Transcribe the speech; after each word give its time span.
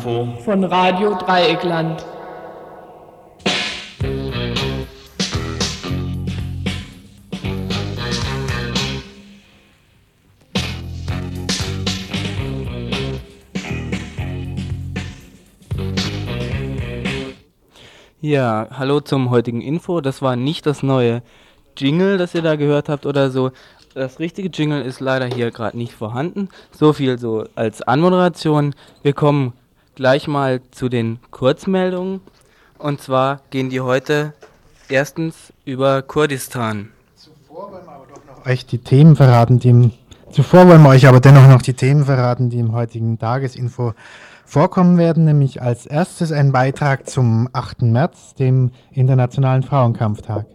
Tagesinfo 0.00 0.40
von 0.42 0.64
Radio 0.64 1.14
Dreieckland. 1.14 2.04
Ja, 18.22 18.68
hallo 18.70 19.00
zum 19.00 19.30
heutigen 19.30 19.60
Info. 19.60 20.00
Das 20.00 20.22
war 20.22 20.36
nicht 20.36 20.66
das 20.66 20.82
neue 20.82 21.22
Jingle, 21.76 22.18
das 22.18 22.34
ihr 22.34 22.42
da 22.42 22.56
gehört 22.56 22.88
habt 22.88 23.06
oder 23.06 23.30
so. 23.30 23.50
Das 23.94 24.20
richtige 24.20 24.50
Jingle 24.50 24.82
ist 24.82 25.00
leider 25.00 25.26
hier 25.26 25.50
gerade 25.50 25.76
nicht 25.76 25.92
vorhanden. 25.92 26.48
So 26.70 26.92
viel 26.92 27.18
so 27.18 27.44
als 27.56 27.82
Anmoderation. 27.82 28.74
Wir 29.02 29.14
kommen 29.14 29.54
gleich 29.94 30.28
mal 30.28 30.60
zu 30.70 30.88
den 30.88 31.18
Kurzmeldungen. 31.30 32.20
Und 32.78 33.00
zwar 33.00 33.40
gehen 33.50 33.70
die 33.70 33.80
heute 33.80 34.32
erstens 34.88 35.52
über 35.64 36.02
Kurdistan. 36.02 36.90
Zuvor 37.14 37.72
wollen 37.72 37.84
wir 37.84 37.92
aber 37.92 38.06
doch 38.06 38.36
noch 38.36 38.46
euch 38.46 38.66
die 38.66 38.78
Themen 38.78 39.16
verraten, 39.16 39.58
die 39.58 39.68
im, 39.68 39.92
zuvor 40.30 40.66
wollen 40.66 40.82
wir 40.82 40.90
euch 40.90 41.06
aber 41.06 41.20
dennoch 41.20 41.46
noch 41.46 41.62
die 41.62 41.74
Themen 41.74 42.04
verraten, 42.04 42.50
die 42.50 42.58
im 42.58 42.72
heutigen 42.72 43.18
Tagesinfo 43.18 43.94
vorkommen 44.44 44.98
werden, 44.98 45.24
nämlich 45.26 45.62
als 45.62 45.86
erstes 45.86 46.32
ein 46.32 46.50
Beitrag 46.50 47.08
zum 47.08 47.48
8. 47.52 47.82
März, 47.82 48.34
dem 48.34 48.72
Internationalen 48.90 49.62
Frauenkampftag. 49.62 50.46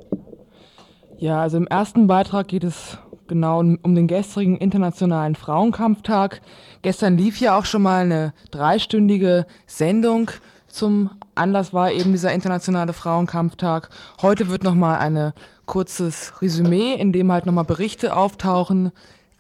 Ja, 1.18 1.42
also 1.42 1.58
im 1.58 1.68
ersten 1.68 2.08
Beitrag 2.08 2.50
geht 2.50 2.66
es 2.66 2.98
genau 3.28 3.60
um 3.60 3.96
den 3.96 4.08
gestrigen 4.08 4.58
Internationalen 4.58 5.36
Frauenkampftag. 5.36 6.42
Gestern 6.82 7.18
lief 7.18 7.40
ja 7.40 7.58
auch 7.58 7.66
schon 7.66 7.82
mal 7.82 8.04
eine 8.04 8.34
dreistündige 8.52 9.46
Sendung 9.66 10.32
zum 10.76 11.10
Anlass 11.36 11.74
war 11.74 11.90
eben 11.90 12.12
dieser 12.12 12.34
Internationale 12.34 12.92
Frauenkampftag. 12.92 13.90
Heute 14.22 14.50
wird 14.50 14.66
nochmal 14.66 15.00
ein 15.00 15.32
kurzes 15.66 16.34
Resümee, 16.42 16.96
in 16.96 17.14
dem 17.14 17.32
halt 17.32 17.46
nochmal 17.46 17.64
Berichte 17.64 18.14
auftauchen, 18.14 18.92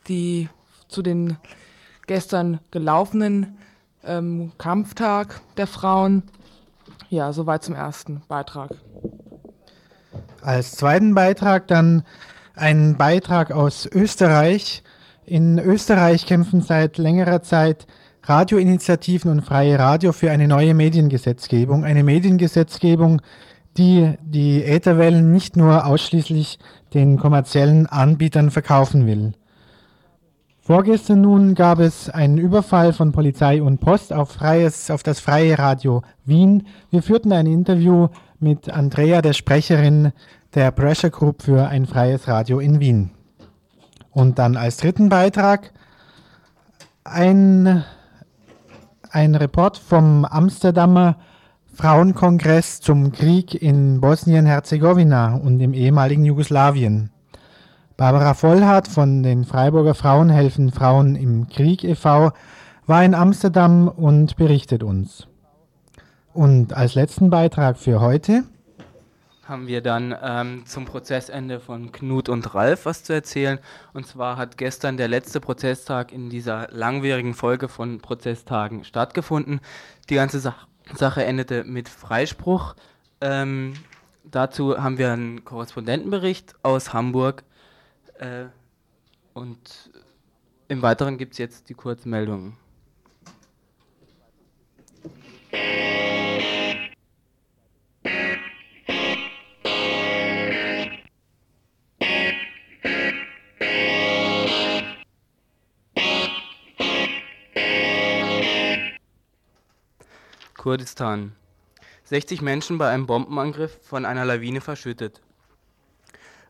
die 0.08 0.48
zu 0.88 1.02
den 1.02 1.36
gestern 2.08 2.62
gelaufenen 2.72 3.58
ähm, 4.06 4.54
Kampftag 4.58 5.42
der 5.58 5.68
Frauen. 5.68 6.24
Ja, 7.10 7.34
soweit 7.34 7.66
zum 7.66 7.76
ersten 7.76 8.22
Beitrag. 8.30 8.72
Als 10.42 10.72
zweiten 10.72 11.16
Beitrag 11.16 11.68
dann 11.68 12.04
ein 12.56 12.96
Beitrag 12.98 13.52
aus 13.52 13.86
Österreich. 13.86 14.84
In 15.26 15.60
Österreich 15.60 16.26
kämpfen 16.26 16.62
seit 16.62 16.98
längerer 16.98 17.42
Zeit 17.42 17.88
Radioinitiativen 18.24 19.32
und 19.32 19.42
freie 19.42 19.78
Radio 19.78 20.12
für 20.12 20.32
eine 20.32 20.48
neue 20.48 20.74
Mediengesetzgebung. 20.74 21.84
Eine 21.84 22.04
Mediengesetzgebung, 22.04 23.22
die 23.78 24.14
die 24.22 24.64
Ätherwellen 24.64 25.32
nicht 25.32 25.58
nur 25.58 25.86
ausschließlich 25.86 26.60
den 26.94 27.18
kommerziellen 27.18 27.88
Anbietern 27.88 28.52
verkaufen 28.52 29.06
will. 29.06 29.34
Vorgestern 30.62 31.22
nun 31.22 31.54
gab 31.54 31.78
es 31.80 32.10
einen 32.10 32.40
Überfall 32.40 32.92
von 32.94 33.12
Polizei 33.12 33.62
und 33.62 33.80
Post 33.80 34.12
auf, 34.12 34.32
freies, 34.32 34.90
auf 34.90 35.04
das 35.04 35.20
freie 35.20 35.60
Radio 35.60 36.02
Wien. 36.24 36.66
Wir 36.90 37.04
führten 37.04 37.32
ein 37.34 37.46
Interview 37.46 38.08
mit 38.40 38.70
Andrea, 38.70 39.22
der 39.22 39.34
Sprecherin 39.34 40.12
der 40.56 40.72
Pressure 40.72 41.10
Group 41.10 41.44
für 41.44 41.68
ein 41.68 41.86
freies 41.86 42.28
Radio 42.30 42.60
in 42.60 42.80
Wien. 42.80 43.12
Und 44.12 44.40
dann 44.40 44.56
als 44.56 44.78
dritten 44.78 45.10
Beitrag 45.10 45.72
ein, 47.04 47.84
ein 49.12 49.36
Report 49.36 49.78
vom 49.78 50.24
Amsterdamer 50.24 51.18
Frauenkongress 51.74 52.80
zum 52.80 53.12
Krieg 53.12 53.54
in 53.62 54.00
Bosnien-Herzegowina 54.00 55.36
und 55.36 55.60
im 55.60 55.74
ehemaligen 55.74 56.24
Jugoslawien. 56.24 57.12
Barbara 57.98 58.34
Vollhardt 58.34 58.88
von 58.88 59.24
den 59.24 59.44
Freiburger 59.44 59.94
Frauen 59.94 60.30
helfen 60.30 60.72
Frauen 60.72 61.18
im 61.18 61.50
Krieg 61.50 61.84
e.V. 61.84 62.32
war 62.86 63.04
in 63.04 63.14
Amsterdam 63.14 63.90
und 63.90 64.38
berichtet 64.38 64.84
uns. 64.84 65.28
Und 66.34 66.74
als 66.74 66.96
letzten 66.96 67.30
Beitrag 67.30 67.78
für 67.78 68.00
heute 68.00 68.44
haben 69.48 69.68
wir 69.68 69.82
dann 69.82 70.16
ähm, 70.22 70.66
zum 70.66 70.86
Prozessende 70.86 71.60
von 71.60 71.92
Knut 71.92 72.30
und 72.30 72.56
Ralf 72.56 72.86
was 72.86 73.04
zu 73.04 73.14
erzählen. 73.14 73.60
Und 73.94 74.08
zwar 74.08 74.38
hat 74.38 74.58
gestern 74.58 74.98
der 74.98 75.08
letzte 75.08 75.40
Prozesstag 75.40 76.12
in 76.12 76.30
dieser 76.30 76.68
langwierigen 76.72 77.34
Folge 77.34 77.70
von 77.70 78.00
Prozesstagen 78.00 78.84
stattgefunden. 78.84 79.62
Die 80.10 80.16
ganze 80.16 80.40
Sa 80.40 80.56
Sache 80.94 81.26
endete 81.26 81.64
mit 81.64 81.90
Freispruch. 81.90 82.76
Ähm, 83.20 83.74
dazu 84.24 84.78
haben 84.78 85.00
wir 85.00 85.12
einen 85.12 85.44
Korrespondentenbericht 85.44 86.54
aus 86.62 86.94
Hamburg 86.94 87.44
äh, 88.20 88.46
und 89.34 89.90
im 90.68 90.84
Weiteren 90.84 91.18
gibt 91.18 91.34
es 91.34 91.40
jetzt 91.40 91.70
die 91.70 91.74
Kurzmeldungen. 91.74 92.56
Kurdistan. 110.66 111.34
60 112.06 112.42
Menschen 112.42 112.80
bei 112.80 112.90
einem 112.90 113.06
Bombenangriff 113.06 113.78
von 113.84 114.04
einer 114.04 114.26
Lawine 114.26 114.62
verschüttet. 114.62 115.22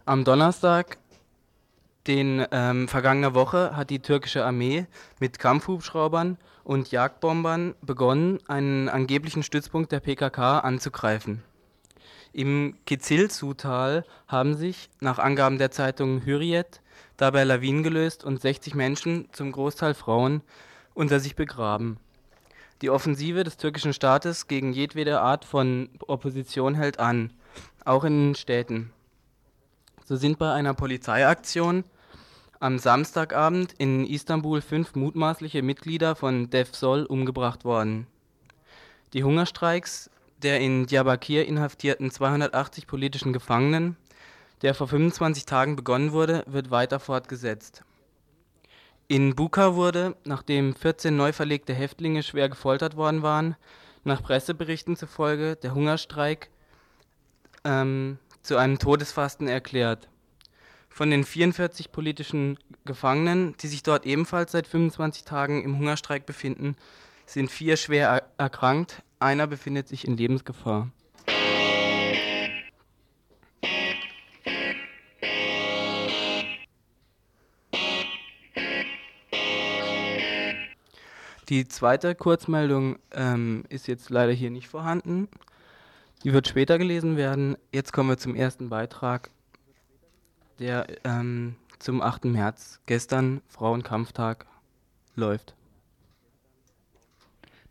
Am 0.05 0.23
Donnerstag 0.23 0.97
den 2.07 2.45
ähm, 2.51 2.87
vergangene 2.87 3.35
Woche 3.35 3.75
hat 3.75 3.89
die 3.89 3.99
türkische 3.99 4.45
Armee 4.45 4.87
mit 5.19 5.37
Kampfhubschraubern 5.37 6.37
und 6.63 6.91
Jagdbombern 6.91 7.75
begonnen, 7.81 8.39
einen 8.47 8.87
angeblichen 8.87 9.43
Stützpunkt 9.43 9.91
der 9.91 9.99
PKK 9.99 10.59
anzugreifen. 10.59 11.43
Im 12.31 12.77
Kizilsu-Tal 12.85 14.05
haben 14.29 14.55
sich, 14.55 14.89
nach 15.01 15.19
Angaben 15.19 15.57
der 15.57 15.71
Zeitung 15.71 16.25
Hürriyet, 16.25 16.79
dabei 17.17 17.43
Lawinen 17.43 17.83
gelöst 17.83 18.23
und 18.23 18.39
60 18.39 18.75
Menschen, 18.75 19.27
zum 19.33 19.51
Großteil 19.51 19.93
Frauen, 19.93 20.41
unter 20.93 21.19
sich 21.19 21.35
begraben. 21.35 21.97
Die 22.81 22.89
Offensive 22.89 23.43
des 23.43 23.57
türkischen 23.57 23.93
Staates 23.93 24.47
gegen 24.47 24.73
jedwede 24.73 25.21
Art 25.21 25.45
von 25.45 25.89
Opposition 26.07 26.75
hält 26.75 26.99
an, 26.99 27.31
auch 27.85 28.03
in 28.03 28.35
Städten. 28.35 28.91
So 30.03 30.15
sind 30.15 30.37
bei 30.37 30.51
einer 30.51 30.73
Polizeiaktion 30.73 31.83
am 32.59 32.79
Samstagabend 32.79 33.73
in 33.77 34.05
Istanbul 34.05 34.61
fünf 34.61 34.95
mutmaßliche 34.95 35.61
Mitglieder 35.61 36.15
von 36.15 36.49
Defsol 36.49 37.05
umgebracht 37.05 37.63
worden. 37.63 38.07
Die 39.13 39.23
Hungerstreiks 39.23 40.09
der 40.41 40.59
in 40.59 40.85
Diyarbakir 40.85 41.47
inhaftierten 41.47 42.11
280 42.11 42.87
politischen 42.87 43.33
Gefangenen, 43.33 43.97
der 44.61 44.75
vor 44.75 44.87
25 44.87 45.45
Tagen 45.45 45.75
begonnen 45.75 46.11
wurde, 46.11 46.43
wird 46.45 46.71
weiter 46.71 46.99
fortgesetzt. 46.99 47.83
In 49.07 49.35
Buka 49.35 49.75
wurde, 49.75 50.15
nachdem 50.23 50.75
14 50.75 51.15
neu 51.15 51.31
verlegte 51.31 51.73
Häftlinge 51.73 52.23
schwer 52.23 52.49
gefoltert 52.49 52.95
worden 52.95 53.21
waren, 53.21 53.55
nach 54.03 54.23
Presseberichten 54.23 54.95
zufolge 54.95 55.55
der 55.55 55.73
Hungerstreik 55.73 56.49
ähm, 57.63 58.17
zu 58.41 58.57
einem 58.57 58.79
Todesfasten 58.79 59.47
erklärt 59.47 60.09
von 60.95 61.09
den 61.11 61.25
44 61.25 61.91
politischen 61.91 62.57
Gefangenen, 62.85 63.53
die 63.57 63.67
sich 63.67 63.83
dort 63.83 64.05
ebenfalls 64.05 64.53
seit 64.53 64.65
25 64.65 65.25
Tagen 65.25 65.61
im 65.61 65.77
Hungerstreik 65.77 66.25
befinden, 66.25 66.77
sind 67.25 67.51
vier 67.51 67.75
schwer 67.75 68.31
erkrankt, 68.37 69.03
einer 69.19 69.45
befindet 69.45 69.89
sich 69.89 70.07
in 70.07 70.15
Lebensgefahr. 70.15 70.89
Die 81.49 81.67
zweite 81.67 82.15
Kurzmeldung 82.15 82.97
ähm, 83.11 83.65
ist 83.69 83.87
jetzt 83.87 84.09
leider 84.09 84.31
hier 84.31 84.49
nicht 84.49 84.67
vorhanden. 84.67 85.27
Die 86.23 86.33
wird 86.33 86.47
später 86.47 86.79
gelesen 86.79 87.17
werden. 87.17 87.55
Jetzt 87.71 87.93
kommen 87.93 88.09
wir 88.09 88.17
zum 88.17 88.35
ersten 88.35 88.69
Beitrag 88.69 89.29
der 90.59 90.87
ähm, 91.03 91.55
zum 91.79 92.01
8. 92.01 92.25
März, 92.25 92.79
gestern 92.85 93.41
Frauenkampftag, 93.47 94.47
läuft. 95.15 95.53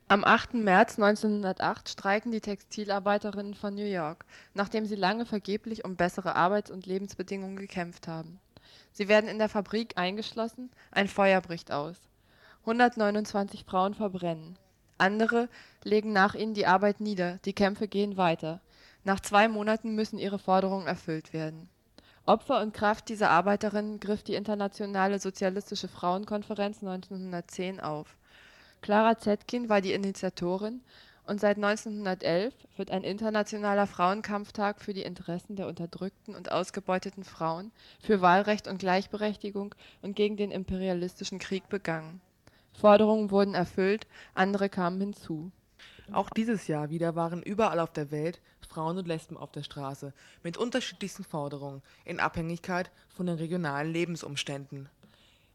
Am 0.07 0.23
8. 0.23 0.55
März 0.55 0.99
1908 0.99 1.89
streiken 1.89 2.31
die 2.31 2.43
Textilarbeiterinnen 2.43 3.55
von 3.55 3.75
New 3.75 3.87
York, 3.87 4.25
nachdem 4.53 4.85
sie 4.87 4.95
lange 4.95 5.25
vergeblich 5.25 5.85
um 5.85 5.97
bessere 5.97 6.37
Arbeits- 6.37 6.71
und 6.71 6.87
Lebensbedingungen 6.87 7.57
gekämpft 7.57 8.07
haben. 8.07 8.39
Sie 8.93 9.09
werden 9.09 9.29
in 9.29 9.39
der 9.39 9.49
Fabrik 9.49 9.97
eingeschlossen, 9.97 10.71
ein 10.93 11.09
Feuer 11.09 11.41
bricht 11.41 11.73
aus. 11.73 11.97
129 12.65 13.67
Frauen 13.67 13.93
verbrennen. 13.93 14.57
Andere 14.97 15.51
legen 15.83 16.15
nach 16.15 16.35
ihnen 16.35 16.55
die 16.55 16.67
Arbeit 16.67 17.01
nieder, 17.01 17.39
die 17.45 17.53
Kämpfe 17.53 17.89
gehen 17.89 18.17
weiter. 18.17 18.63
Nach 19.05 19.21
zwei 19.21 19.49
Monaten 19.49 19.95
müssen 19.95 20.19
ihre 20.19 20.39
Forderungen 20.39 20.87
erfüllt 20.87 21.35
werden. 21.35 21.69
Opfer 22.25 22.63
und 22.63 22.73
Kraft 22.73 23.11
dieser 23.11 23.29
Arbeiterinnen 23.29 24.01
griff 24.01 24.23
die 24.23 24.35
Internationale 24.35 25.19
Sozialistische 25.19 25.89
Frauenkonferenz 25.89 26.79
1910 26.83 27.81
auf. 27.81 28.17
Clara 28.81 29.19
Zetkin 29.19 29.69
war 29.69 29.83
die 29.83 29.93
Initiatorin 29.93 30.81
und 31.27 31.41
seit 31.41 31.59
1911 31.59 32.55
wird 32.79 32.91
ein 32.91 33.05
internationaler 33.05 33.87
Frauenkampftag 33.87 34.81
für 34.81 34.95
die 34.95 35.03
Interessen 35.03 35.57
der 35.57 35.67
unterdrückten 35.67 36.35
und 36.35 36.51
ausgebeuteten 36.51 37.25
Frauen, 37.25 37.73
für 38.01 38.23
Wahlrecht 38.23 38.69
und 38.69 38.79
Gleichberechtigung 38.79 39.75
und 40.01 40.17
gegen 40.17 40.39
den 40.39 40.51
imperialistischen 40.51 41.39
Krieg 41.39 41.69
begangen. 41.69 42.23
Forderungen 42.75 43.31
wurden 43.31 43.55
erfüllt, 43.55 44.07
andere 44.35 44.69
kamen 44.69 45.01
hinzu. 45.01 45.51
Auch 46.13 46.29
dieses 46.29 46.67
Jahr 46.67 46.91
wieder 46.91 47.15
waren 47.15 47.43
überall 47.43 47.81
auf 47.81 47.93
der 47.93 48.11
Welt 48.11 48.41
Frauen 48.75 48.99
und 48.99 49.07
Lesben 49.07 49.37
auf 49.37 49.53
der 49.53 49.63
Straße 49.63 50.13
mit 50.43 50.57
unterschiedlichsten 50.57 51.23
Forderungen 51.23 51.81
in 52.05 52.19
Abhängigkeit 52.19 52.91
von 53.09 53.27
den 53.27 53.37
regionalen 53.37 53.93
Lebensumständen. 53.93 54.89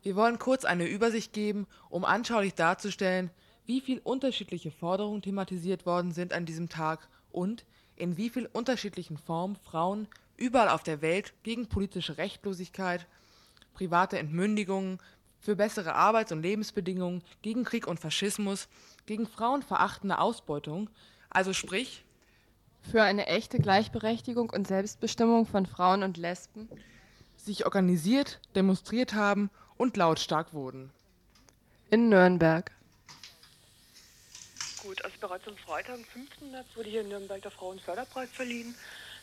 Wir 0.01 0.15
wollen 0.15 0.39
kurz 0.39 0.63
eine 0.63 0.87
Übersicht 0.87 1.33
geben, 1.33 1.67
um 1.89 2.05
anschaulich 2.05 2.53
darzustellen, 2.55 3.29
wie 3.65 3.81
viel 3.81 3.99
unterschiedliche 3.99 4.71
Forderungen 4.71 5.21
thematisiert 5.21 5.85
worden 5.85 6.13
sind 6.13 6.31
an 6.33 6.45
diesem 6.45 6.69
Tag 6.69 7.09
und 7.31 7.65
in 7.97 8.15
wie 8.15 8.29
viel 8.29 8.49
unterschiedlichen 8.53 9.17
Formen 9.17 9.57
Frauen 9.57 10.07
überall 10.37 10.69
auf 10.69 10.83
der 10.83 11.01
Welt 11.01 11.33
gegen 11.43 11.67
politische 11.67 12.17
Rechtlosigkeit, 12.17 13.05
private 13.73 14.17
Entmündigungen, 14.17 14.99
für 15.39 15.55
bessere 15.55 15.95
Arbeits- 15.95 16.31
und 16.31 16.41
Lebensbedingungen, 16.41 17.23
gegen 17.41 17.63
Krieg 17.63 17.87
und 17.87 17.99
Faschismus, 17.99 18.67
gegen 19.05 19.27
frauenverachtende 19.27 20.19
Ausbeutung, 20.19 20.89
also 21.29 21.53
sprich 21.53 22.03
Für 22.91 23.03
eine 23.03 23.27
echte 23.27 23.59
Gleichberechtigung 23.59 24.49
und 24.49 24.67
Selbstbestimmung 24.67 25.45
von 25.45 25.65
Frauen 25.65 26.01
und 26.03 26.17
Lesben 26.17 26.69
sich 27.35 27.65
organisiert, 27.65 28.39
demonstriert 28.55 29.13
haben 29.13 29.49
und 29.77 29.97
lautstark 29.97 30.53
wurden. 30.53 30.91
in 31.89 32.09
Nürnberg. 32.09 32.71
Gut, 34.83 35.03
also 35.03 35.15
bereits 35.19 35.47
am 35.47 35.57
Freitag, 35.57 35.95
am 35.95 36.05
5. 36.05 36.51
März, 36.51 36.67
wurde 36.75 36.89
hier 36.89 37.01
in 37.01 37.09
Nürnberg 37.09 37.41
der 37.41 37.51
Frauenförderpreis 37.51 38.29
verliehen. 38.29 38.75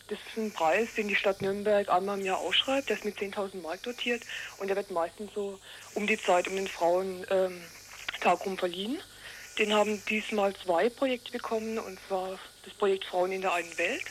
Das 0.08 0.18
ist 0.20 0.36
ein 0.36 0.52
Preis, 0.52 0.88
den 0.96 1.08
die 1.08 1.16
Stadt 1.16 1.42
Nürnberg 1.42 1.88
einmal 1.88 2.18
im 2.18 2.24
Jahr 2.24 2.38
ausschreibt. 2.38 2.88
Der 2.88 2.96
ist 2.96 3.04
mit 3.04 3.18
10.000 3.18 3.60
Mark 3.60 3.82
dotiert 3.82 4.22
und 4.58 4.68
der 4.68 4.76
wird 4.76 4.90
meistens 4.92 5.32
so 5.34 5.58
um 5.94 6.06
die 6.06 6.20
Zeit 6.20 6.46
um 6.46 6.54
den 6.54 6.68
Frauentag 6.68 7.28
ähm, 7.30 8.30
rum 8.44 8.56
verliehen. 8.56 9.00
Den 9.58 9.72
haben 9.74 10.02
diesmal 10.08 10.54
zwei 10.56 10.90
Projekte 10.90 11.32
bekommen 11.32 11.78
und 11.78 11.98
zwar 12.06 12.38
das 12.64 12.74
Projekt 12.74 13.04
Frauen 13.04 13.32
in 13.32 13.40
der 13.40 13.52
einen 13.54 13.76
Welt. 13.78 14.04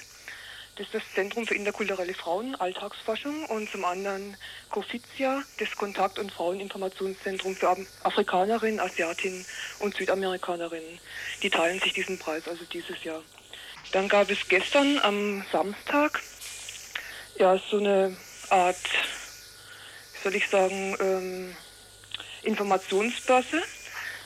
Das 0.75 0.88
ist 0.88 0.95
das 0.95 1.03
Zentrum 1.13 1.47
für 1.47 1.56
interkulturelle 1.56 2.13
Frauen, 2.13 2.56
Alltagsforschung 2.56 3.45
und 3.45 3.71
zum 3.71 3.86
anderen 3.86 4.36
COFIZIA, 4.71 5.44
das 5.59 5.74
Kontakt- 5.77 6.19
und 6.19 6.33
Fraueninformationszentrum 6.33 7.56
für 7.56 7.69
Af- 7.69 7.88
Afrikanerinnen, 8.03 8.81
Asiatinnen 8.81 9.45
und 9.80 9.95
Südamerikanerinnen. 9.95 11.00
Die 11.42 11.50
teilen 11.50 11.80
sich 11.80 11.94
diesen 11.94 12.19
Preis 12.19 12.45
also 12.50 12.65
dieses 12.65 13.01
Jahr. 13.06 13.24
Dann 13.92 14.10
gab 14.10 14.30
es 14.30 14.48
gestern 14.50 15.00
am 15.00 15.46
Samstag 15.52 16.22
ja 17.38 17.60
so 17.70 17.78
eine 17.78 18.16
Art, 18.50 18.78
wie 20.14 20.24
soll 20.24 20.36
ich 20.36 20.48
sagen, 20.50 20.96
ähm, 21.00 21.56
Informationsbörse. 22.44 23.62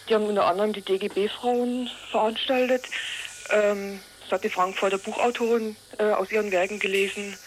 Die 0.08 0.16
haben 0.16 0.26
unter 0.26 0.46
anderem 0.46 0.74
die 0.74 0.82
DGB-Frauen 0.82 1.90
veranstaltet. 2.12 2.86
Ähm, 3.52 4.00
das 4.22 4.32
hat 4.32 4.44
die 4.44 4.50
Frankfurter 4.50 4.98
Buchautorin 4.98 5.76
äh, 5.98 6.04
aus 6.04 6.32
ihren 6.32 6.52
Werken 6.52 6.80
gelesen. 6.80 7.38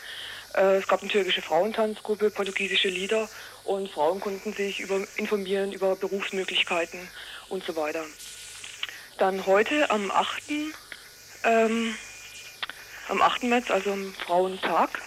Äh, 0.55 0.76
es 0.76 0.88
gab 0.88 1.00
eine 1.00 1.11
türkische 1.11 1.43
Frauentanzgruppe, 1.43 2.31
portugiesische 2.31 2.88
Lieder 2.88 3.29
und 3.65 3.91
Frauen 3.91 4.20
konnten 4.20 4.53
sich 4.53 4.81
über, 4.81 5.00
informieren 5.17 5.73
über 5.73 5.97
Berufsmöglichkeiten 5.97 7.08
und 7.49 7.65
so 7.65 7.76
weiter. 7.76 8.05
Dann 9.19 9.47
heute 9.47 9.91
am 9.91 10.11
8. 10.11 10.43
Ähm, 11.44 11.94
am 13.09 13.21
8. 13.21 13.44
März, 13.44 13.71
also 13.71 13.93
am 13.93 14.15
Frauentag, 14.15 15.03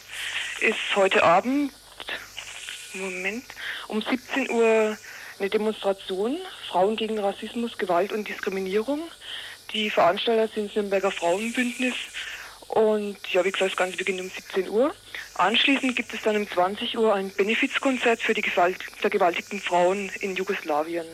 ist 0.62 0.96
heute 0.96 1.24
Abend, 1.24 1.72
Moment, 2.94 3.44
um 3.88 4.02
17 4.02 4.50
Uhr 4.52 4.98
eine 5.40 5.50
Demonstration, 5.50 6.38
Frauen 6.70 6.96
gegen 6.96 7.20
Rassismus, 7.20 7.78
Gewalt 7.78 8.12
und 8.12 8.28
Diskriminierung. 8.28 9.02
Die 9.74 9.90
Veranstalter 9.90 10.48
sind 10.54 10.68
das 10.68 10.76
Nürnberger 10.76 11.12
Frauenbündnis 11.12 11.96
und 12.68 13.18
ja, 13.32 13.44
wie 13.44 13.52
gesagt, 13.52 13.72
das 13.72 13.78
Ganze 13.78 13.98
beginnt 13.98 14.22
um 14.22 14.30
17 14.30 14.70
Uhr. 14.70 14.94
Anschließend 15.36 15.96
gibt 15.96 16.14
es 16.14 16.22
dann 16.22 16.38
um 16.38 16.50
20 16.50 16.98
Uhr 16.98 17.14
ein 17.14 17.30
Benefizkonzert 17.32 18.22
für 18.22 18.34
die 18.34 18.42
Gewalt, 18.42 18.82
vergewaltigten 18.98 19.60
Frauen 19.60 20.10
in 20.22 20.36
Jugoslawien. 20.36 21.06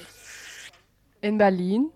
In 1.22 1.38
Berlin 1.38 1.92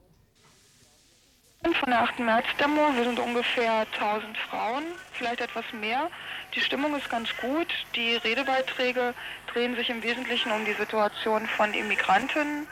Von 1.74 1.90
der 1.90 2.04
8. 2.04 2.20
März-Demo, 2.20 2.96
wir 2.96 3.06
sind 3.06 3.18
ungefähr 3.18 3.88
1000 4.00 4.38
Frauen, 4.38 4.84
vielleicht 5.14 5.42
etwas 5.42 5.66
mehr. 5.74 6.12
Die 6.54 6.62
Stimmung 6.62 6.96
ist 6.96 7.10
ganz 7.10 7.30
gut. 7.42 7.68
Die 7.96 8.16
Redebeiträge 8.18 9.16
drehen 9.52 9.76
sich 9.76 9.90
im 9.90 10.04
Wesentlichen 10.04 10.52
um 10.52 10.64
die 10.64 10.74
Situation 10.74 11.48
von 11.48 11.74
Immigranten 11.74 12.68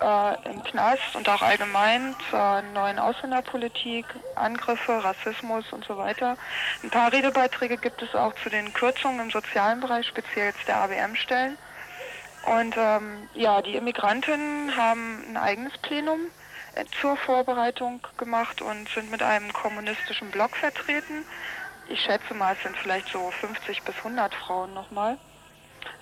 äh, 0.00 0.48
im 0.48 0.62
Knast 0.62 1.16
und 1.16 1.28
auch 1.28 1.42
allgemein 1.42 2.14
zur 2.30 2.62
neuen 2.72 3.00
Ausländerpolitik, 3.00 4.06
Angriffe, 4.36 5.02
Rassismus 5.02 5.64
und 5.72 5.84
so 5.84 5.98
weiter. 5.98 6.36
Ein 6.84 6.90
paar 6.90 7.12
Redebeiträge 7.12 7.76
gibt 7.76 8.00
es 8.00 8.14
auch 8.14 8.34
zu 8.44 8.48
den 8.48 8.72
Kürzungen 8.72 9.20
im 9.20 9.30
sozialen 9.32 9.80
Bereich, 9.80 10.06
speziell 10.06 10.46
jetzt 10.46 10.68
der 10.68 10.76
ABM-Stellen. 10.76 11.58
Und 12.44 12.76
ähm, 12.76 13.28
ja, 13.34 13.60
die 13.60 13.74
Immigrantinnen 13.74 14.76
haben 14.76 15.24
ein 15.30 15.36
eigenes 15.36 15.76
Plenum 15.78 16.20
zur 17.00 17.16
Vorbereitung 17.16 18.00
gemacht 18.16 18.60
und 18.62 18.88
sind 18.90 19.10
mit 19.10 19.22
einem 19.22 19.52
kommunistischen 19.52 20.30
Block 20.30 20.56
vertreten. 20.56 21.24
Ich 21.88 22.00
schätze 22.00 22.34
mal, 22.34 22.54
es 22.54 22.62
sind 22.62 22.76
vielleicht 22.76 23.08
so 23.08 23.30
50 23.30 23.82
bis 23.82 23.96
100 23.98 24.34
Frauen 24.34 24.74
nochmal. 24.74 25.18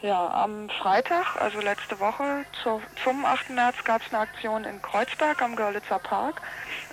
Ja, 0.02 0.28
am 0.28 0.68
Freitag, 0.70 1.36
also 1.40 1.60
letzte 1.60 1.98
Woche, 2.00 2.44
zu, 2.62 2.80
zum 3.02 3.24
8. 3.24 3.50
März 3.50 3.76
gab 3.84 4.02
es 4.02 4.12
eine 4.12 4.22
Aktion 4.22 4.64
in 4.64 4.80
Kreuzberg 4.82 5.40
am 5.42 5.56
Görlitzer 5.56 5.98
Park. 5.98 6.40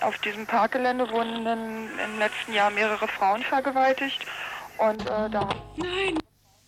Auf 0.00 0.18
diesem 0.18 0.46
Parkgelände 0.46 1.10
wurden 1.10 1.46
in, 1.46 1.98
im 1.98 2.18
letzten 2.18 2.52
Jahr 2.52 2.70
mehrere 2.70 3.08
Frauen 3.08 3.42
vergewaltigt 3.42 4.24
und 4.78 5.02
äh, 5.02 5.30
da 5.30 5.40
haben 5.40 6.18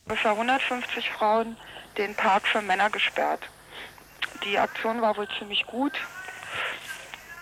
ungefähr 0.05 0.33
150 0.33 1.11
Frauen 1.11 1.57
den 1.97 2.15
Park 2.15 2.47
für 2.47 2.63
Männer 2.63 2.91
gesperrt. 2.91 3.41
Die 4.45 4.59
Aktion 4.59 5.01
war 5.01 5.17
wohl 5.17 5.29
ziemlich 5.39 5.67
gut. 5.67 5.93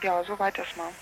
Ja, 0.02 0.22
soweit 0.24 0.58
erstmal. 0.58 0.98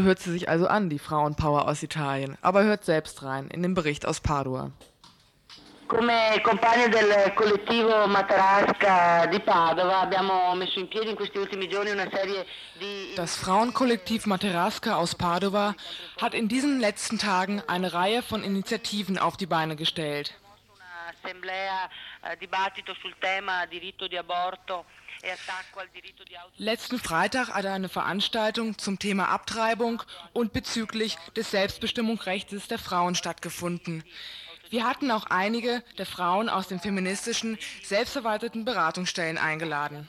So 0.00 0.06
hört 0.06 0.18
sie 0.18 0.32
sich 0.32 0.48
also 0.48 0.66
an, 0.66 0.88
die 0.88 0.98
Frauenpower 0.98 1.68
aus 1.68 1.82
Italien. 1.82 2.38
Aber 2.40 2.62
hört 2.64 2.86
selbst 2.86 3.22
rein 3.22 3.48
in 3.48 3.62
den 3.62 3.74
Bericht 3.74 4.06
aus 4.06 4.20
Padua. 4.20 4.70
Come 5.88 6.40
compagni 6.42 6.88
del 6.88 7.34
collettivo 7.34 8.06
Matarasca 8.06 9.26
di 9.26 9.38
Padova 9.40 10.00
abbiamo 10.00 10.54
messo 10.54 10.80
in 10.80 10.88
piedi 10.88 11.10
in 11.10 11.16
questi 11.16 11.36
ultimi 11.36 11.68
giorni 11.68 11.90
una 11.90 12.08
serie 12.10 12.46
di... 12.78 13.12
Das 13.14 13.36
Frauenkollektiv 13.36 14.24
Materasca 14.24 14.94
aus 14.94 15.14
Padova 15.14 15.74
hat 16.18 16.32
in 16.32 16.48
diesen 16.48 16.80
letzten 16.80 17.18
Tagen 17.18 17.62
eine 17.66 17.92
Reihe 17.92 18.22
von 18.22 18.42
Initiativen 18.42 19.18
auf 19.18 19.36
die 19.36 19.46
Beine 19.46 19.76
gestellt. 19.76 20.32
Assemblea, 21.10 21.90
eh, 22.22 22.36
dibattito 22.38 22.94
sul 23.02 23.14
tema 23.18 23.66
diritto 23.66 24.08
di 24.08 24.16
aborto 24.16 24.86
Letzten 26.56 26.98
Freitag 26.98 27.48
hat 27.50 27.66
eine 27.66 27.88
Veranstaltung 27.88 28.78
zum 28.78 28.98
Thema 28.98 29.28
Abtreibung 29.28 30.02
und 30.32 30.52
bezüglich 30.52 31.16
des 31.36 31.50
Selbstbestimmungsrechts 31.50 32.68
der 32.68 32.78
Frauen 32.78 33.14
stattgefunden. 33.14 34.04
Wir 34.70 34.84
hatten 34.84 35.10
auch 35.10 35.26
einige 35.26 35.82
der 35.98 36.06
Frauen 36.06 36.48
aus 36.48 36.68
den 36.68 36.78
feministischen, 36.78 37.58
selbstverwalteten 37.82 38.64
Beratungsstellen 38.64 39.36
eingeladen. 39.36 40.08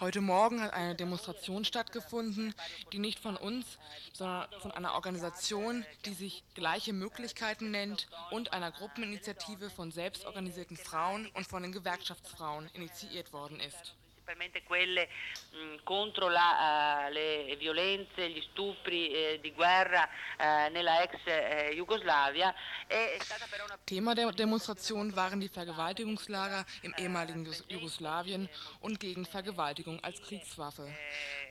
Heute 0.00 0.20
Morgen 0.20 0.60
hat 0.60 0.72
eine 0.74 0.94
Demonstration 0.94 1.64
stattgefunden, 1.64 2.54
die 2.92 2.98
nicht 2.98 3.18
von 3.18 3.36
uns, 3.38 3.78
sondern 4.12 4.46
von 4.60 4.72
einer 4.72 4.94
Organisation, 4.94 5.86
die 6.04 6.12
sich 6.12 6.44
Gleiche 6.54 6.92
Möglichkeiten 6.92 7.70
nennt 7.70 8.08
und 8.30 8.52
einer 8.52 8.72
Gruppeninitiative 8.72 9.70
von 9.70 9.90
selbstorganisierten 9.90 10.76
Frauen 10.76 11.28
und 11.28 11.46
von 11.46 11.62
den 11.62 11.72
Gewerkschaftsfrauen 11.72 12.68
initiiert 12.74 13.32
worden 13.32 13.60
ist 13.60 13.96
principalmente 14.24 14.62
quelle 14.62 15.08
mh, 15.52 15.82
contro 15.84 16.28
la, 16.28 17.06
uh, 17.08 17.12
le 17.12 17.56
violenze, 17.56 18.30
gli 18.30 18.42
stupri 18.50 19.12
eh, 19.12 19.38
di 19.40 19.52
guerra 19.52 20.08
eh, 20.38 20.70
nella 20.70 21.02
ex 21.02 21.14
eh, 21.24 21.72
Jugoslavia. 21.74 22.54
Una... 22.88 23.78
Thema 23.84 24.14
der 24.14 24.32
Demonstration 24.32 25.14
waren 25.14 25.40
die 25.40 25.48
Vergewaltigungslager 25.48 26.64
im 26.82 26.94
ehemaligen 26.96 27.46
Jugoslawien 27.68 28.48
und 28.80 28.98
gegen 28.98 29.26
Vergewaltigung 29.26 30.02
als 30.02 30.20
Kriegswaffe. 30.22 30.88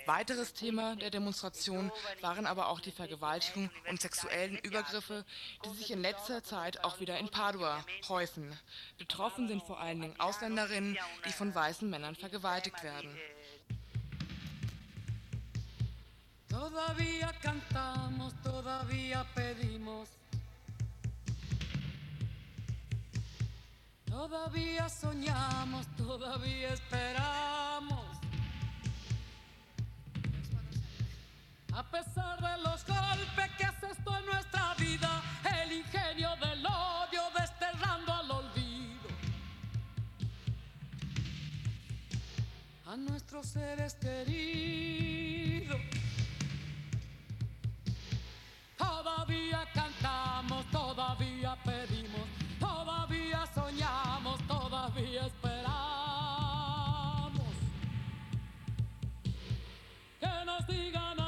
Weiteres 0.06 0.54
Thema 0.54 0.96
der 0.98 1.12
Demonstration 1.12 1.92
waren 2.22 2.46
aber 2.46 2.68
auch 2.68 2.80
die 2.80 2.92
Vergewaltigung 2.92 3.70
und 3.90 4.02
sexuellen 4.02 4.58
Übergriffe, 4.58 5.24
die 5.66 5.78
sich 5.78 5.92
in 5.92 6.02
letzter 6.02 6.44
Zeit 6.44 6.84
auch 6.84 7.00
wieder 7.00 7.18
in 7.18 7.30
Padua 7.30 7.86
häufen. 8.10 8.58
Betroffen 8.98 9.48
sind 9.48 9.64
vor 9.64 9.80
allen 9.80 10.02
Dingen 10.02 10.20
Ausländerinnen, 10.20 10.98
die 11.26 11.32
von 11.32 11.56
weißen 11.56 11.90
Männern 11.90 12.16
vergewaltigt 12.16 12.84
werden. 12.84 13.18
Todavía 16.50 17.34
cantamos, 17.42 18.34
todavía 18.44 19.26
pedimos. 19.34 20.08
Todavía 24.06 24.88
soñamos, 24.88 25.88
todavía 25.98 26.74
esperamos. 26.74 28.13
A 31.76 31.82
pesar 31.82 32.40
de 32.40 32.62
los 32.62 32.86
golpes 32.86 33.50
que 33.58 33.66
hace 33.66 33.88
esto 33.88 34.16
en 34.16 34.26
nuestra 34.28 34.76
vida, 34.76 35.24
el 35.64 35.72
ingenio 35.72 36.36
del 36.36 36.64
odio 36.64 37.24
desterrando 37.36 38.14
al 38.14 38.30
olvido. 38.30 39.10
A 42.86 42.96
nuestros 42.96 43.48
seres 43.48 43.96
queridos. 43.96 45.82
Todavía 48.78 49.68
cantamos, 49.74 50.70
todavía 50.70 51.58
pedimos, 51.64 52.28
todavía 52.60 53.48
soñamos, 53.52 54.40
todavía 54.48 55.26
esperamos. 55.26 55.74
Que 60.20 60.46
nos 60.46 60.68
digan 60.68 61.23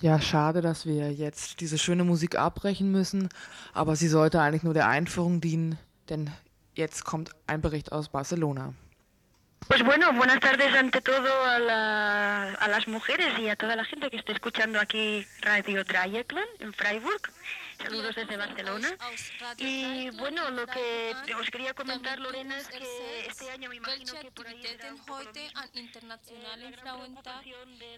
Ja, 0.00 0.18
schade, 0.18 0.62
dass 0.62 0.86
wir 0.86 1.12
jetzt 1.12 1.60
diese 1.60 1.76
schöne 1.76 2.04
Musik 2.04 2.38
abbrechen 2.38 2.90
müssen, 2.90 3.28
aber 3.74 3.96
sie 3.96 4.08
sollte 4.08 4.40
eigentlich 4.40 4.62
nur 4.62 4.72
der 4.72 4.88
Einführung 4.88 5.42
dienen, 5.42 5.78
denn 6.08 6.30
jetzt 6.74 7.04
kommt 7.04 7.32
ein 7.46 7.60
Bericht 7.60 7.92
aus 7.92 8.08
Barcelona. 8.08 8.72
Pues 9.68 9.84
bueno, 9.84 10.10
buenas 10.14 10.40
tardes 10.40 10.74
ante 10.74 11.02
todo 11.02 11.28
a, 11.44 11.58
la, 11.58 12.54
a, 12.54 12.68
las 12.68 12.86
mujeres 12.86 13.38
y 13.38 13.50
a 13.50 13.56
toda 13.56 13.76
la 13.76 13.84
gente 13.84 14.08
que 14.10 14.16
esté 14.16 14.32
escuchando 14.32 14.80
aquí 14.80 15.26
Radio 15.42 15.84
Dreieckland 15.84 16.48
en 16.60 16.72
Freiburg. 16.72 17.30
Saludos 17.82 18.14
desde 18.14 18.36
Barcelona. 18.36 18.88
Y 19.58 20.10
bueno, 20.10 20.50
lo 20.50 20.66
que 20.66 21.14
os 21.40 21.50
quería 21.50 21.74
comentar, 21.74 22.18
Lorena, 22.18 22.58
es 22.58 22.68
que 22.68 23.26
este 23.26 23.50
año 23.50 23.68
me 23.68 23.76
imagino 23.76 24.12
que 24.20 24.30
por 24.30 24.46
ahí 24.46 24.62
heute 25.08 25.50
an 25.54 25.68
Internationalen 25.74 26.74
Frauentag 26.74 27.44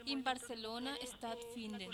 in 0.06 0.22
Barcelona 0.22 0.96
stattfinden. 1.16 1.90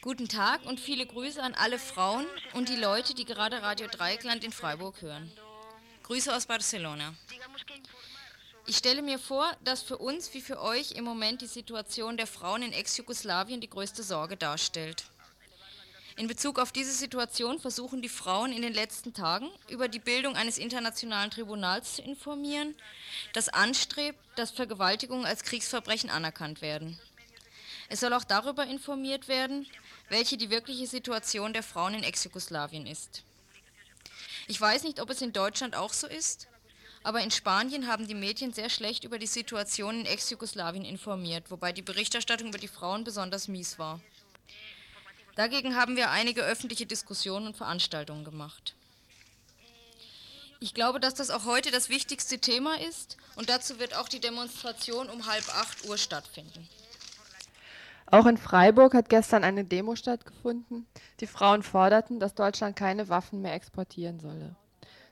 Guten 0.00 0.28
Tag 0.28 0.64
und 0.66 0.78
viele 0.78 1.06
Grüße 1.06 1.42
an 1.42 1.54
alle 1.54 1.78
Frauen 1.78 2.26
und 2.52 2.68
die 2.68 2.76
Leute, 2.76 3.14
die 3.14 3.24
gerade 3.24 3.62
Radio 3.62 3.88
Dreieckland 3.88 4.44
in 4.44 4.52
Freiburg 4.52 5.00
hören. 5.00 5.32
Grüße 6.02 6.34
aus 6.34 6.46
Barcelona. 6.46 7.14
Ich 8.66 8.78
stelle 8.78 9.02
mir 9.02 9.18
vor, 9.18 9.54
dass 9.62 9.82
für 9.82 9.98
uns 9.98 10.32
wie 10.32 10.40
für 10.40 10.58
euch 10.58 10.92
im 10.92 11.04
Moment 11.04 11.42
die 11.42 11.46
Situation 11.46 12.16
der 12.16 12.26
Frauen 12.26 12.62
in 12.62 12.72
Ex-Jugoslawien 12.72 13.60
die 13.60 13.68
größte 13.68 14.02
Sorge 14.02 14.38
darstellt. 14.38 15.04
In 16.16 16.28
Bezug 16.28 16.58
auf 16.58 16.72
diese 16.72 16.92
Situation 16.92 17.58
versuchen 17.58 18.00
die 18.00 18.08
Frauen 18.08 18.52
in 18.52 18.62
den 18.62 18.72
letzten 18.72 19.12
Tagen 19.12 19.50
über 19.68 19.88
die 19.88 19.98
Bildung 19.98 20.34
eines 20.34 20.56
internationalen 20.56 21.30
Tribunals 21.30 21.96
zu 21.96 22.02
informieren, 22.02 22.74
das 23.34 23.50
anstrebt, 23.50 24.18
dass 24.36 24.50
Vergewaltigungen 24.50 25.26
als 25.26 25.42
Kriegsverbrechen 25.42 26.08
anerkannt 26.08 26.62
werden. 26.62 26.98
Es 27.90 28.00
soll 28.00 28.14
auch 28.14 28.24
darüber 28.24 28.64
informiert 28.64 29.28
werden, 29.28 29.66
welche 30.08 30.38
die 30.38 30.48
wirkliche 30.48 30.86
Situation 30.86 31.52
der 31.52 31.62
Frauen 31.62 31.94
in 31.94 32.02
Ex-Jugoslawien 32.02 32.86
ist. 32.86 33.24
Ich 34.46 34.58
weiß 34.58 34.84
nicht, 34.84 35.02
ob 35.02 35.10
es 35.10 35.20
in 35.20 35.34
Deutschland 35.34 35.76
auch 35.76 35.92
so 35.92 36.06
ist, 36.06 36.48
aber 37.04 37.20
in 37.20 37.30
Spanien 37.30 37.86
haben 37.86 38.08
die 38.08 38.14
Medien 38.14 38.52
sehr 38.52 38.70
schlecht 38.70 39.04
über 39.04 39.18
die 39.18 39.26
Situation 39.26 40.00
in 40.00 40.06
Ex-Jugoslawien 40.06 40.84
informiert, 40.84 41.50
wobei 41.50 41.70
die 41.70 41.82
Berichterstattung 41.82 42.48
über 42.48 42.58
die 42.58 42.66
Frauen 42.66 43.04
besonders 43.04 43.46
mies 43.46 43.78
war. 43.78 44.00
Dagegen 45.36 45.76
haben 45.76 45.96
wir 45.96 46.10
einige 46.10 46.42
öffentliche 46.42 46.86
Diskussionen 46.86 47.48
und 47.48 47.56
Veranstaltungen 47.56 48.24
gemacht. 48.24 48.74
Ich 50.60 50.72
glaube, 50.72 50.98
dass 50.98 51.12
das 51.14 51.30
auch 51.30 51.44
heute 51.44 51.70
das 51.70 51.90
wichtigste 51.90 52.38
Thema 52.38 52.80
ist 52.80 53.18
und 53.36 53.50
dazu 53.50 53.78
wird 53.78 53.94
auch 53.96 54.08
die 54.08 54.20
Demonstration 54.20 55.10
um 55.10 55.26
halb 55.26 55.46
acht 55.56 55.84
Uhr 55.84 55.98
stattfinden. 55.98 56.66
Auch 58.06 58.24
in 58.24 58.38
Freiburg 58.38 58.94
hat 58.94 59.10
gestern 59.10 59.44
eine 59.44 59.64
Demo 59.64 59.94
stattgefunden. 59.94 60.86
Die 61.20 61.26
Frauen 61.26 61.62
forderten, 61.62 62.18
dass 62.18 62.34
Deutschland 62.34 62.76
keine 62.76 63.08
Waffen 63.10 63.42
mehr 63.42 63.54
exportieren 63.54 64.20
solle. 64.20 64.56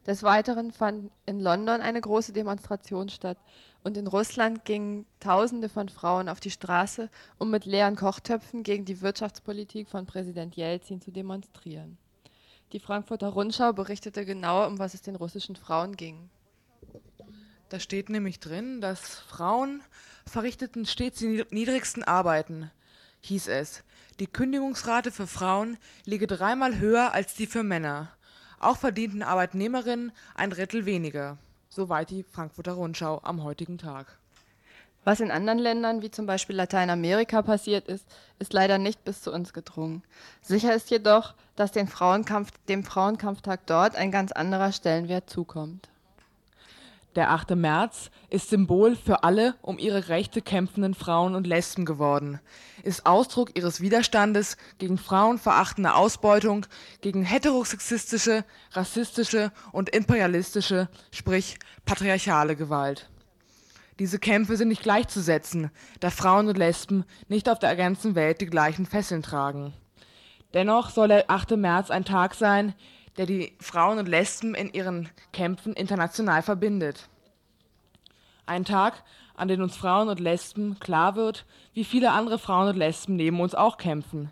Des 0.06 0.25
Weiteren 0.25 0.73
fand 0.73 1.12
in 1.26 1.38
London 1.38 1.80
eine 1.80 2.00
große 2.00 2.32
Demonstration 2.32 3.09
statt 3.09 3.38
und 3.85 3.97
in 3.97 4.09
Russland 4.09 4.64
gingen 4.64 5.06
Tausende 5.21 5.68
von 5.68 5.88
Frauen 5.88 6.28
auf 6.28 6.40
die 6.40 6.50
Straße, 6.50 7.09
um 7.38 7.50
mit 7.50 7.66
leeren 7.66 7.94
Kochtöpfen 7.94 8.64
gegen 8.64 8.85
die 8.85 9.00
Wirtschaftspolitik 9.00 9.88
von 9.88 10.06
Präsident 10.06 10.56
Jelzin 10.56 11.00
zu 11.00 11.12
demonstrieren. 11.12 11.99
Die 12.73 12.80
Frankfurter 12.80 13.28
Rundschau 13.28 13.73
berichtete 13.73 14.25
genau, 14.25 14.66
um 14.66 14.78
was 14.78 14.94
es 14.94 15.02
den 15.02 15.14
russischen 15.14 15.56
Frauen 15.56 15.94
ging. 15.94 16.30
Da 17.68 17.78
steht 17.78 18.09
nämlich 18.09 18.40
drin, 18.40 18.80
dass 18.80 19.21
Frauen 19.21 19.82
verrichteten 20.26 20.85
stets 20.85 21.21
die 21.21 21.44
niedrigsten 21.50 22.02
Arbeiten, 22.02 22.71
hieß 23.21 23.49
es. 23.49 23.85
Die 24.18 24.26
Kündigungsrate 24.26 25.12
für 25.12 25.26
Frauen 25.26 25.78
liege 26.04 26.26
dreimal 26.26 26.78
höher 26.78 27.12
als 27.12 27.35
die 27.35 27.47
für 27.47 27.62
Männer. 27.62 28.11
Auch 28.62 28.76
verdienten 28.76 29.25
Arbeitnehmerinnen 29.25 30.12
ein 30.37 30.50
Drittel 30.50 30.87
weniger. 30.87 31.37
Soweit 31.69 32.11
die 32.11 32.23
Frankfurter 32.23 32.75
Rundschau 32.75 33.21
am 33.25 33.42
heutigen 33.42 33.76
Tag. 33.76 34.19
Was 35.02 35.19
in 35.19 35.33
anderen 35.33 35.59
Ländern, 35.59 36.00
wie 36.00 36.12
zum 36.12 36.26
Beispiel 36.26 36.54
Lateinamerika, 36.54 37.42
passiert 37.42 37.88
ist, 37.88 38.07
ist 38.38 38.52
leider 38.52 38.78
nicht 38.78 39.04
bis 39.04 39.21
zu 39.21 39.33
uns 39.33 39.52
gedrungen. 39.52 40.04
Sicher 40.42 40.76
ist 40.76 40.90
jedoch, 40.90 41.35
dass 41.57 41.73
dem, 41.73 41.88
Frauenkampf, 41.88 42.52
dem 42.69 42.85
Frauenkampftag 42.85 43.66
dort 43.66 43.97
ein 43.97 44.12
ganz 44.12 44.31
anderer 44.31 44.71
Stellenwert 44.71 45.28
zukommt. 45.28 45.88
Der 47.14 47.31
8. 47.31 47.50
März 47.57 48.11
ist 48.31 48.49
Symbol 48.49 48.97
für 48.97 49.23
alle 49.23 49.54
um 49.61 49.78
ihre 49.78 50.09
Rechte 50.09 50.40
kämpfenden 50.40 50.95
Frauen 50.95 51.35
und 51.35 51.47
Lesben 51.47 51.85
geworden, 51.85 52.40
ist 52.85 53.04
Ausdruck 53.04 53.54
ihres 53.54 53.83
Widerstandes 53.83 54.57
gegen 54.78 54.97
frauenverachtende 54.97 55.95
Ausbeutung, 55.95 56.64
gegen 57.02 57.23
heterosexistische, 57.23 58.47
rassistische 58.73 59.52
und 59.73 59.90
imperialistische, 59.90 60.88
sprich 61.11 61.59
patriarchale 61.85 62.57
Gewalt. 62.57 63.11
Diese 63.99 64.19
Kämpfe 64.19 64.57
sind 64.57 64.69
nicht 64.69 64.83
gleichzusetzen, 64.83 65.71
da 66.00 66.09
Frauen 66.09 66.49
und 66.49 66.57
Lesben 66.57 67.04
nicht 67.28 67.50
auf 67.50 67.59
der 67.59 67.76
ganzen 67.76 68.14
Welt 68.14 68.40
die 68.40 68.47
gleichen 68.47 68.87
Fesseln 68.87 69.23
tragen. 69.23 69.75
Dennoch 70.54 70.88
soll 70.88 71.09
der 71.09 71.31
8. 71.31 71.52
März 71.52 71.90
ein 71.90 72.07
Tag 72.07 72.35
sein, 72.35 72.75
der 73.16 73.26
die 73.26 73.57
Frauen 73.61 73.99
und 73.99 74.09
Lesben 74.09 74.54
in 74.54 74.73
ihren 74.73 75.09
Kämpfen 75.33 75.75
international 75.75 76.42
verbindet. 76.42 77.09
Ein 78.47 78.64
Tag, 78.64 79.02
an 79.35 79.49
dem 79.49 79.62
uns 79.62 79.76
Frauen 79.76 80.09
und 80.09 80.21
Lesben 80.21 80.78
klar 80.81 81.16
wird, 81.16 81.47
wie 81.75 81.85
viele 81.85 82.12
andere 82.12 82.38
Frauen 82.38 82.69
und 82.69 82.76
Lesben 82.76 83.16
neben 83.16 83.40
uns 83.40 83.54
auch 83.54 83.76
kämpfen. 83.76 84.31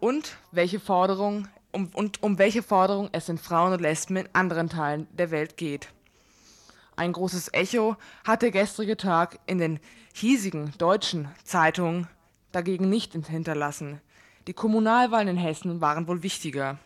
Und 0.00 0.36
welche 0.52 0.80
Forderung, 0.80 1.48
um, 1.72 1.88
und 1.94 2.22
um 2.22 2.38
welche 2.38 2.62
Forderung 2.62 3.08
es 3.12 3.28
in 3.28 3.38
Frauen 3.38 3.72
und 3.72 3.80
Lesben 3.80 4.16
in 4.16 4.28
anderen 4.32 4.68
Teilen 4.68 5.06
der 5.12 5.30
Welt 5.30 5.56
geht. 5.56 5.88
Ein 6.96 7.12
großes 7.12 7.52
Echo 7.52 7.96
hat 8.24 8.42
der 8.42 8.50
gestrige 8.50 8.96
Tag 8.96 9.38
in 9.46 9.58
den 9.58 9.78
hiesigen 10.12 10.72
deutschen 10.78 11.28
Zeitungen 11.44 12.08
dagegen 12.50 12.88
nicht 12.88 13.12
hinterlassen. 13.12 14.00
Die 14.46 14.52
Kommunalwahlen 14.52 15.28
in 15.28 15.36
Hessen 15.36 15.80
waren 15.80 16.08
wohl 16.08 16.22
wichtiger. 16.22 16.78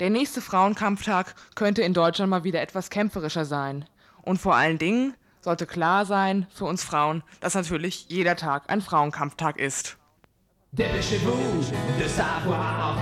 Der 0.00 0.10
nächste 0.10 0.40
Frauenkampftag 0.40 1.34
könnte 1.54 1.82
in 1.82 1.94
Deutschland 1.94 2.30
mal 2.30 2.44
wieder 2.44 2.60
etwas 2.60 2.90
kämpferischer 2.90 3.44
sein. 3.44 3.84
Und 4.22 4.38
vor 4.38 4.54
allen 4.54 4.78
Dingen 4.78 5.14
sollte 5.40 5.66
klar 5.66 6.06
sein 6.06 6.46
für 6.54 6.64
uns 6.64 6.84
Frauen, 6.84 7.22
dass 7.40 7.54
natürlich 7.54 8.06
jeder 8.08 8.36
Tag 8.36 8.64
ein 8.68 8.80
Frauenkampftag 8.80 9.58
ist. 9.58 9.98
Dépêchez-vous 10.74 11.70
de 11.98 12.08
savoir, 12.08 12.96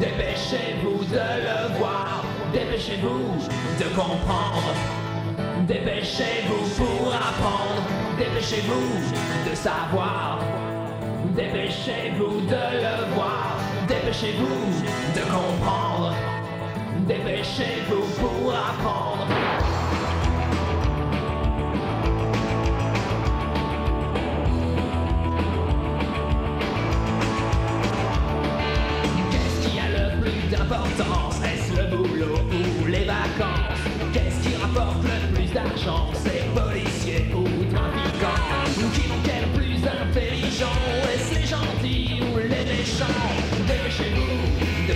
dépêchez-vous 0.00 1.04
de 1.10 1.18
le 1.18 1.78
voir, 1.78 2.24
dépêchez-vous 2.54 3.36
de 3.78 3.84
comprendre, 3.94 4.74
dépêchez-vous 5.68 6.64
pour 6.78 7.14
apprendre, 7.14 7.84
dépêchez-vous 8.16 9.50
de 9.50 9.54
savoir, 9.54 10.38
dépêchez-vous 11.34 12.40
de 12.42 12.54
le 12.54 13.14
voir. 13.14 13.56
Dépêchez-vous 13.88 14.46
de 15.14 15.20
comprendre. 15.30 16.14
Dépêchez-vous 17.06 18.04
pour 18.20 18.52
apprendre. 18.52 19.26
Qu'est-ce 29.30 29.68
qui 29.68 29.78
a 29.78 29.88
le 29.88 30.20
plus 30.20 30.56
d'importance? 30.56 31.40
Est-ce 31.44 31.76
le 31.76 31.96
boulot 31.96 32.38
ou 32.82 32.86
les 32.86 33.04
vacances? 33.04 33.80
Qu'est-ce 34.12 34.48
qui 34.48 34.56
rapporte 34.56 35.02
le 35.02 35.34
plus 35.34 35.52
d'argent? 35.52 36.10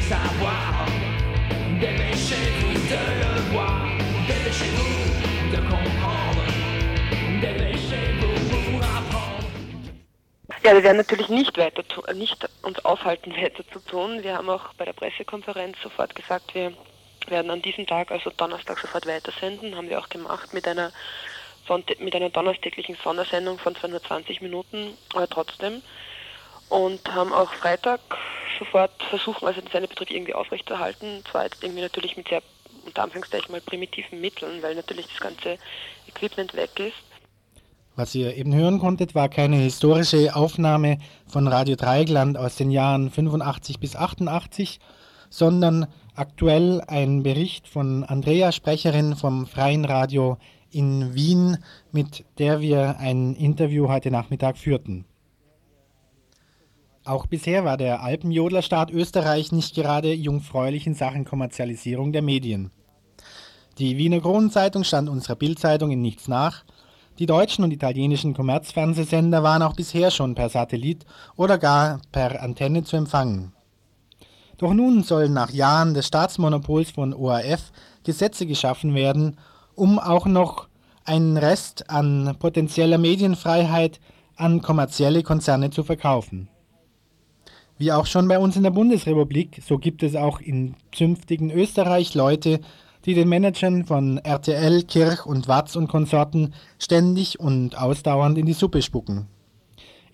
Savoir 0.09 0.87
Dépêchez-vous 1.81 2.75
de 2.91 3.01
le 3.21 3.53
voir 3.53 3.87
Dépêchez-vous 4.29 4.95
de 5.53 5.57
comprendre 5.57 6.45
Dépêchez-vous 7.41 8.37
pour 8.51 8.83
apprendre 8.83 9.49
Ja, 10.63 10.75
wir 10.75 10.83
werden 10.83 10.99
natürlich 10.99 11.29
nicht 11.29 11.57
weiter 11.57 11.85
äh, 12.07 12.15
nicht 12.15 12.49
uns 12.63 12.85
aufhalten, 12.85 13.35
weiter 13.43 13.65
zu 13.73 13.79
tun. 13.81 14.23
Wir 14.23 14.37
haben 14.37 14.51
auch 14.51 14.75
bei 14.75 14.85
der 14.85 14.93
Pressekonferenz 14.93 15.77
sofort 15.83 16.15
gesagt, 16.15 16.55
wir 16.55 16.73
werden 17.29 17.51
an 17.51 17.63
diesem 17.63 17.87
Tag, 17.87 18.11
also 18.11 18.31
Donnerstag, 18.37 18.79
sofort 18.79 19.07
weitersenden. 19.07 19.77
Haben 19.77 19.89
wir 19.89 19.99
auch 19.99 20.09
gemacht 20.09 20.53
mit 20.53 20.67
einer 20.69 20.93
mit 21.99 22.15
einer 22.15 22.29
donnerstäglichen 22.29 22.99
Sondersendung 23.03 23.59
von 23.59 23.75
zwar 23.75 23.89
nur 23.89 24.03
20 24.03 24.43
Minuten, 24.43 24.99
aber 25.15 25.27
trotzdem. 25.27 25.81
Und 26.69 27.01
haben 27.15 27.33
auch 27.33 27.53
Freitag 27.53 28.01
sofort 28.59 28.91
versuchen, 29.11 29.47
also 29.47 29.61
den 29.61 29.71
Sendebetrieb 29.71 30.11
irgendwie 30.11 30.35
aufrechterhalten. 30.35 31.23
Zwar 31.31 31.45
jetzt 31.45 31.63
irgendwie 31.63 31.83
natürlich 31.83 32.17
mit 32.17 32.29
sehr, 32.29 32.43
unter 32.85 33.03
Anführungszeichen 33.03 33.53
mal 33.53 33.61
primitiven 33.61 34.21
Mitteln, 34.21 34.63
weil 34.63 34.75
natürlich 34.75 35.07
das 35.09 35.21
ganze 35.21 35.59
Equipment 36.09 36.55
weg 36.55 36.79
ist. 36.79 36.95
Was 37.97 38.15
ihr 38.15 38.37
eben 38.37 38.53
hören 38.53 38.81
konntet, 38.81 39.15
war 39.15 39.29
keine 39.29 39.57
historische 39.57 40.35
Aufnahme 40.35 40.99
von 41.29 41.47
Radio 41.47 41.77
Dreieckland 41.77 42.37
aus 42.37 42.57
den 42.57 42.73
Jahren 42.73 43.11
85 43.11 43.79
bis 43.79 43.95
88, 43.95 44.81
sondern 45.31 45.87
aktuell 46.17 46.81
ein 46.89 47.23
Bericht 47.23 47.69
von 47.69 48.03
Andrea 48.03 48.51
Sprecherin 48.51 49.15
vom 49.15 49.47
Freien 49.47 49.85
Radio 49.85 50.39
in 50.73 51.15
Wien, 51.15 51.59
mit 51.93 52.25
der 52.39 52.61
wir 52.61 52.99
ein 52.99 53.37
Interview 53.37 53.89
heute 53.89 54.11
Nachmittag 54.11 54.59
führten. 54.59 55.05
Auch 57.07 57.27
bisher 57.27 57.67
war 57.67 57.77
der 57.77 58.03
Alpenjodlerstaat 58.03 58.91
Österreich 58.91 59.53
nicht 59.53 59.75
gerade 59.75 60.15
jungfräulich 60.15 60.87
in 60.87 60.95
Sachen 60.95 61.27
Kommerzialisierung 61.27 62.13
der 62.13 62.23
Medien. 62.23 62.71
Die 63.77 63.99
Wiener 63.99 64.21
Kronenzeitung 64.21 64.85
stand 64.85 65.11
unserer 65.11 65.37
Bildzeitung 65.37 65.91
in 65.91 66.01
nichts 66.01 66.29
nach. 66.29 66.65
Die 67.19 67.27
deutschen 67.27 67.63
und 67.63 67.73
italienischen 67.73 68.33
Kommerzfernsehsender 68.33 69.43
waren 69.43 69.61
auch 69.61 69.75
bisher 69.75 70.11
schon 70.11 70.35
per 70.35 70.49
Satellit 70.49 71.05
oder 71.37 71.59
gar 71.59 72.01
per 72.11 72.41
Antenne 72.43 72.85
zu 72.85 72.97
empfangen. 72.97 73.53
Doch 74.57 74.73
nun 74.73 75.03
sollen 75.03 75.35
nach 75.35 75.51
Jahren 75.51 75.93
des 75.93 76.07
Staatsmonopols 76.07 76.93
von 76.93 77.13
ORF 77.13 77.71
Gesetze 78.05 78.47
geschaffen 78.47 78.95
werden, 78.95 79.37
um 79.75 79.99
auch 79.99 80.25
noch 80.25 80.69
einen 81.05 81.37
Rest 81.37 81.91
an 81.91 82.35
potenzieller 82.39 82.97
Medienfreiheit 82.97 84.01
an 84.37 84.63
kommerzielle 84.63 85.23
Konzerne 85.23 85.69
zu 85.69 85.85
verkaufen. 85.85 86.49
Wie 87.85 87.93
auch 87.93 88.07
schon 88.07 88.29
bei 88.29 88.39
uns 88.39 88.57
in 88.57 88.63
der 88.63 88.71
Bundesrepublik, 88.71 89.61
so 89.63 89.77
gibt 89.77 90.03
es 90.03 90.17
auch 90.17 90.41
in 90.41 90.75
zünftigen 90.91 91.51
Österreich 91.51 92.15
Leute, 92.15 92.61
die 93.05 93.13
den 93.13 93.29
Managern 93.29 93.85
von 93.85 94.17
RTL, 94.17 94.85
Kirch 94.85 95.27
und 95.27 95.49
Watz 95.49 95.77
und 95.77 95.89
Konsorten 95.89 96.55
ständig 96.79 97.39
und 97.41 97.77
ausdauernd 97.77 98.39
in 98.39 98.47
die 98.47 98.55
Suppe 98.55 98.81
spucken. 98.81 99.27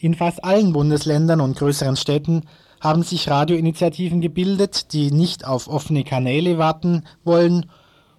In 0.00 0.14
fast 0.14 0.42
allen 0.42 0.72
Bundesländern 0.72 1.40
und 1.40 1.56
größeren 1.56 1.94
Städten 1.94 2.42
haben 2.80 3.04
sich 3.04 3.30
Radioinitiativen 3.30 4.20
gebildet, 4.20 4.92
die 4.92 5.12
nicht 5.12 5.46
auf 5.46 5.68
offene 5.68 6.02
Kanäle 6.02 6.58
warten 6.58 7.04
wollen, 7.22 7.66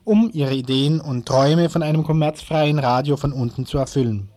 um 0.06 0.30
ihre 0.32 0.56
Ideen 0.56 1.02
und 1.02 1.26
Träume 1.26 1.70
von 1.70 1.84
einem 1.84 2.04
kommerzfreien 2.04 2.80
Radio 2.80 3.18
von 3.18 3.34
unten 3.34 3.66
zu 3.66 3.80
erfüllen. 3.80 4.30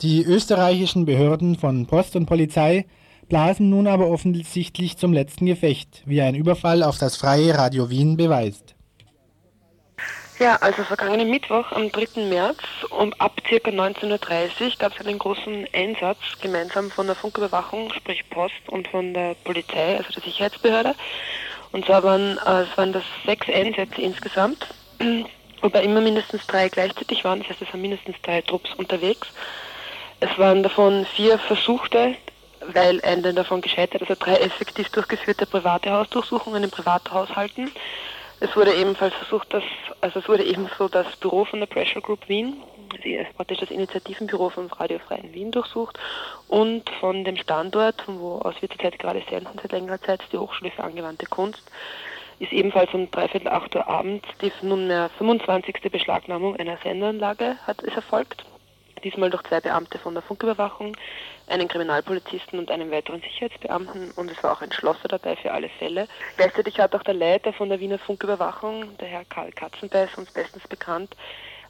Die 0.00 0.24
österreichischen 0.24 1.04
Behörden 1.04 1.56
von 1.56 1.84
Post 1.84 2.16
und 2.16 2.24
Polizei 2.24 2.86
blasen 3.30 3.70
nun 3.70 3.86
aber 3.86 4.08
offensichtlich 4.08 4.98
zum 4.98 5.14
letzten 5.14 5.46
Gefecht, 5.46 6.02
wie 6.04 6.20
ein 6.20 6.34
Überfall 6.34 6.82
auf 6.82 6.98
das 6.98 7.16
freie 7.16 7.56
Radio 7.56 7.88
Wien 7.88 8.18
beweist. 8.18 8.74
Ja, 10.38 10.56
also 10.56 10.82
vergangenen 10.84 11.30
Mittwoch 11.30 11.70
am 11.72 11.92
3. 11.92 12.22
März 12.28 12.58
um 12.90 13.12
ab 13.14 13.36
ca. 13.44 13.56
19.30 13.56 14.10
Uhr 14.10 14.72
gab 14.78 14.98
es 14.98 15.06
einen 15.06 15.18
großen 15.18 15.66
Einsatz 15.72 16.18
gemeinsam 16.40 16.90
von 16.90 17.06
der 17.06 17.14
Funküberwachung, 17.14 17.92
sprich 17.92 18.28
Post 18.30 18.54
und 18.68 18.88
von 18.88 19.14
der 19.14 19.34
Polizei, 19.44 19.96
also 19.98 20.10
der 20.12 20.22
Sicherheitsbehörde. 20.22 20.94
Und 21.72 21.84
zwar 21.84 22.02
waren, 22.02 22.38
äh, 22.38 22.62
es 22.62 22.76
waren 22.76 22.92
das 22.92 23.04
sechs 23.26 23.48
Einsätze 23.48 24.00
insgesamt, 24.00 24.66
wobei 25.62 25.84
immer 25.84 26.00
mindestens 26.00 26.46
drei 26.46 26.68
gleichzeitig 26.68 27.22
waren, 27.22 27.40
das 27.40 27.50
heißt 27.50 27.62
es 27.62 27.68
waren 27.68 27.82
mindestens 27.82 28.16
drei 28.22 28.40
Trupps 28.40 28.74
unterwegs. 28.74 29.28
Es 30.20 30.36
waren 30.38 30.62
davon 30.62 31.06
vier 31.14 31.38
versuchte, 31.38 32.14
weil 32.72 33.00
eine 33.02 33.34
davon 33.34 33.60
gescheitert, 33.60 34.02
also 34.02 34.14
drei 34.18 34.36
effektiv 34.36 34.88
durchgeführte 34.90 35.46
private 35.46 35.90
Hausdurchsuchungen 35.90 36.64
in 36.64 36.70
Privathaushalten. 36.70 37.70
Es 38.40 38.56
wurde 38.56 38.74
ebenfalls 38.74 39.14
versucht, 39.14 39.52
dass, 39.52 39.64
also 40.00 40.20
es 40.20 40.28
wurde 40.28 40.44
ebenso 40.44 40.88
das 40.88 41.14
Büro 41.16 41.44
von 41.44 41.60
der 41.60 41.66
Pressure 41.66 42.00
Group 42.00 42.28
Wien, 42.28 42.62
ist 43.04 43.36
praktisch 43.36 43.58
das 43.58 43.70
Initiativenbüro 43.70 44.50
von 44.50 44.66
Radio 44.68 44.98
Freien 44.98 45.32
Wien 45.32 45.50
durchsucht 45.50 45.98
und 46.48 46.88
von 47.00 47.24
dem 47.24 47.36
Standort, 47.36 48.00
von 48.02 48.18
wo 48.18 48.38
aus 48.38 48.54
wir 48.60 48.70
zurzeit 48.70 48.98
gerade 48.98 49.22
senden, 49.28 49.58
seit 49.60 49.72
längerer 49.72 50.00
Zeit, 50.00 50.22
die 50.32 50.38
Hochschule 50.38 50.70
für 50.70 50.84
angewandte 50.84 51.26
Kunst, 51.26 51.62
ist 52.38 52.52
ebenfalls 52.52 52.92
um 52.94 53.10
dreiviertel 53.10 53.48
acht 53.48 53.74
Uhr 53.76 53.86
abends 53.86 54.26
die 54.40 54.50
nunmehr 54.62 55.10
25. 55.18 55.76
Beschlagnahmung 55.92 56.56
einer 56.56 56.78
Sendeanlage 56.78 57.56
hat, 57.66 57.82
ist 57.82 57.96
erfolgt. 57.96 58.44
Diesmal 59.04 59.30
durch 59.30 59.42
zwei 59.44 59.60
Beamte 59.60 59.98
von 59.98 60.14
der 60.14 60.22
Funküberwachung, 60.22 60.96
einen 61.50 61.68
Kriminalpolizisten 61.68 62.58
und 62.58 62.70
einen 62.70 62.90
weiteren 62.90 63.20
Sicherheitsbeamten 63.20 64.12
und 64.12 64.30
es 64.30 64.42
war 64.42 64.52
auch 64.52 64.62
ein 64.62 64.72
Schlosser 64.72 65.08
dabei 65.08 65.36
für 65.36 65.52
alle 65.52 65.68
Fälle. 65.68 66.06
Gleichzeitig 66.36 66.78
hat 66.78 66.94
auch 66.94 67.02
der 67.02 67.14
Leiter 67.14 67.52
von 67.52 67.68
der 67.68 67.80
Wiener 67.80 67.98
Funküberwachung, 67.98 68.96
der 68.98 69.08
Herr 69.08 69.24
Karl 69.24 69.50
Katzenbeiß, 69.52 70.16
uns 70.16 70.30
bestens 70.30 70.66
bekannt, 70.68 71.16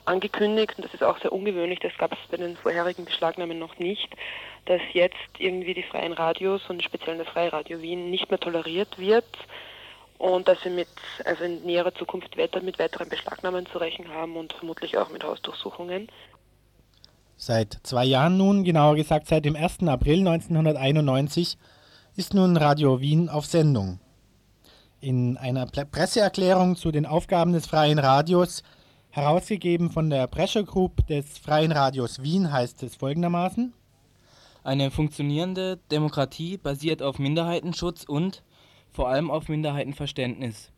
angekündigt, 0.05 0.75
und 0.77 0.85
das 0.85 0.95
ist 0.95 1.03
auch 1.03 1.19
sehr 1.21 1.33
ungewöhnlich, 1.33 1.79
das 1.81 1.97
gab 1.97 2.13
es 2.13 2.19
bei 2.31 2.37
den 2.37 2.57
vorherigen 2.57 3.05
Beschlagnahmen 3.05 3.59
noch 3.59 3.79
nicht, 3.79 4.15
dass 4.67 4.81
jetzt 4.93 5.17
irgendwie 5.39 5.75
die 5.75 5.83
freien 5.83 6.13
Radios 6.13 6.63
und 6.69 6.83
speziell 6.83 7.17
das 7.17 7.29
Freie 7.29 7.53
Radio 7.53 7.81
Wien 7.81 8.11
nicht 8.11 8.31
mehr 8.31 8.41
toleriert 8.41 8.99
wird 8.99 9.25
und 10.19 10.49
dass 10.49 10.63
wir 10.65 10.73
mit, 10.73 10.89
also 11.25 11.45
in 11.45 11.63
näherer 11.63 11.95
Zukunft 11.95 12.37
weiter 12.37 12.61
mit 12.61 12.79
weiteren 12.79 13.09
Beschlagnahmen 13.09 13.65
zu 13.65 13.79
rechnen 13.79 14.13
haben 14.13 14.37
und 14.37 14.53
vermutlich 14.53 14.99
auch 14.99 15.09
mit 15.09 15.25
Hausdurchsuchungen. 15.25 16.09
Seit 17.43 17.79
zwei 17.85 18.05
Jahren 18.05 18.37
nun, 18.37 18.65
genauer 18.65 18.97
gesagt 18.97 19.27
seit 19.27 19.47
dem 19.47 19.57
1. 19.57 19.89
April 19.89 20.19
1991, 20.29 21.57
ist 22.15 22.35
nun 22.35 22.59
Radio 22.59 23.01
Wien 23.01 23.31
auf 23.31 23.47
Sendung. 23.47 23.99
In 25.01 25.39
einer 25.39 25.65
Presseerklärung 25.65 26.77
zu 26.77 26.91
den 26.91 27.07
Aufgaben 27.07 27.55
des 27.55 27.67
Freien 27.67 27.99
Radios, 27.99 28.63
herausgegeben 29.09 29.89
von 29.89 30.11
der 30.11 30.27
Pressure 30.27 30.65
Group 30.65 31.07
des 31.07 31.39
Freien 31.39 31.73
Radios 31.73 32.23
Wien, 32.23 32.53
heißt 32.53 32.83
es 32.83 32.97
folgendermaßen: 32.97 33.73
Eine 34.63 34.91
funktionierende 34.91 35.79
Demokratie 35.91 36.59
basiert 36.59 37.01
auf 37.01 37.19
Minderheitenschutz 37.19 38.05
und 38.05 38.43
vor 38.91 39.09
allem 39.09 39.31
auf 39.31 39.49
Minderheitenverständnis. 39.49 40.73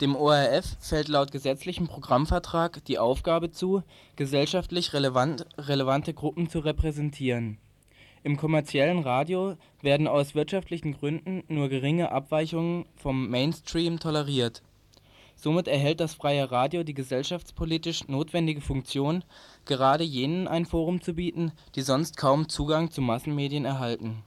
Dem 0.00 0.14
ORF 0.14 0.76
fällt 0.78 1.08
laut 1.08 1.32
gesetzlichem 1.32 1.88
Programmvertrag 1.88 2.84
die 2.84 3.00
Aufgabe 3.00 3.50
zu, 3.50 3.82
gesellschaftlich 4.14 4.92
relevant, 4.92 5.44
relevante 5.58 6.14
Gruppen 6.14 6.48
zu 6.48 6.60
repräsentieren. 6.60 7.58
Im 8.22 8.36
kommerziellen 8.36 9.00
Radio 9.00 9.56
werden 9.82 10.06
aus 10.06 10.36
wirtschaftlichen 10.36 10.92
Gründen 10.92 11.42
nur 11.48 11.68
geringe 11.68 12.12
Abweichungen 12.12 12.86
vom 12.94 13.28
Mainstream 13.28 13.98
toleriert. 13.98 14.62
Somit 15.34 15.66
erhält 15.66 15.98
das 15.98 16.14
Freie 16.14 16.48
Radio 16.48 16.84
die 16.84 16.94
gesellschaftspolitisch 16.94 18.06
notwendige 18.06 18.60
Funktion, 18.60 19.24
gerade 19.64 20.04
jenen 20.04 20.46
ein 20.46 20.66
Forum 20.66 21.00
zu 21.00 21.14
bieten, 21.14 21.50
die 21.74 21.82
sonst 21.82 22.16
kaum 22.16 22.48
Zugang 22.48 22.92
zu 22.92 23.02
Massenmedien 23.02 23.64
erhalten. 23.64 24.22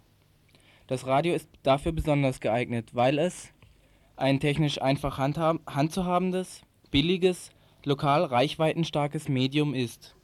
Das 0.87 1.05
Radio 1.05 1.33
ist 1.33 1.47
dafür 1.63 1.93
besonders 1.93 2.41
geeignet, 2.41 2.89
weil 2.93 3.19
es 3.19 3.53
ein 4.15 4.39
technisch 4.39 4.81
einfach 4.81 5.17
handzuhabendes, 5.17 6.61
billiges, 6.91 7.51
lokal 7.85 8.25
reichweitenstarkes 8.25 9.29
Medium 9.29 9.73
ist. 9.73 10.15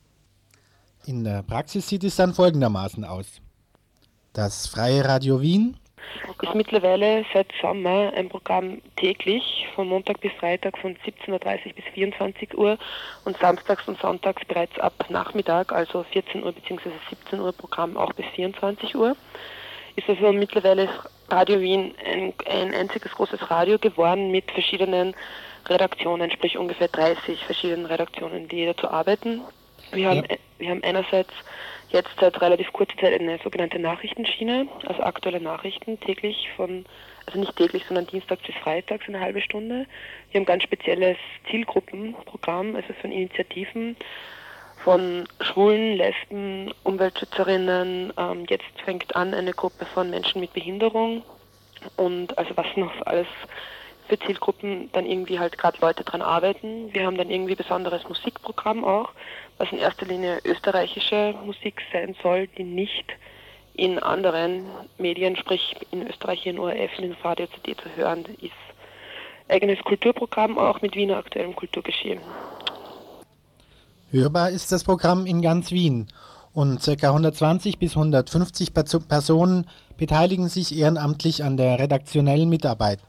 In 1.05 1.23
der 1.23 1.43
Praxis 1.43 1.87
sieht 1.87 2.03
es 2.03 2.15
dann 2.15 2.33
folgendermaßen 2.33 3.05
aus. 3.05 3.41
Das 4.33 4.67
Freie 4.67 5.05
Radio 5.05 5.41
Wien 5.41 5.77
ist 6.41 6.55
mittlerweile 6.55 7.25
seit 7.33 7.47
Sommer 7.61 8.11
ein 8.15 8.29
Programm 8.29 8.81
täglich 8.95 9.67
von 9.73 9.87
Montag 9.87 10.19
bis 10.21 10.31
Freitag 10.33 10.77
von 10.77 10.95
17.30 10.95 11.31
Uhr 11.31 11.73
bis 11.73 11.85
24 11.93 12.57
Uhr 12.57 12.77
und 13.25 13.37
samstags 13.37 13.87
und 13.87 13.99
sonntags 13.99 14.43
bereits 14.45 14.77
ab 14.79 14.93
Nachmittag, 15.09 15.71
also 15.71 16.03
14 16.03 16.43
Uhr 16.43 16.51
bzw. 16.51 16.91
17 17.09 17.39
Uhr 17.39 17.51
Programm 17.53 17.97
auch 17.97 18.13
bis 18.13 18.25
24 18.35 18.95
Uhr. 18.95 19.15
Ist 19.97 20.07
also 20.07 20.31
mittlerweile 20.31 20.87
Radio 21.27 21.59
Wien 21.59 21.95
ein, 22.05 22.31
ein 22.45 22.71
einziges 22.75 23.11
großes 23.13 23.49
Radio 23.49 23.79
geworden 23.79 24.29
mit 24.29 24.51
verschiedenen 24.51 25.15
Redaktionen, 25.65 26.29
sprich 26.29 26.55
ungefähr 26.55 26.87
30 26.87 27.43
verschiedenen 27.43 27.87
Redaktionen, 27.87 28.47
die 28.47 28.67
dazu 28.67 28.87
arbeiten. 28.89 29.41
Wir 29.91 30.09
haben, 30.09 30.23
ja. 30.29 30.37
wir 30.59 30.69
haben 30.69 30.83
einerseits 30.83 31.33
jetzt 31.89 32.11
seit 32.19 32.39
relativ 32.41 32.71
kurzer 32.73 32.95
Zeit 32.97 33.19
eine 33.19 33.39
sogenannte 33.43 33.79
Nachrichtenschiene, 33.79 34.67
also 34.85 35.01
aktuelle 35.01 35.41
Nachrichten 35.41 35.99
täglich 35.99 36.47
von, 36.55 36.85
also 37.25 37.39
nicht 37.39 37.55
täglich, 37.55 37.83
sondern 37.87 38.05
dienstags 38.05 38.43
bis 38.43 38.55
freitags 38.57 39.07
eine 39.07 39.19
halbe 39.19 39.41
Stunde. 39.41 39.87
Wir 40.31 40.39
haben 40.39 40.45
ganz 40.45 40.61
spezielles 40.61 41.17
Zielgruppenprogramm, 41.49 42.75
also 42.75 42.93
von 43.01 43.11
Initiativen, 43.11 43.97
von 44.87 45.27
Schwulen, 45.41 45.97
Lesben, 45.97 46.73
Umweltschützerinnen. 46.83 48.13
Ähm, 48.17 48.45
jetzt 48.47 48.63
fängt 48.85 49.17
an 49.17 49.33
eine 49.33 49.51
Gruppe 49.51 49.85
von 49.85 50.09
Menschen 50.09 50.39
mit 50.39 50.53
Behinderung 50.53 51.23
und 51.97 52.37
also 52.37 52.55
was 52.55 52.67
noch 52.77 52.93
alles 53.05 53.27
für 54.07 54.17
Zielgruppen 54.17 54.89
dann 54.93 55.05
irgendwie 55.05 55.39
halt 55.39 55.57
gerade 55.57 55.77
Leute 55.81 56.05
dran 56.05 56.21
arbeiten. 56.21 56.93
Wir 56.93 57.05
haben 57.05 57.17
dann 57.17 57.29
irgendwie 57.29 57.55
besonderes 57.55 58.07
Musikprogramm 58.07 58.85
auch, 58.85 59.09
was 59.57 59.69
in 59.73 59.79
erster 59.79 60.05
Linie 60.05 60.39
österreichische 60.45 61.35
Musik 61.43 61.81
sein 61.91 62.15
soll, 62.23 62.47
die 62.47 62.63
nicht 62.63 63.11
in 63.73 63.99
anderen 63.99 64.67
Medien, 64.97 65.35
sprich 65.35 65.75
in 65.91 66.07
Österreich, 66.07 66.45
in 66.45 66.59
ORF, 66.59 66.97
in 66.97 67.11
Radio 67.25 67.47
CD 67.47 67.75
zu 67.75 67.93
hören 67.97 68.23
ist. 68.39 68.53
Eigenes 69.49 69.79
Kulturprogramm 69.79 70.57
auch 70.57 70.81
mit 70.81 70.95
Wiener 70.95 71.17
aktuellem 71.17 71.57
Kulturgeschehen. 71.57 72.21
Hörbar 74.09 74.51
ist 74.51 74.71
das 74.71 74.85
Programm 74.85 75.25
in 75.25 75.41
ganz 75.41 75.71
Wien 75.71 76.07
und 76.53 76.81
ca. 76.81 77.07
120 77.07 77.77
bis 77.77 77.97
150 77.97 78.73
Personen 78.73 79.65
beteiligen 79.97 80.47
sich 80.47 80.77
ehrenamtlich 80.77 81.43
an 81.43 81.57
der 81.57 81.77
redaktionellen 81.77 82.47
Mitarbeit. 82.47 82.99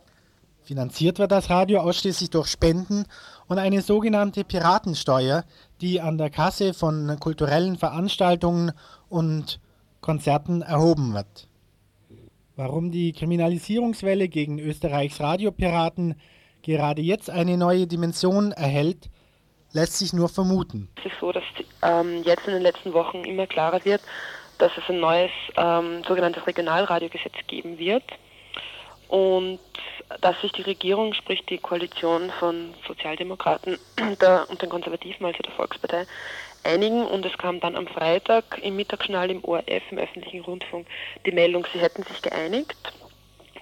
Finanziert 0.64 1.20
wird 1.20 1.30
das 1.30 1.50
Radio 1.50 1.82
ausschließlich 1.82 2.30
durch 2.30 2.48
Spenden 2.48 3.04
und 3.46 3.58
eine 3.58 3.80
sogenannte 3.80 4.42
Piratensteuer, 4.42 5.44
die 5.80 6.00
an 6.00 6.18
der 6.18 6.30
Kasse 6.30 6.74
von 6.74 7.16
kulturellen 7.20 7.76
Veranstaltungen 7.76 8.72
und 9.08 9.60
Konzerten 10.00 10.62
erhoben 10.62 11.14
wird. 11.14 11.46
Warum 12.56 12.90
die 12.90 13.12
Kriminalisierungswelle 13.12 14.28
gegen 14.28 14.58
Österreichs 14.58 15.20
Radiopiraten 15.20 16.16
gerade 16.62 17.02
jetzt 17.02 17.30
eine 17.30 17.56
neue 17.56 17.86
Dimension 17.86 18.50
erhält, 18.50 19.08
lässt 19.72 19.98
sich 19.98 20.12
nur 20.12 20.28
vermuten. 20.28 20.88
Es 20.98 21.12
ist 21.12 21.20
so, 21.20 21.32
dass 21.32 21.44
ähm, 21.82 22.22
jetzt 22.24 22.46
in 22.46 22.54
den 22.54 22.62
letzten 22.62 22.92
Wochen 22.92 23.24
immer 23.24 23.46
klarer 23.46 23.84
wird, 23.84 24.00
dass 24.58 24.72
es 24.76 24.88
ein 24.88 25.00
neues 25.00 25.30
ähm, 25.56 26.02
sogenanntes 26.06 26.46
Regionalradiogesetz 26.46 27.34
geben 27.46 27.78
wird 27.78 28.04
und 29.08 29.60
dass 30.20 30.40
sich 30.40 30.52
die 30.52 30.62
Regierung, 30.62 31.12
sprich 31.14 31.44
die 31.46 31.58
Koalition 31.58 32.30
von 32.38 32.74
Sozialdemokraten 32.86 33.78
der, 34.20 34.46
und 34.48 34.60
den 34.62 34.68
Konservativen, 34.68 35.26
also 35.26 35.38
der 35.42 35.52
Volkspartei, 35.52 36.06
einigen 36.64 37.06
und 37.06 37.24
es 37.24 37.36
kam 37.38 37.60
dann 37.60 37.76
am 37.76 37.86
Freitag 37.86 38.58
im 38.62 38.76
Mittagsjournal 38.76 39.30
im 39.30 39.44
ORF, 39.44 39.82
im 39.90 39.98
öffentlichen 39.98 40.40
Rundfunk, 40.40 40.86
die 41.24 41.32
Meldung, 41.32 41.66
sie 41.72 41.78
hätten 41.78 42.02
sich 42.02 42.20
geeinigt 42.22 42.92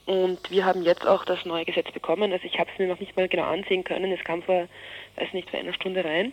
und 0.07 0.53
wir 0.53 0.65
haben 0.65 0.85
jetzt 0.85 1.05
auch 1.05 1.25
das 1.25 1.45
neue 1.45 1.65
Gesetz 1.65 1.91
bekommen. 1.91 2.33
Also 2.33 2.45
ich 2.45 2.59
habe 2.61 2.71
es 2.73 2.79
mir 2.79 2.87
noch 2.87 3.01
nicht 3.01 3.17
mal 3.17 3.29
genau 3.29 3.43
ansehen 3.43 3.83
können. 3.83 4.13
Es 4.13 4.23
kam 4.23 4.41
vor, 4.43 4.69
weiß 5.17 5.33
nicht, 5.33 5.51
vor 5.51 5.59
einer 5.59 5.75
Stunde 5.75 6.05
rein. 6.05 6.33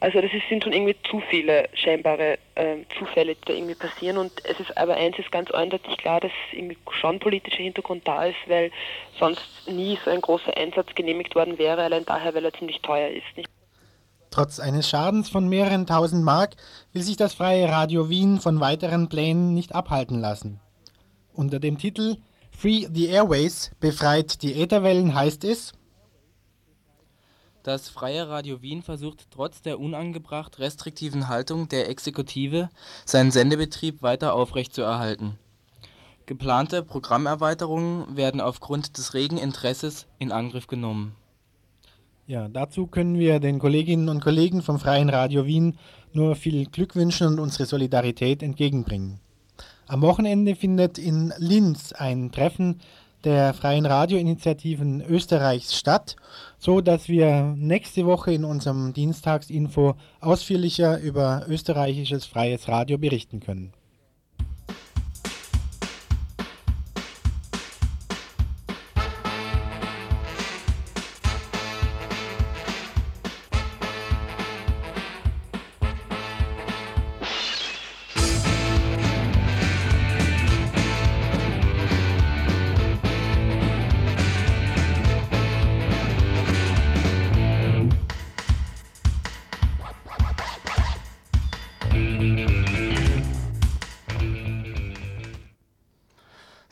Also 0.00 0.20
das 0.20 0.32
ist, 0.34 0.42
sind 0.50 0.62
schon 0.62 0.74
irgendwie 0.74 0.96
zu 1.08 1.20
viele 1.30 1.68
scheinbare 1.72 2.38
äh, 2.56 2.76
Zufälle, 2.98 3.36
die 3.36 3.40
da 3.46 3.52
irgendwie 3.54 3.74
passieren. 3.74 4.18
Und 4.18 4.32
es 4.44 4.60
ist 4.60 4.76
aber 4.76 4.94
eins 4.96 5.18
ist 5.18 5.32
ganz 5.32 5.50
eindeutig 5.50 5.96
klar, 5.96 6.20
dass 6.20 6.32
irgendwie 6.52 6.76
schon 7.00 7.18
politischer 7.20 7.62
Hintergrund 7.62 8.06
da 8.06 8.26
ist, 8.26 8.36
weil 8.46 8.70
sonst 9.18 9.42
nie 9.66 9.98
so 10.04 10.10
ein 10.10 10.20
großer 10.20 10.56
Einsatz 10.56 10.94
genehmigt 10.94 11.34
worden 11.34 11.56
wäre, 11.58 11.82
allein 11.82 12.04
daher, 12.04 12.34
weil 12.34 12.44
er 12.44 12.52
ziemlich 12.52 12.80
teuer 12.82 13.08
ist. 13.08 13.24
Nicht? 13.36 13.48
Trotz 14.30 14.58
eines 14.58 14.90
Schadens 14.90 15.30
von 15.30 15.48
mehreren 15.48 15.86
tausend 15.86 16.24
Mark 16.24 16.56
will 16.92 17.02
sich 17.02 17.16
das 17.16 17.34
Freie 17.34 17.68
Radio 17.68 18.10
Wien 18.10 18.40
von 18.40 18.60
weiteren 18.60 19.08
Plänen 19.08 19.54
nicht 19.54 19.74
abhalten 19.74 20.20
lassen. 20.20 20.60
Unter 21.32 21.60
dem 21.60 21.78
Titel 21.78 22.16
Free 22.50 22.86
the 22.92 23.06
Airways, 23.06 23.70
befreit 23.80 24.42
die 24.42 24.60
Ätherwellen 24.60 25.14
heißt 25.14 25.44
es, 25.44 25.72
das 27.64 27.88
Freie 27.88 28.28
Radio 28.28 28.60
Wien 28.60 28.82
versucht 28.82 29.26
trotz 29.30 29.62
der 29.62 29.80
unangebracht 29.80 30.58
restriktiven 30.58 31.28
Haltung 31.28 31.66
der 31.66 31.88
Exekutive 31.88 32.68
seinen 33.06 33.30
Sendebetrieb 33.30 34.02
weiter 34.02 34.34
aufrechtzuerhalten. 34.34 35.38
Geplante 36.26 36.82
Programmerweiterungen 36.82 38.16
werden 38.16 38.42
aufgrund 38.42 38.98
des 38.98 39.14
regen 39.14 39.38
Interesses 39.38 40.06
in 40.18 40.30
Angriff 40.30 40.66
genommen. 40.66 41.16
Ja, 42.26 42.48
dazu 42.48 42.86
können 42.86 43.18
wir 43.18 43.40
den 43.40 43.58
Kolleginnen 43.58 44.10
und 44.10 44.22
Kollegen 44.22 44.62
vom 44.62 44.78
Freien 44.78 45.08
Radio 45.08 45.46
Wien 45.46 45.78
nur 46.12 46.36
viel 46.36 46.66
Glück 46.66 46.94
wünschen 46.96 47.28
und 47.28 47.38
unsere 47.38 47.64
Solidarität 47.64 48.42
entgegenbringen. 48.42 49.20
Am 49.86 50.02
Wochenende 50.02 50.54
findet 50.54 50.98
in 50.98 51.32
Linz 51.38 51.92
ein 51.92 52.30
Treffen 52.30 52.80
der 53.24 53.54
Freien 53.54 53.86
Radioinitiativen 53.86 55.00
Österreichs 55.00 55.74
statt, 55.74 56.16
so 56.58 56.80
dass 56.80 57.08
wir 57.08 57.54
nächste 57.56 58.06
Woche 58.06 58.32
in 58.32 58.44
unserem 58.44 58.92
Dienstagsinfo 58.92 59.96
ausführlicher 60.20 60.98
über 61.00 61.44
österreichisches 61.48 62.26
freies 62.26 62.68
Radio 62.68 62.98
berichten 62.98 63.40
können. 63.40 63.72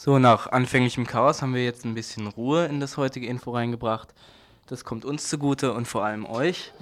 So, 0.04 0.18
nach 0.18 0.48
anfänglichem 0.48 1.06
Chaos 1.06 1.42
haben 1.42 1.54
wir 1.54 1.62
jetzt 1.62 1.84
ein 1.84 1.94
bisschen 1.94 2.26
Ruhe 2.26 2.64
in 2.64 2.80
das 2.80 2.96
heutige 2.96 3.28
Info 3.28 3.52
reingebracht. 3.52 4.12
Das 4.66 4.84
kommt 4.84 5.04
uns 5.04 5.28
zugute 5.28 5.74
und 5.74 5.86
vor 5.86 6.04
allem 6.04 6.26
euch. 6.26 6.72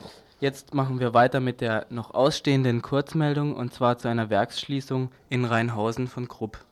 Jetzt 0.41 0.73
machen 0.73 1.01
wir 1.01 1.13
weiter 1.13 1.39
mit 1.39 1.61
der 1.61 1.85
noch 1.91 2.15
ausstehenden 2.15 2.81
Kurzmeldung 2.81 3.55
und 3.55 3.75
zwar 3.75 3.99
zu 3.99 4.09
einer 4.09 4.31
Werksschließung 4.31 5.11
in 5.29 5.45
Rheinhausen 5.45 6.09
von 6.09 6.29
Krupp. 6.29 6.65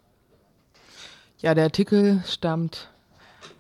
Ja, 1.37 1.53
der 1.53 1.65
Artikel 1.65 2.25
stammt 2.27 2.89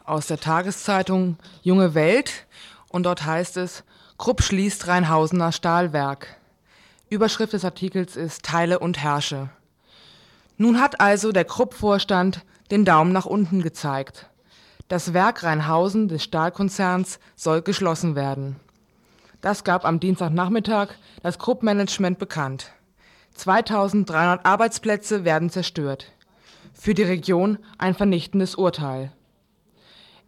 aus 0.06 0.26
der 0.26 0.40
Tageszeitung 0.40 1.36
Junge 1.60 1.92
Welt 1.92 2.46
und 2.88 3.02
dort 3.02 3.26
heißt 3.26 3.58
es, 3.58 3.84
Krupp 4.16 4.42
schließt 4.42 4.88
Rheinhausener 4.88 5.52
Stahlwerk. 5.52 6.38
Überschrift 7.10 7.52
des 7.52 7.66
Artikels 7.66 8.16
ist 8.16 8.46
Teile 8.46 8.78
und 8.78 8.96
Herrsche. 8.96 9.50
Nun 10.56 10.80
hat 10.80 11.02
also 11.02 11.32
der 11.32 11.44
Krupp-Vorstand 11.44 12.46
den 12.70 12.84
Daumen 12.84 13.12
nach 13.12 13.26
unten 13.26 13.62
gezeigt. 13.62 14.28
Das 14.88 15.12
Werk 15.12 15.44
Rheinhausen 15.44 16.08
des 16.08 16.22
Stahlkonzerns 16.22 17.18
soll 17.36 17.62
geschlossen 17.62 18.16
werden. 18.16 18.56
Das 19.40 19.62
gab 19.62 19.84
am 19.84 20.00
Dienstagnachmittag 20.00 20.88
das 21.22 21.38
Krupp-Management 21.38 22.18
bekannt. 22.18 22.72
2300 23.34 24.44
Arbeitsplätze 24.44 25.24
werden 25.24 25.50
zerstört. 25.50 26.10
Für 26.72 26.94
die 26.94 27.02
Region 27.02 27.58
ein 27.76 27.94
vernichtendes 27.94 28.54
Urteil. 28.54 29.12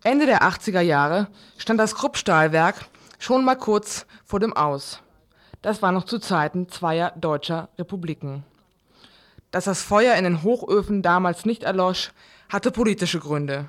Ende 0.03 0.27
der 0.27 0.43
80er 0.43 0.81
Jahre 0.81 1.29
stand 1.59 1.81
das 1.81 1.95
Krupp-Stahlwerk 1.95 2.87
schon 3.19 3.45
mal 3.45 3.57
kurz 3.57 4.07
vor 4.25 4.41
dem 4.41 4.57
Aus. 4.57 5.01
Das 5.63 5.83
war 5.83 5.93
noch 5.93 6.05
zu 6.05 6.19
Zeiten 6.19 6.69
zweier 6.69 7.13
deutscher 7.17 7.69
Republiken. 7.79 8.45
Dass 9.51 9.65
das 9.65 9.83
Feuer 9.83 10.15
in 10.15 10.25
den 10.25 10.43
Hochöfen 10.43 11.03
damals 11.03 11.45
nicht 11.45 11.65
erlosch, 11.65 12.13
hatte 12.49 12.71
politische 12.71 13.19
Gründe. 13.19 13.67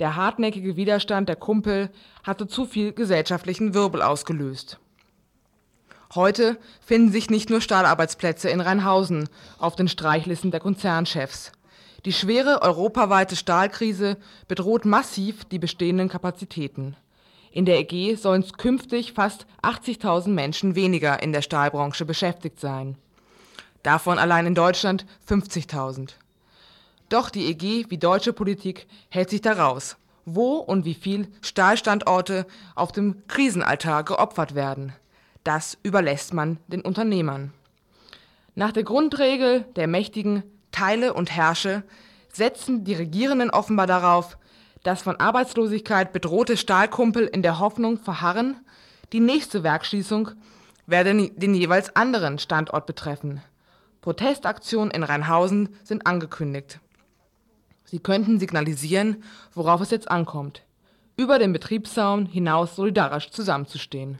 Der 0.00 0.16
hartnäckige 0.16 0.76
Widerstand 0.76 1.28
der 1.28 1.36
Kumpel 1.36 1.90
hatte 2.22 2.46
zu 2.46 2.64
viel 2.64 2.92
gesellschaftlichen 2.92 3.74
Wirbel 3.74 4.00
ausgelöst. 4.02 4.78
Heute 6.14 6.58
finden 6.80 7.10
sich 7.10 7.30
nicht 7.30 7.50
nur 7.50 7.60
Stahlarbeitsplätze 7.60 8.50
in 8.50 8.60
Rheinhausen 8.60 9.28
auf 9.58 9.76
den 9.76 9.88
Streichlisten 9.88 10.50
der 10.50 10.60
Konzernchefs. 10.60 11.52
Die 12.04 12.12
schwere 12.12 12.62
europaweite 12.62 13.36
Stahlkrise 13.36 14.16
bedroht 14.48 14.84
massiv 14.84 15.44
die 15.44 15.58
bestehenden 15.58 16.08
Kapazitäten. 16.08 16.96
In 17.50 17.64
der 17.64 17.78
EG 17.78 18.16
sollen 18.16 18.44
künftig 18.56 19.12
fast 19.12 19.46
80.000 19.62 20.28
Menschen 20.28 20.74
weniger 20.74 21.22
in 21.22 21.32
der 21.32 21.42
Stahlbranche 21.42 22.04
beschäftigt 22.04 22.58
sein. 22.58 22.96
Davon 23.82 24.18
allein 24.18 24.46
in 24.46 24.54
Deutschland 24.54 25.06
50.000. 25.28 26.10
Doch 27.08 27.30
die 27.30 27.46
EG 27.46 27.86
wie 27.90 27.98
deutsche 27.98 28.32
Politik 28.32 28.86
hält 29.08 29.30
sich 29.30 29.40
da 29.40 29.52
raus, 29.52 29.96
wo 30.24 30.56
und 30.56 30.84
wie 30.84 30.94
viel 30.94 31.28
Stahlstandorte 31.42 32.46
auf 32.74 32.92
dem 32.92 33.26
Krisenaltar 33.28 34.04
geopfert 34.04 34.54
werden. 34.54 34.92
Das 35.44 35.76
überlässt 35.82 36.32
man 36.32 36.58
den 36.68 36.82
Unternehmern. 36.82 37.52
Nach 38.54 38.72
der 38.72 38.84
Grundregel 38.84 39.64
der 39.76 39.88
mächtigen 39.88 40.44
Teile 40.70 41.14
und 41.14 41.30
Herrsche 41.30 41.82
setzen 42.32 42.84
die 42.84 42.94
Regierenden 42.94 43.50
offenbar 43.50 43.86
darauf, 43.86 44.38
dass 44.82 45.02
von 45.02 45.16
Arbeitslosigkeit 45.16 46.12
bedrohte 46.12 46.56
Stahlkumpel 46.56 47.26
in 47.26 47.42
der 47.42 47.58
Hoffnung 47.58 47.98
verharren, 47.98 48.56
die 49.12 49.20
nächste 49.20 49.62
Werkschließung 49.62 50.30
werde 50.86 51.30
den 51.30 51.54
jeweils 51.54 51.94
anderen 51.94 52.38
Standort 52.38 52.86
betreffen. 52.86 53.42
Protestaktionen 54.02 54.90
in 54.90 55.04
Rheinhausen 55.04 55.70
sind 55.84 56.06
angekündigt. 56.06 56.80
Sie 57.84 58.00
könnten 58.00 58.40
signalisieren, 58.40 59.22
worauf 59.54 59.80
es 59.80 59.90
jetzt 59.90 60.10
ankommt, 60.10 60.64
über 61.16 61.38
den 61.38 61.52
Betriebssaum 61.52 62.26
hinaus 62.26 62.74
solidarisch 62.74 63.30
zusammenzustehen. 63.30 64.18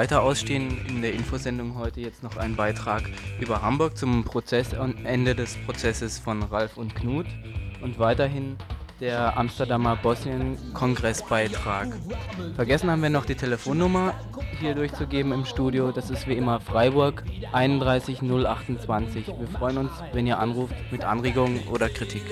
Weiter 0.00 0.22
ausstehen 0.22 0.78
in 0.88 1.02
der 1.02 1.12
Infosendung 1.12 1.76
heute 1.76 2.00
jetzt 2.00 2.22
noch 2.22 2.38
ein 2.38 2.56
Beitrag 2.56 3.02
über 3.38 3.60
Hamburg 3.60 3.98
zum 3.98 4.24
Prozessende 4.24 5.34
des 5.34 5.58
Prozesses 5.66 6.18
von 6.18 6.42
Ralf 6.42 6.78
und 6.78 6.94
Knut 6.94 7.26
und 7.82 7.98
weiterhin 7.98 8.56
der 8.98 9.36
Amsterdamer 9.36 9.96
Bosnien-Kongressbeitrag. 9.96 11.88
Vergessen 12.56 12.90
haben 12.90 13.02
wir 13.02 13.10
noch 13.10 13.26
die 13.26 13.34
Telefonnummer 13.34 14.14
hier 14.58 14.74
durchzugeben 14.74 15.32
im 15.32 15.44
Studio. 15.44 15.92
Das 15.92 16.08
ist 16.08 16.26
wie 16.26 16.32
immer 16.38 16.60
Freiburg 16.60 17.22
31028. 17.52 19.26
Wir 19.26 19.48
freuen 19.48 19.76
uns, 19.76 19.90
wenn 20.14 20.26
ihr 20.26 20.38
anruft 20.38 20.74
mit 20.90 21.04
Anregungen 21.04 21.60
oder 21.68 21.90
Kritik. 21.90 22.22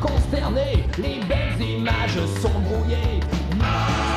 Consterné, 0.00 0.84
les 0.98 1.24
belles 1.24 1.58
images 1.58 2.42
sont 2.42 2.52
brouillées. 2.68 4.13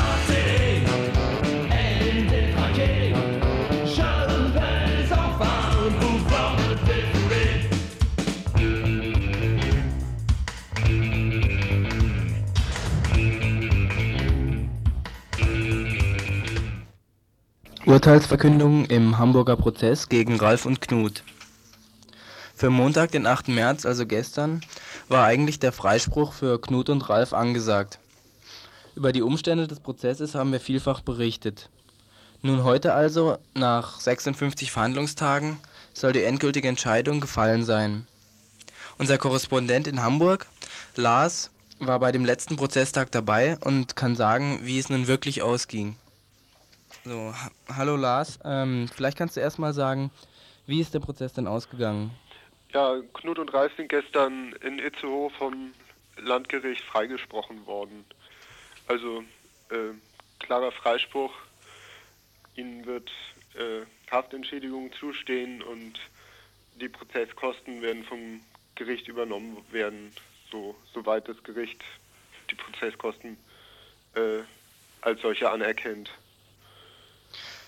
Urteilsverkündung 17.88 18.84
im 18.88 19.18
Hamburger 19.18 19.56
Prozess 19.56 20.10
gegen 20.10 20.36
Ralf 20.36 20.66
und 20.66 20.82
Knut. 20.82 21.24
Für 22.54 22.70
Montag, 22.70 23.12
den 23.14 23.26
8. 23.26 23.48
März, 23.48 23.86
also 23.86 24.06
gestern, 24.06 24.60
war 25.08 25.24
eigentlich 25.24 25.58
der 25.60 25.72
Freispruch 25.72 26.34
für 26.34 26.60
Knut 26.60 26.90
und 26.90 27.08
Ralf 27.10 27.32
angesagt. 27.32 28.00
Über 28.98 29.14
die 29.14 29.22
Umstände 29.22 29.68
des 29.68 29.80
Prozesses 29.80 30.36
haben 30.36 30.52
wir 30.52 30.60
vielfach 30.60 31.00
berichtet. 31.00 31.70
Nun 32.42 32.66
heute 32.66 32.94
also, 32.94 33.38
nach 33.54 34.02
56 34.02 34.70
Verhandlungstagen, 34.70 35.58
soll 35.94 36.12
die 36.12 36.24
endgültige 36.24 36.68
Entscheidung 36.68 37.22
gefallen 37.22 37.64
sein. 37.64 38.06
Unser 38.98 39.18
Korrespondent 39.18 39.88
in 39.88 40.04
Hamburg, 40.04 40.48
Lars, 40.98 41.52
war 41.80 42.02
bei 42.02 42.12
dem 42.12 42.26
letzten 42.26 42.58
Prozesstag 42.58 43.14
dabei 43.14 43.58
und 43.62 43.96
kann 43.96 44.18
sagen, 44.18 44.60
wie 44.64 44.78
es 44.78 44.90
nun 44.90 45.08
wirklich 45.08 45.42
ausging. 45.42 45.96
So, 47.08 47.34
ha 47.34 47.52
hallo 47.78 47.96
Lars. 47.96 48.38
Ähm, 48.44 48.90
vielleicht 48.94 49.18
kannst 49.18 49.38
du 49.38 49.40
erstmal 49.40 49.72
sagen, 49.72 50.12
wie 50.66 50.82
ist 50.82 50.94
der 50.94 51.00
Prozess 51.00 51.32
denn 51.32 51.48
ausgegangen? 51.48 52.12
Ja, 52.74 53.00
Knut 53.14 53.40
und 53.40 53.54
Ralf 53.54 53.72
sind 53.78 53.88
gestern 53.88 54.52
in 54.62 54.78
Itzehoe 54.78 55.30
vom 55.30 55.74
Landgericht 56.18 56.84
freigesprochen 56.84 57.66
worden. 57.66 58.04
Also 58.88 59.24
äh, 59.70 59.94
klarer 60.40 60.74
Freispruch. 60.74 61.32
Ihnen 62.58 62.86
wird 62.86 63.10
äh, 63.54 63.86
Haftentschädigung 64.12 64.92
zustehen 64.92 65.62
und 65.62 65.94
die 66.82 66.90
Prozesskosten 66.90 67.82
werden 67.82 68.04
vom 68.04 68.42
Gericht 68.76 69.08
übernommen 69.08 69.56
werden, 69.72 70.12
so, 70.52 70.76
soweit 70.94 71.30
das 71.30 71.42
Gericht 71.44 71.82
die 72.52 72.56
Prozesskosten 72.56 73.38
äh, 74.16 74.40
als 75.00 75.22
solche 75.22 75.50
anerkennt. 75.50 76.12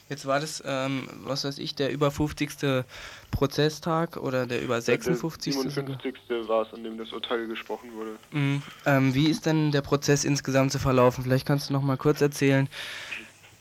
Jetzt 0.10 0.26
war 0.26 0.40
das, 0.40 0.64
ähm, 0.66 1.08
was 1.24 1.46
weiß 1.46 1.60
ich, 1.60 1.76
der 1.76 1.92
über 1.92 2.10
50. 2.10 2.84
Prozesstag 3.32 4.18
oder 4.18 4.48
der 4.48 4.62
über 4.62 4.82
56. 4.82 5.54
Der 5.54 5.72
57. 5.72 6.14
war 6.48 6.64
es, 6.64 6.74
an 6.74 6.84
dem 6.84 6.98
das 6.98 7.12
Urteil 7.14 7.48
gesprochen 7.48 7.94
wurde. 7.94 8.18
Mhm. 8.32 8.64
Ähm, 8.86 9.14
wie 9.14 9.30
ist 9.30 9.46
denn 9.46 9.72
der 9.72 9.82
Prozess 9.82 10.24
insgesamt 10.26 10.72
zu 10.72 10.80
verlaufen? 10.80 11.24
Vielleicht 11.24 11.46
kannst 11.46 11.70
du 11.70 11.74
noch 11.74 11.84
mal 11.84 11.98
kurz 11.98 12.22
erzählen, 12.22 12.68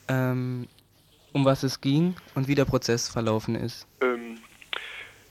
ähm, 0.09 0.67
um 1.35 1.45
was 1.45 1.63
es 1.63 1.83
ging 1.83 2.17
und 2.35 2.49
wie 2.49 2.55
der 2.55 2.65
Prozess 2.65 3.09
verlaufen 3.09 3.55
ist. 3.55 3.87
Ähm, 4.01 4.39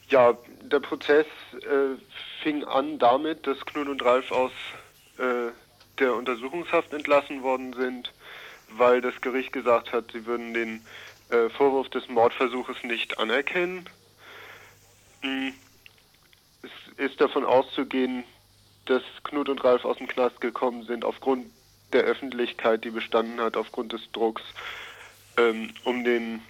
ja, 0.09 0.37
der 0.61 0.79
Prozess 0.79 1.25
äh, 1.53 1.97
fing 2.43 2.63
an 2.63 2.99
damit, 2.99 3.47
dass 3.47 3.59
Knut 3.65 3.87
und 3.87 4.03
Ralf 4.03 4.31
aus 4.31 4.51
äh, 5.17 5.51
der 5.99 6.15
Untersuchungshaft 6.15 6.93
entlassen 6.93 7.41
worden 7.41 7.73
sind, 7.73 8.13
weil 8.69 9.01
das 9.01 9.19
Gericht 9.21 9.51
gesagt 9.51 9.91
hat, 9.91 10.11
sie 10.11 10.25
würden 10.25 10.53
den 10.53 10.81
äh, 11.29 11.49
Vorwurf 11.49 11.89
des 11.89 12.07
Mordversuches 12.09 12.77
nicht 12.83 13.19
anerkennen. 13.19 13.89
Hm. 15.21 15.53
Es 16.63 17.11
ist 17.11 17.21
davon 17.21 17.45
auszugehen, 17.45 18.23
dass 18.85 19.03
Knut 19.23 19.49
und 19.49 19.63
Ralf 19.63 19.85
aus 19.85 19.97
dem 19.97 20.07
Knast 20.07 20.41
gekommen 20.41 20.83
sind, 20.83 21.05
aufgrund 21.05 21.47
der 21.93 22.03
Öffentlichkeit, 22.03 22.83
die 22.83 22.89
bestanden 22.89 23.39
hat, 23.39 23.55
aufgrund 23.55 23.93
des 23.93 24.01
Drucks, 24.11 24.41
ähm, 25.37 25.73
um 25.83 26.03
den 26.03 26.41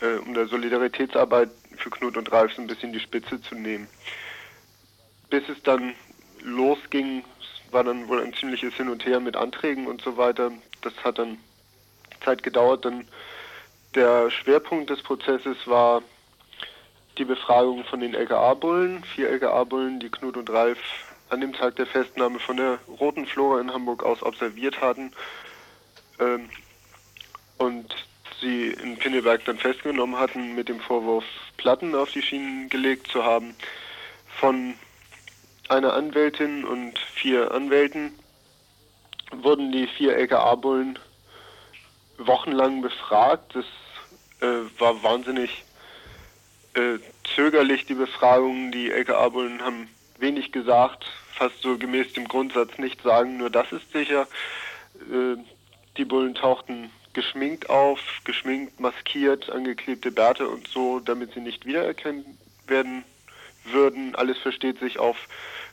äh, 0.00 0.18
um 0.18 0.34
der 0.34 0.46
Solidaritätsarbeit 0.46 1.50
für 1.76 1.90
Knut 1.90 2.16
und 2.16 2.30
Ralf 2.32 2.52
so 2.54 2.62
ein 2.62 2.68
bisschen 2.68 2.92
die 2.92 3.00
Spitze 3.00 3.40
zu 3.40 3.54
nehmen. 3.54 3.88
Bis 5.30 5.48
es 5.48 5.62
dann 5.62 5.94
losging, 6.42 7.24
war 7.70 7.84
dann 7.84 8.08
wohl 8.08 8.22
ein 8.22 8.34
ziemliches 8.34 8.74
Hin 8.74 8.88
und 8.88 9.04
Her 9.04 9.20
mit 9.20 9.36
Anträgen 9.36 9.86
und 9.86 10.00
so 10.00 10.16
weiter. 10.16 10.52
Das 10.82 10.94
hat 11.04 11.18
dann 11.18 11.38
Zeit 12.24 12.42
gedauert. 12.42 12.84
Dann 12.84 13.08
der 13.98 14.30
Schwerpunkt 14.30 14.90
des 14.90 15.02
Prozesses 15.02 15.56
war 15.66 16.02
die 17.18 17.24
Befragung 17.24 17.82
von 17.82 17.98
den 17.98 18.14
LKA-Bullen, 18.14 19.02
vier 19.02 19.28
LKA-Bullen, 19.28 19.98
die 19.98 20.08
Knut 20.08 20.36
und 20.36 20.48
Ralf 20.50 20.78
an 21.30 21.40
dem 21.40 21.52
Tag 21.52 21.74
der 21.74 21.86
Festnahme 21.86 22.38
von 22.38 22.56
der 22.56 22.78
Roten 23.00 23.26
Flora 23.26 23.60
in 23.60 23.72
Hamburg 23.72 24.04
aus 24.04 24.22
observiert 24.22 24.80
hatten 24.80 25.12
ähm, 26.20 26.48
und 27.58 27.92
sie 28.40 28.68
in 28.68 28.98
Pinneberg 28.98 29.44
dann 29.46 29.58
festgenommen 29.58 30.16
hatten 30.16 30.54
mit 30.54 30.68
dem 30.68 30.78
Vorwurf, 30.78 31.24
Platten 31.56 31.96
auf 31.96 32.12
die 32.12 32.22
Schienen 32.22 32.68
gelegt 32.68 33.08
zu 33.10 33.24
haben. 33.24 33.56
Von 34.38 34.74
einer 35.68 35.94
Anwältin 35.94 36.64
und 36.64 36.96
vier 37.00 37.50
Anwälten 37.50 38.16
wurden 39.32 39.72
die 39.72 39.88
vier 39.88 40.16
LKA-Bullen 40.16 41.00
wochenlang 42.18 42.80
befragt. 42.80 43.56
Das 43.56 43.64
äh, 44.40 44.80
war 44.80 45.02
wahnsinnig 45.02 45.64
äh, 46.74 46.98
zögerlich, 47.34 47.86
die 47.86 47.94
Befragungen. 47.94 48.72
Die 48.72 48.90
LKA-Bullen 48.90 49.62
haben 49.62 49.88
wenig 50.18 50.52
gesagt, 50.52 51.04
fast 51.34 51.60
so 51.62 51.78
gemäß 51.78 52.12
dem 52.12 52.26
Grundsatz 52.26 52.78
nicht 52.78 53.02
sagen, 53.02 53.36
nur 53.36 53.50
das 53.50 53.70
ist 53.72 53.90
sicher. 53.92 54.26
Äh, 55.10 55.36
die 55.96 56.04
Bullen 56.04 56.34
tauchten 56.34 56.90
geschminkt 57.12 57.68
auf, 57.68 58.00
geschminkt, 58.24 58.78
maskiert, 58.78 59.50
angeklebte 59.50 60.12
Bärte 60.12 60.48
und 60.48 60.68
so, 60.68 61.00
damit 61.00 61.32
sie 61.34 61.40
nicht 61.40 61.66
wiedererkannt 61.66 62.24
werden 62.66 63.04
würden. 63.64 64.14
Alles 64.14 64.38
versteht 64.38 64.78
sich 64.78 64.98
auf 64.98 65.16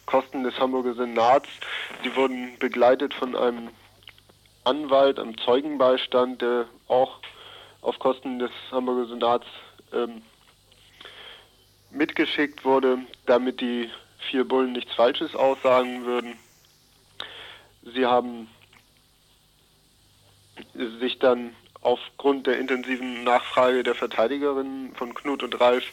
Kosten 0.06 0.44
des 0.44 0.58
Hamburger 0.60 0.96
Senats. 0.96 1.50
Sie 2.04 2.16
wurden 2.16 2.58
begleitet 2.58 3.14
von 3.14 3.36
einem 3.36 3.70
Anwalt, 4.64 5.20
einem 5.20 5.38
Zeugenbeistand, 5.38 6.42
der 6.42 6.68
auch 6.88 7.20
auf 7.86 8.00
Kosten 8.00 8.40
des 8.40 8.52
Hamburger 8.72 9.08
Senats 9.08 9.46
ähm, 9.94 10.24
mitgeschickt 11.92 12.66
wurde, 12.66 12.98
damit 13.28 13.62
die 13.62 13.90
vier 14.30 14.44
Bullen 14.44 14.74
nichts 14.74 14.94
Falsches 14.94 15.36
aussagen 15.36 16.04
würden. 16.06 16.36
Sie 17.84 18.06
haben 18.06 18.50
sich 21.00 21.20
dann 21.20 21.56
aufgrund 21.82 22.48
der 22.48 22.58
intensiven 22.58 23.24
Nachfrage 23.24 23.84
der 23.84 23.94
Verteidigerinnen 23.94 24.96
von 24.96 25.14
Knut 25.14 25.44
und 25.44 25.60
Ralf 25.62 25.84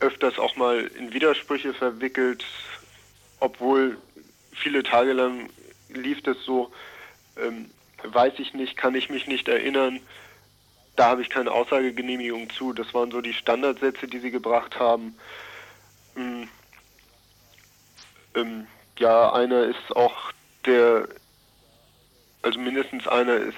öfters 0.00 0.38
auch 0.38 0.56
mal 0.56 0.90
in 0.98 1.12
Widersprüche 1.12 1.74
verwickelt, 1.74 2.42
obwohl 3.38 3.98
viele 4.52 4.82
Tage 4.82 5.12
lang 5.12 5.50
lief 5.90 6.22
das 6.22 6.38
so, 6.46 6.72
ähm, 7.36 7.70
weiß 8.02 8.38
ich 8.38 8.54
nicht, 8.54 8.78
kann 8.78 8.94
ich 8.94 9.10
mich 9.10 9.26
nicht 9.26 9.46
erinnern, 9.46 10.00
da 11.00 11.06
habe 11.06 11.22
ich 11.22 11.30
keine 11.30 11.50
Aussagegenehmigung 11.50 12.50
zu. 12.50 12.74
Das 12.74 12.92
waren 12.92 13.10
so 13.10 13.22
die 13.22 13.32
Standardsätze, 13.32 14.06
die 14.06 14.18
sie 14.18 14.30
gebracht 14.30 14.78
haben. 14.78 15.14
Ähm, 16.14 16.46
ähm, 18.34 18.66
ja, 18.98 19.32
einer 19.32 19.62
ist 19.62 19.96
auch 19.96 20.30
der, 20.66 21.08
also 22.42 22.60
mindestens 22.60 23.08
einer 23.08 23.32
ist 23.36 23.56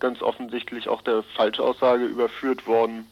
ganz 0.00 0.20
offensichtlich 0.20 0.88
auch 0.88 1.02
der 1.02 1.22
Falschaussage 1.36 2.06
überführt 2.06 2.66
worden. 2.66 3.08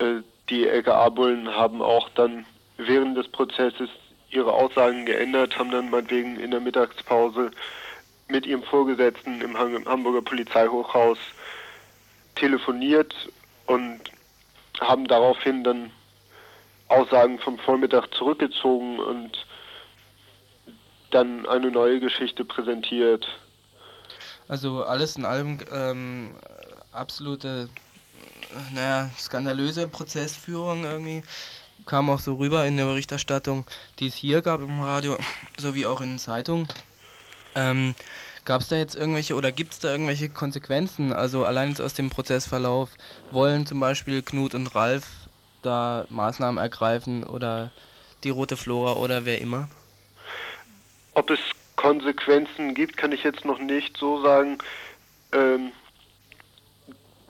Äh, 0.00 0.16
die 0.50 0.68
LKA-Bullen 0.68 1.48
haben 1.48 1.80
auch 1.80 2.10
dann 2.10 2.44
während 2.76 3.16
des 3.16 3.28
Prozesses 3.28 3.88
ihre 4.28 4.52
Aussagen 4.52 5.06
geändert, 5.06 5.58
haben 5.58 5.70
dann 5.70 5.88
meinetwegen 5.88 6.38
in 6.38 6.50
der 6.50 6.60
Mittagspause 6.60 7.52
mit 8.28 8.44
ihrem 8.44 8.64
Vorgesetzten 8.64 9.40
im 9.40 9.58
Hamburger 9.58 10.20
Polizeihochhaus 10.20 11.16
telefoniert 12.34 13.14
und 13.66 14.00
haben 14.80 15.06
daraufhin 15.06 15.64
dann 15.64 15.90
Aussagen 16.88 17.38
vom 17.38 17.58
Vormittag 17.58 18.12
zurückgezogen 18.14 18.98
und 18.98 19.46
dann 21.10 21.46
eine 21.46 21.70
neue 21.70 22.00
Geschichte 22.00 22.44
präsentiert. 22.44 23.26
Also 24.48 24.82
alles 24.82 25.16
in 25.16 25.24
allem 25.24 25.58
ähm, 25.72 26.34
absolute, 26.92 27.68
naja, 28.74 29.10
skandalöse 29.16 29.86
Prozessführung 29.86 30.84
irgendwie. 30.84 31.22
Kam 31.86 32.10
auch 32.10 32.18
so 32.18 32.34
rüber 32.34 32.66
in 32.66 32.76
der 32.76 32.84
Berichterstattung, 32.84 33.64
die 33.98 34.08
es 34.08 34.14
hier 34.14 34.42
gab 34.42 34.60
im 34.60 34.80
Radio, 34.82 35.16
sowie 35.58 35.86
auch 35.86 36.00
in 36.00 36.10
den 36.10 36.18
Zeitungen. 36.18 36.68
Ähm, 37.54 37.94
Gab 38.50 38.62
es 38.62 38.68
da 38.68 38.74
jetzt 38.74 38.96
irgendwelche 38.96 39.36
oder 39.36 39.52
gibt 39.52 39.74
es 39.74 39.78
da 39.78 39.92
irgendwelche 39.92 40.28
Konsequenzen? 40.28 41.12
Also 41.12 41.44
allein 41.44 41.80
aus 41.80 41.94
dem 41.94 42.10
Prozessverlauf 42.10 42.90
wollen 43.30 43.64
zum 43.64 43.78
Beispiel 43.78 44.22
Knut 44.22 44.56
und 44.56 44.74
Ralf 44.74 45.06
da 45.62 46.04
Maßnahmen 46.10 46.60
ergreifen 46.60 47.22
oder 47.22 47.70
die 48.24 48.30
Rote 48.30 48.56
Flora 48.56 48.94
oder 48.94 49.24
wer 49.24 49.40
immer? 49.40 49.68
Ob 51.14 51.30
es 51.30 51.38
Konsequenzen 51.76 52.74
gibt, 52.74 52.96
kann 52.96 53.12
ich 53.12 53.22
jetzt 53.22 53.44
noch 53.44 53.60
nicht 53.60 53.96
so 53.96 54.20
sagen. 54.20 54.58
Ähm, 55.30 55.70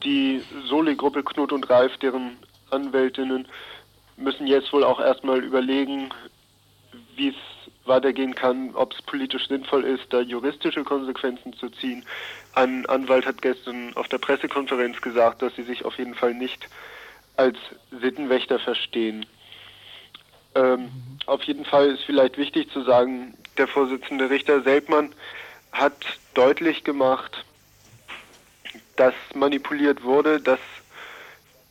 die 0.02 0.42
Soli-Gruppe 0.70 1.22
Knut 1.22 1.52
und 1.52 1.68
Ralf, 1.68 1.94
deren 1.98 2.38
Anwältinnen, 2.70 3.46
müssen 4.16 4.46
jetzt 4.46 4.72
wohl 4.72 4.84
auch 4.84 5.00
erstmal 5.00 5.44
überlegen, 5.44 6.14
wie 7.16 7.28
es 7.28 7.36
weitergehen 7.84 8.34
kann, 8.34 8.74
ob 8.74 8.92
es 8.92 9.02
politisch 9.02 9.48
sinnvoll 9.48 9.84
ist, 9.84 10.04
da 10.10 10.20
juristische 10.20 10.84
Konsequenzen 10.84 11.52
zu 11.54 11.70
ziehen. 11.70 12.04
Ein 12.54 12.86
Anwalt 12.86 13.26
hat 13.26 13.42
gestern 13.42 13.96
auf 13.96 14.08
der 14.08 14.18
Pressekonferenz 14.18 15.00
gesagt, 15.00 15.42
dass 15.42 15.54
sie 15.56 15.62
sich 15.62 15.84
auf 15.84 15.98
jeden 15.98 16.14
Fall 16.14 16.34
nicht 16.34 16.68
als 17.36 17.56
Sittenwächter 17.90 18.58
verstehen. 18.58 19.26
Ähm, 20.54 20.90
auf 21.26 21.42
jeden 21.44 21.64
Fall 21.64 21.90
ist 21.90 22.04
vielleicht 22.04 22.36
wichtig 22.36 22.70
zu 22.72 22.82
sagen, 22.82 23.34
der 23.56 23.68
Vorsitzende 23.68 24.30
Richter 24.30 24.62
Seltmann 24.62 25.14
hat 25.72 25.94
deutlich 26.34 26.84
gemacht, 26.84 27.44
dass 28.96 29.14
manipuliert 29.34 30.02
wurde, 30.02 30.40
dass 30.40 30.60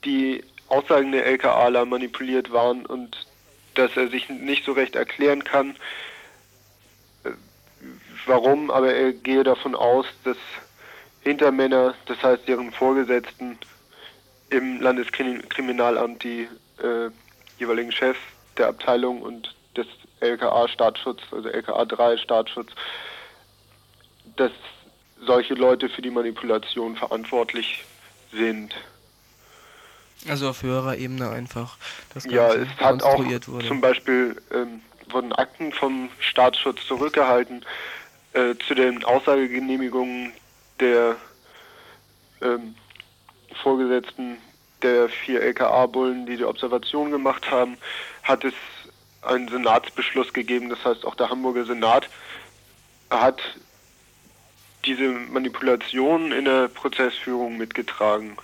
die 0.06 0.44
Aussagen 0.70 1.12
der 1.12 1.26
LKAler 1.26 1.86
manipuliert 1.86 2.52
waren 2.52 2.86
und 2.86 3.18
dass 3.80 3.96
er 3.96 4.10
sich 4.10 4.30
nicht 4.30 4.66
so 4.66 4.74
recht 4.74 4.96
erklären 4.96 5.44
kann, 5.44 5.76
warum, 8.26 8.72
aber 8.72 8.94
er 8.94 9.14
gehe 9.14 9.44
davon 9.44 9.76
aus, 9.76 10.06
dass 10.24 10.38
Hintermänner, 11.22 11.96
das 12.06 12.22
heißt 12.22 12.48
deren 12.48 12.72
Vorgesetzten 12.72 13.58
im 14.50 14.82
Landeskriminalamt 14.82 16.24
die 16.24 16.48
äh, 16.82 17.10
jeweiligen 17.58 17.92
Chefs 17.92 18.20
der 18.58 18.68
Abteilung 18.68 19.22
und 19.22 19.54
des 19.76 19.88
LKA 20.22 20.68
Staatsschutz, 20.68 21.22
also 21.32 21.50
LKA 21.50 21.86
3 21.86 22.18
Staatsschutz, 22.18 22.72
dass 24.36 24.52
solche 25.26 25.54
Leute 25.54 25.90
für 25.90 26.02
die 26.02 26.10
Manipulation 26.10 26.96
verantwortlich 26.96 27.84
sind. 28.32 28.74
Also 30.28 30.50
auf 30.50 30.64
höherer 30.64 30.98
Ebene 30.98 31.30
einfach. 31.30 31.78
Das 32.14 32.26
ja, 32.26 32.54
es 32.54 32.68
hat 32.78 33.02
auch 33.04 33.20
wurde. 33.20 33.68
zum 33.68 33.80
Beispiel 33.80 34.36
ähm, 34.54 34.82
wurden 35.10 35.32
Akten 35.34 35.72
vom 35.72 36.10
Staatsschutz 36.20 36.86
zurückgehalten 36.86 37.66
äh, 38.34 38.56
zu 38.68 38.76
den 38.76 39.04
Aussagegenehmigungen 39.04 40.34
der 40.80 41.16
ähm, 42.42 42.76
Vorgesetzten 43.64 44.38
der 44.82 45.10
vier 45.10 45.42
LKA-Bullen, 45.42 46.26
die 46.26 46.38
die 46.38 46.46
Observation 46.46 47.12
gemacht 47.12 47.50
haben, 47.52 47.78
hat 48.24 48.46
es 48.46 48.54
einen 49.22 49.50
Senatsbeschluss 49.50 50.32
gegeben. 50.34 50.70
Das 50.70 50.84
heißt, 50.86 51.06
auch 51.06 51.16
der 51.16 51.30
Hamburger 51.30 51.66
Senat 51.66 52.10
hat 53.10 53.42
diese 54.86 55.10
Manipulation 55.10 56.32
in 56.32 56.46
der 56.46 56.70
Prozessführung 56.70 57.58
mitgetragen. 57.58 58.38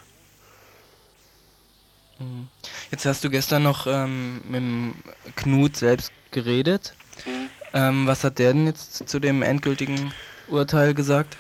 Jetzt 2.96 3.06
hast 3.06 3.26
du 3.26 3.30
gestern 3.30 3.64
noch 3.64 3.88
ähm, 3.88 4.40
mit 4.48 5.36
Knut 5.36 5.76
selbst 5.76 6.14
geredet. 6.32 6.94
Mhm. 7.26 7.50
Ähm, 7.74 8.08
was 8.08 8.24
hat 8.24 8.40
der 8.40 8.54
denn 8.54 8.68
jetzt 8.68 9.10
zu 9.10 9.20
dem 9.20 9.42
endgültigen 9.42 10.14
Urteil 10.48 10.94
gesagt? 10.94 11.36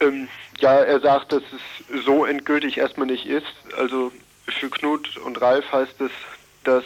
Ähm, 0.00 0.28
ja, 0.58 0.80
er 0.80 1.00
sagt, 1.00 1.32
dass 1.32 1.42
es 1.44 2.04
so 2.04 2.26
endgültig 2.26 2.76
erstmal 2.76 3.06
nicht 3.06 3.24
ist. 3.24 3.46
Also 3.74 4.12
für 4.46 4.68
Knut 4.68 5.16
und 5.16 5.40
Ralf 5.40 5.64
heißt 5.72 5.98
es, 6.02 6.10
dass 6.64 6.84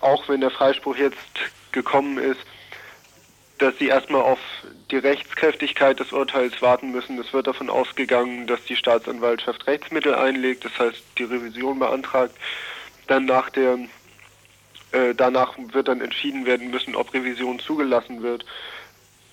auch 0.00 0.26
wenn 0.30 0.40
der 0.40 0.50
Freispruch 0.50 0.96
jetzt 0.96 1.18
gekommen 1.70 2.16
ist, 2.16 2.40
dass 3.58 3.76
sie 3.78 3.88
erstmal 3.88 4.22
auf 4.22 4.38
die 4.94 4.98
Rechtskräftigkeit 4.98 5.98
des 5.98 6.12
Urteils 6.12 6.62
warten 6.62 6.92
müssen. 6.92 7.18
Es 7.18 7.32
wird 7.32 7.48
davon 7.48 7.68
ausgegangen, 7.68 8.46
dass 8.46 8.62
die 8.64 8.76
Staatsanwaltschaft 8.76 9.66
Rechtsmittel 9.66 10.14
einlegt, 10.14 10.64
das 10.64 10.78
heißt 10.78 11.02
die 11.18 11.24
Revision 11.24 11.80
beantragt. 11.80 12.36
Dann 13.08 13.24
nach 13.24 13.50
der 13.50 13.76
äh, 14.92 15.12
danach 15.16 15.56
wird 15.72 15.88
dann 15.88 16.00
entschieden 16.00 16.46
werden 16.46 16.70
müssen, 16.70 16.94
ob 16.94 17.12
Revision 17.12 17.58
zugelassen 17.58 18.22
wird. 18.22 18.46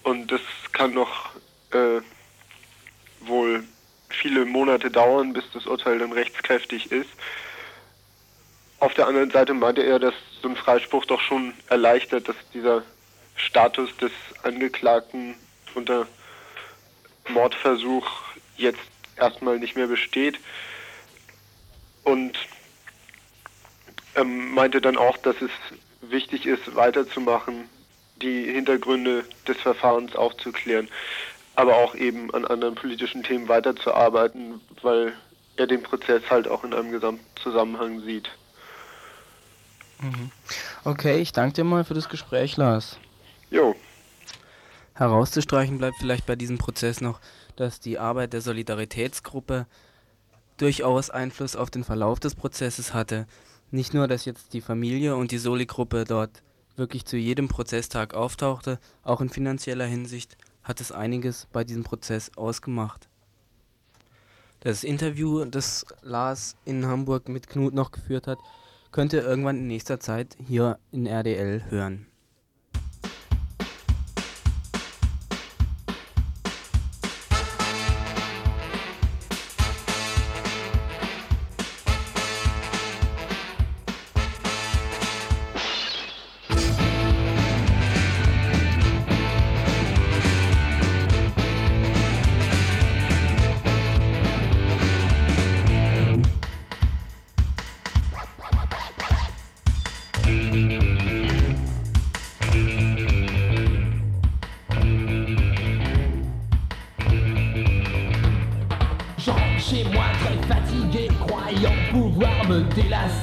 Und 0.02 0.32
das 0.32 0.42
kann 0.72 0.96
noch 0.96 1.30
äh, 1.74 2.02
wohl 3.20 3.64
viele 4.10 4.46
Monate 4.46 4.90
dauern, 4.90 5.32
bis 5.32 5.44
das 5.54 5.68
Urteil 5.68 6.00
dann 6.00 6.12
rechtskräftig 6.12 6.92
ist. 6.92 7.10
Auf 8.80 8.96
der 8.96 9.06
anderen 9.06 9.30
Seite 9.30 9.54
meinte 9.54 9.84
er, 9.84 10.00
dass 10.00 10.16
so 10.42 10.50
ein 10.50 10.56
Freispruch 10.56 11.06
doch 11.06 11.22
schon 11.22 11.54
erleichtert, 11.70 12.28
dass 12.28 12.36
dieser 12.52 12.82
Status 13.36 13.96
des 13.98 14.12
Angeklagten 14.42 15.36
unter 15.76 16.08
Mordversuch 17.30 18.08
jetzt 18.58 18.80
erstmal 19.18 19.60
nicht 19.60 19.76
mehr 19.76 19.88
besteht. 19.88 20.40
Und 22.04 22.38
ähm, 24.16 24.54
meinte 24.54 24.82
dann 24.82 24.98
auch, 24.98 25.18
dass 25.18 25.36
es 25.42 25.52
wichtig 26.02 26.46
ist, 26.46 26.76
weiterzumachen, 26.76 27.70
die 28.22 28.44
Hintergründe 28.52 29.26
des 29.48 29.58
Verfahrens 29.58 30.16
aufzuklären, 30.16 30.90
aber 31.56 31.76
auch 31.78 31.96
eben 31.96 32.34
an 32.34 32.46
anderen 32.46 32.76
politischen 32.76 33.24
Themen 33.24 33.48
weiterzuarbeiten, 33.48 34.62
weil 34.82 35.14
er 35.58 35.68
den 35.68 35.84
Prozess 35.84 36.22
halt 36.30 36.48
auch 36.48 36.64
in 36.64 36.74
einem 36.74 36.92
Gesamtzusammenhang 36.92 38.02
sieht. 38.02 38.30
Mhm. 40.00 40.32
Okay, 40.84 41.20
ich 41.20 41.32
danke 41.32 41.54
dir 41.54 41.64
mal 41.64 41.84
für 41.84 41.94
das 41.94 42.10
Gespräch, 42.10 42.58
Lars. 42.58 42.98
Jo. 43.52 43.76
Herauszustreichen 45.02 45.80
bleibt 45.80 45.98
vielleicht 45.98 46.28
bei 46.28 46.36
diesem 46.36 46.60
Prozess 46.60 47.02
noch, 47.02 47.20
dass 47.56 47.80
die 47.80 47.98
Arbeit 47.98 48.34
der 48.34 48.42
Solidaritätsgruppe 48.42 49.66
durchaus 50.58 51.10
Einfluss 51.10 51.56
auf 51.56 51.72
den 51.72 51.84
Verlauf 51.84 52.20
des 52.20 52.36
Prozesses 52.36 52.94
hatte. 52.94 53.26
Nicht 53.72 53.96
nur, 53.96 54.08
dass 54.08 54.26
jetzt 54.26 54.54
die 54.54 54.62
Familie 54.62 55.16
und 55.16 55.32
die 55.32 55.40
Soli-Gruppe 55.40 56.04
dort 56.04 56.44
wirklich 56.76 57.06
zu 57.06 57.18
jedem 57.18 57.48
Prozesstag 57.48 58.14
auftauchte, 58.14 58.80
auch 59.02 59.22
in 59.22 59.30
finanzieller 59.30 59.86
Hinsicht 59.86 60.38
hat 60.62 60.80
es 60.80 60.92
einiges 60.92 61.48
bei 61.52 61.64
diesem 61.64 61.84
Prozess 61.84 62.30
ausgemacht. 62.38 63.10
Das 64.60 64.84
Interview, 64.84 65.46
das 65.46 65.84
Lars 66.04 66.56
in 66.64 66.86
Hamburg 66.86 67.28
mit 67.28 67.48
Knut 67.48 67.74
noch 67.74 67.90
geführt 67.90 68.28
hat, 68.28 68.38
könnt 68.92 69.14
ihr 69.14 69.24
irgendwann 69.24 69.58
in 69.58 69.68
nächster 69.68 70.00
Zeit 70.00 70.38
hier 70.48 70.78
in 70.92 71.08
RDL 71.08 71.64
hören. 71.72 72.06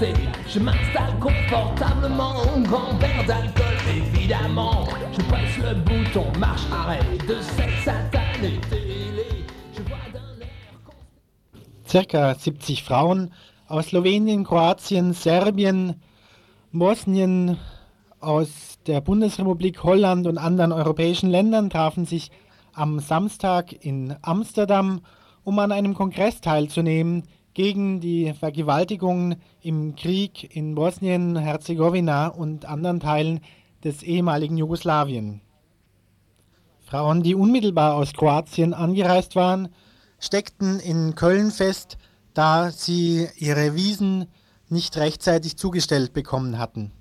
Je 0.01 0.61
m'installe 0.61 1.19
confortablement, 1.19 2.35
grand 2.63 2.95
verre 3.01 3.25
d'alcool 3.27 3.75
évidemment. 3.97 4.87
Je 5.13 5.21
presse 5.23 5.59
le 5.59 5.75
bouton 5.75 6.25
marche 6.39 6.63
arrêt 6.71 7.01
de 7.27 7.35
cette 7.41 7.85
satanée 7.85 8.61
télé. 8.71 9.45
Je 9.77 9.83
vois 9.83 9.99
d'un 10.13 10.41
air 10.41 10.49
Circa 11.85 12.35
70 12.35 12.81
Frauen 12.81 13.29
aus 13.69 13.89
Slowenien, 13.89 14.45
Kroatien, 14.45 15.13
Serbien, 15.13 15.97
Bosnien, 16.73 17.57
aus 18.21 18.79
der 18.87 19.01
Bundesrepublik 19.01 19.83
Holland 19.83 20.29
und 20.29 20.39
anderen 20.39 20.71
europäischen 20.71 21.29
Ländern 21.29 21.71
trafen 21.71 22.05
sich 22.05 22.31
am 22.73 23.01
Samstag 23.01 23.73
in 23.85 24.15
Amsterdam, 24.23 25.01
um 25.43 25.59
an 25.59 25.73
einem 25.73 25.95
Kongress 25.95 26.41
teilzunehmen, 26.41 27.25
gegen 27.59 27.99
die 27.99 28.33
Vergewaltigungen 28.35 29.35
im 29.63 29.97
Krieg 29.97 30.55
in 30.55 30.77
Bosnien, 30.77 31.35
Herzegowina 31.35 32.29
und 32.29 32.67
anderen 32.67 33.01
Teilen 33.01 33.41
des 33.83 34.05
ehemaligen 34.05 34.57
Jugoslawien. 34.57 35.41
Frauen, 36.83 37.25
die 37.25 37.35
unmittelbar 37.35 37.97
aus 37.97 38.13
Kroatien 38.13 38.75
angereist 38.75 39.35
waren, 39.35 39.71
steckten 40.21 40.79
in 40.79 41.17
Köln 41.17 41.51
fest, 41.51 41.99
da 42.33 42.71
sie 42.71 43.27
ihre 43.39 43.75
Wiesen 43.75 44.29
nicht 44.69 44.97
rechtzeitig 44.97 45.57
zugestellt 45.57 46.13
bekommen 46.13 46.59
hatten. 46.59 46.93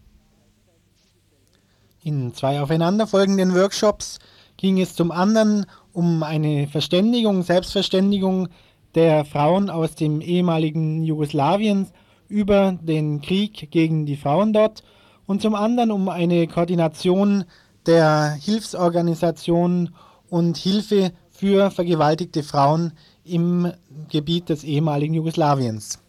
In 2.01 2.33
zwei 2.33 2.61
aufeinanderfolgenden 2.61 3.53
Workshops 3.53 4.17
ging 4.57 4.81
es 4.81 4.95
zum 4.95 5.11
anderen 5.11 5.67
um 5.93 6.23
eine 6.23 6.67
Verständigung, 6.67 7.43
Selbstverständigung 7.43 8.47
der 8.95 9.25
Frauen 9.25 9.69
aus 9.69 9.95
dem 9.95 10.21
ehemaligen 10.21 11.03
Jugoslawien 11.03 11.87
über 12.27 12.77
den 12.81 13.21
Krieg 13.21 13.71
gegen 13.71 14.05
die 14.05 14.17
Frauen 14.17 14.53
dort 14.53 14.83
und 15.25 15.41
zum 15.41 15.55
anderen 15.55 15.91
um 15.91 16.09
eine 16.09 16.47
Koordination 16.47 17.45
der 17.85 18.37
Hilfsorganisationen 18.41 19.95
und 20.29 20.57
Hilfe 20.57 21.11
für 21.29 21.71
vergewaltigte 21.71 22.43
Frauen 22.43 22.93
im 23.23 23.71
Gebiet 24.09 24.49
des 24.49 24.63
ehemaligen 24.63 25.13
Jugoslawiens. 25.13 25.99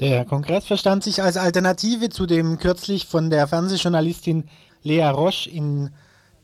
Der 0.00 0.24
Kongress 0.24 0.64
verstand 0.64 1.04
sich 1.04 1.22
als 1.22 1.36
Alternative 1.36 2.08
zu 2.08 2.26
dem 2.26 2.58
kürzlich 2.58 3.06
von 3.06 3.30
der 3.30 3.46
Fernsehjournalistin 3.46 4.44
Lea 4.82 5.08
Roche 5.08 5.48
in 5.50 5.90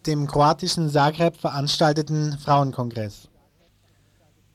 dem 0.07 0.27
kroatischen 0.27 0.89
Zagreb 0.91 1.37
veranstalteten 1.37 2.39
Frauenkongress. 2.39 3.29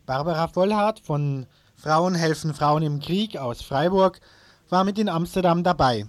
Barbara 0.06 0.48
Vollhardt 0.48 1.00
von 1.00 1.46
Frauen 1.76 2.16
helfen 2.16 2.54
Frauen 2.54 2.84
im 2.84 3.00
Krieg 3.00 3.38
aus 3.38 3.62
Freiburg 3.62 4.20
war 4.70 4.84
mit 4.84 4.98
in 4.98 5.10
Amsterdam 5.10 5.64
dabei. 5.64 6.06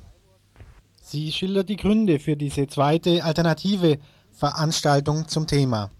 Sie 1.02 1.30
schildert 1.32 1.68
die 1.68 1.76
Gründe 1.76 2.18
für 2.18 2.36
diese 2.36 2.66
zweite 2.66 3.22
alternative 3.22 3.98
Veranstaltung 4.32 5.28
zum 5.28 5.46
Thema. 5.46 5.90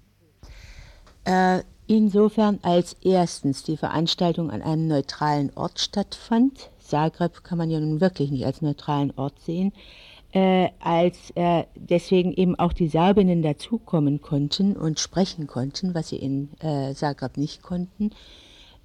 Äh, 1.25 1.61
insofern 1.87 2.59
als 2.63 2.97
erstens 3.03 3.63
die 3.63 3.77
Veranstaltung 3.77 4.51
an 4.51 4.63
einem 4.63 4.89
neutralen 4.89 5.53
Ort 5.55 5.79
stattfand. 5.79 6.71
Zagreb 6.81 7.45
kann 7.45 7.59
man 7.59 7.71
ja 7.71 7.81
nun 7.81 8.01
wirklich 8.01 8.31
nicht 8.31 8.45
als 8.45 8.61
neutralen 8.61 9.13
Ort 9.17 9.41
sehen 9.41 9.73
äh, 10.35 10.71
als 10.81 11.31
äh, 11.37 11.63
deswegen 11.77 12.33
eben 12.33 12.59
auch 12.59 12.73
die 12.73 12.89
Serbinnen 12.89 13.41
dazukommen 13.41 14.21
konnten 14.21 14.77
und 14.77 14.99
sprechen 14.99 15.47
konnten, 15.47 15.95
was 15.95 16.09
sie 16.09 16.17
in 16.17 16.51
äh, 16.59 16.93
Zagreb 16.93 17.37
nicht 17.37 17.63
konnten. 17.63 18.11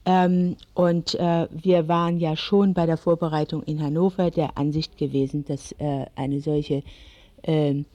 Ähm, 0.05 0.57
und 0.75 1.15
äh, 1.15 1.47
wir 1.51 1.87
waren 1.87 2.19
ja 2.19 2.35
schon 2.35 2.75
bei 2.75 2.85
der 2.85 2.97
Vorbereitung 2.97 3.63
in 3.63 3.81
Hannover 3.81 4.29
der 4.29 4.59
Ansicht 4.59 4.97
gewesen, 4.97 5.43
dass 5.43 5.71
äh, 5.79 6.05
eine 6.15 6.39
solche 6.39 6.83
ähm, 7.41 7.85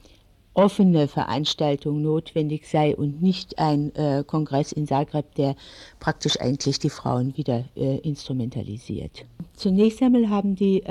offene 0.53 1.07
Veranstaltung 1.07 2.01
notwendig 2.01 2.67
sei 2.67 2.93
und 2.93 3.21
nicht 3.21 3.57
ein 3.57 3.95
äh, 3.95 4.25
Kongress 4.27 4.73
in 4.73 4.85
Zagreb, 4.85 5.33
der 5.35 5.55
praktisch 6.01 6.39
eigentlich 6.41 6.79
die 6.79 6.89
Frauen 6.89 7.35
wieder 7.35 7.65
instrumentalisiert. 7.75 9.25
Zunächst 9.53 10.01
einmal 10.01 10.29
haben 10.29 10.55
die 10.55 10.81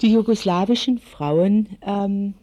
die 0.00 0.12
jugoslawischen 0.12 0.98
Frauen 0.98 1.68
ähm, 1.82 2.34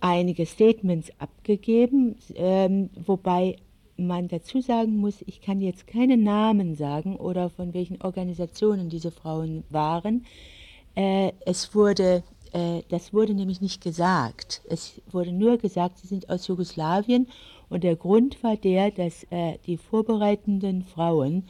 einige 0.00 0.46
Statements 0.46 1.10
abgegeben, 1.18 2.16
ähm, 2.34 2.90
wobei 3.06 3.56
man 3.96 4.28
dazu 4.28 4.60
sagen 4.60 4.96
muss, 4.96 5.22
ich 5.26 5.40
kann 5.40 5.60
jetzt 5.60 5.86
keine 5.86 6.16
Namen 6.16 6.74
sagen 6.74 7.16
oder 7.16 7.50
von 7.50 7.72
welchen 7.72 8.00
Organisationen 8.02 8.88
diese 8.88 9.10
Frauen 9.10 9.64
waren. 9.70 10.26
Äh, 10.94 11.32
es 11.46 11.74
wurde, 11.74 12.22
äh, 12.52 12.82
das 12.88 13.12
wurde 13.12 13.34
nämlich 13.34 13.60
nicht 13.60 13.82
gesagt. 13.82 14.62
Es 14.68 15.00
wurde 15.10 15.32
nur 15.32 15.58
gesagt, 15.58 15.98
sie 15.98 16.08
sind 16.08 16.28
aus 16.28 16.48
Jugoslawien 16.48 17.28
und 17.68 17.84
der 17.84 17.96
Grund 17.96 18.42
war 18.42 18.56
der, 18.56 18.90
dass 18.90 19.24
äh, 19.30 19.58
die 19.66 19.76
vorbereitenden 19.76 20.84
Frauen 20.84 21.44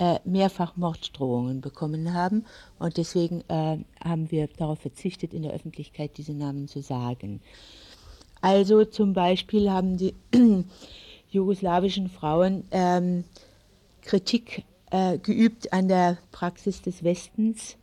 äh, 0.00 0.18
mehrfach 0.24 0.76
Morddrohungen 0.76 1.60
bekommen 1.60 2.14
haben. 2.14 2.46
Und 2.78 2.96
deswegen 2.96 3.42
äh, 3.48 3.78
haben 4.02 4.30
wir 4.30 4.48
darauf 4.48 4.80
verzichtet, 4.80 5.34
in 5.34 5.42
der 5.42 5.52
Öffentlichkeit 5.52 6.16
diese 6.16 6.32
Namen 6.32 6.68
zu 6.68 6.80
sagen. 6.80 7.40
Also 8.40 8.86
zum 8.86 9.12
Beispiel 9.12 9.70
haben 9.70 9.98
die 9.98 10.14
jugoslawischen 11.30 12.08
Frauen 12.08 12.64
ähm, 12.70 13.24
Kritik 14.00 14.64
äh, 14.90 15.18
geübt 15.18 15.72
an 15.74 15.88
der 15.88 16.16
Praxis 16.32 16.80
des 16.80 17.04
Westens. 17.04 17.76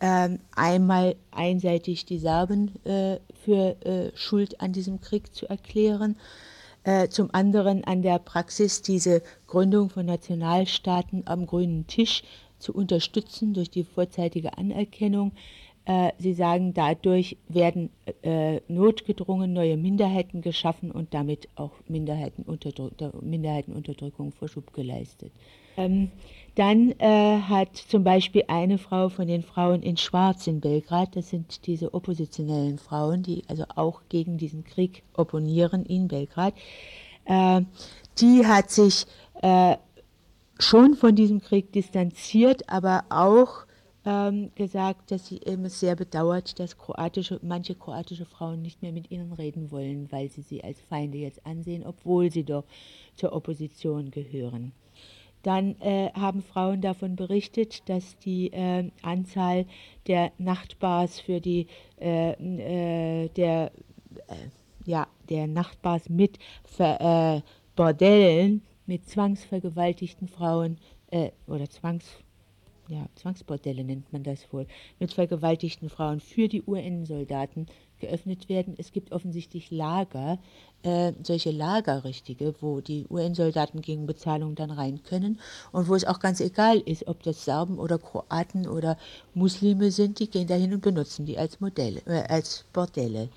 Ähm, 0.00 0.38
einmal 0.54 1.16
einseitig 1.32 2.06
die 2.06 2.18
Serben 2.18 2.82
äh, 2.86 3.18
für 3.44 3.76
äh, 3.84 4.16
Schuld 4.16 4.60
an 4.62 4.72
diesem 4.72 5.00
Krieg 5.02 5.34
zu 5.34 5.46
erklären, 5.46 6.16
äh, 6.88 7.08
zum 7.10 7.28
anderen 7.34 7.84
an 7.84 8.00
der 8.00 8.18
Praxis, 8.18 8.80
diese 8.80 9.22
Gründung 9.46 9.90
von 9.90 10.06
Nationalstaaten 10.06 11.22
am 11.26 11.44
grünen 11.44 11.86
Tisch 11.86 12.22
zu 12.58 12.72
unterstützen 12.72 13.52
durch 13.52 13.68
die 13.68 13.84
vorzeitige 13.84 14.56
Anerkennung 14.56 15.32
äh, 15.88 16.12
Sie 16.18 16.34
sagen, 16.34 16.74
dadurch 16.74 17.38
werden 17.48 17.88
äh, 18.20 18.60
notgedrungen 18.68 19.54
neue 19.54 19.78
Minderheiten 19.78 20.42
geschaffen 20.42 20.90
und 20.90 21.14
damit 21.14 21.48
auch 21.54 21.72
Minderheitenunterdrück 21.88 23.22
Minderheitenunterdrückung 23.22 24.32
Vorschub 24.32 24.74
geleistet. 24.74 25.32
Ähm, 25.78 26.10
dann 26.58 26.90
äh, 26.98 27.40
hat 27.40 27.76
zum 27.76 28.02
Beispiel 28.02 28.42
eine 28.48 28.78
Frau 28.78 29.08
von 29.10 29.28
den 29.28 29.42
Frauen 29.42 29.82
in 29.82 29.96
Schwarz 29.96 30.48
in 30.48 30.60
Belgrad, 30.60 31.14
das 31.14 31.30
sind 31.30 31.66
diese 31.66 31.94
oppositionellen 31.94 32.78
Frauen, 32.78 33.22
die 33.22 33.44
also 33.46 33.64
auch 33.76 34.02
gegen 34.08 34.38
diesen 34.38 34.64
Krieg 34.64 35.04
opponieren 35.14 35.86
in 35.86 36.08
Belgrad, 36.08 36.54
äh, 37.26 37.60
die 38.18 38.44
hat 38.44 38.70
sich 38.70 39.06
äh, 39.40 39.76
schon 40.58 40.94
von 40.94 41.14
diesem 41.14 41.40
Krieg 41.40 41.72
distanziert, 41.72 42.68
aber 42.68 43.04
auch 43.08 43.66
ähm, 44.04 44.50
gesagt, 44.56 45.12
dass 45.12 45.26
sie 45.26 45.40
eben 45.44 45.68
sehr 45.68 45.94
bedauert, 45.94 46.58
dass 46.58 46.76
kroatische, 46.76 47.38
manche 47.42 47.76
kroatische 47.76 48.24
Frauen 48.24 48.62
nicht 48.62 48.82
mehr 48.82 48.92
mit 48.92 49.12
ihnen 49.12 49.32
reden 49.32 49.70
wollen, 49.70 50.10
weil 50.10 50.28
sie 50.28 50.42
sie 50.42 50.64
als 50.64 50.80
Feinde 50.80 51.18
jetzt 51.18 51.46
ansehen, 51.46 51.84
obwohl 51.86 52.32
sie 52.32 52.42
doch 52.42 52.64
zur 53.14 53.32
Opposition 53.32 54.10
gehören. 54.10 54.72
Dann 55.42 55.80
äh, 55.80 56.10
haben 56.14 56.42
Frauen 56.42 56.80
davon 56.80 57.16
berichtet, 57.16 57.88
dass 57.88 58.18
die 58.18 58.52
äh, 58.52 58.90
Anzahl 59.02 59.66
der 60.06 60.32
Nachtbars 60.38 61.20
für 61.20 61.40
die 61.40 61.66
äh, 62.00 62.32
äh 62.32 63.28
der 63.28 63.72
äh, 64.26 64.34
ja 64.84 65.06
der 65.28 65.46
Nachtbars 65.46 66.08
mit 66.08 66.38
Ver, 66.64 67.42
Bordellen 67.76 68.62
mit 68.86 69.06
zwangsvergewaltigten 69.06 70.28
Frauen 70.28 70.78
oder 71.46 71.68
Zwangs 71.68 72.04
ja, 72.88 73.06
Zwangsbordelle 73.16 73.84
nennt 73.84 74.12
man 74.12 74.22
das 74.22 74.50
wohl, 74.52 74.66
mit 74.98 75.12
vergewaltigten 75.12 75.90
Frauen 75.90 76.20
für 76.20 76.48
die 76.48 76.62
UN-Soldaten 76.62 77.66
geöffnet 78.00 78.48
werden. 78.48 78.74
Es 78.78 78.92
gibt 78.92 79.12
offensichtlich 79.12 79.70
Lager, 79.70 80.38
äh, 80.82 81.12
solche 81.22 81.50
Lagerrichtige, 81.50 82.54
wo 82.60 82.80
die 82.80 83.06
UN-Soldaten 83.10 83.80
gegen 83.80 84.06
Bezahlung 84.06 84.54
dann 84.54 84.70
rein 84.70 85.02
können 85.02 85.40
und 85.72 85.88
wo 85.88 85.94
es 85.94 86.04
auch 86.04 86.20
ganz 86.20 86.40
egal 86.40 86.78
ist, 86.78 87.08
ob 87.08 87.22
das 87.22 87.44
Serben 87.44 87.78
oder 87.78 87.98
Kroaten 87.98 88.68
oder 88.68 88.96
Muslime 89.34 89.90
sind, 89.90 90.20
die 90.20 90.30
gehen 90.30 90.46
dahin 90.46 90.74
und 90.74 90.82
benutzen 90.82 91.26
die 91.26 91.38
als 91.38 91.60
Modelle, 91.60 92.00
äh, 92.06 92.22
als 92.28 92.64
Bordelle. 92.72 93.28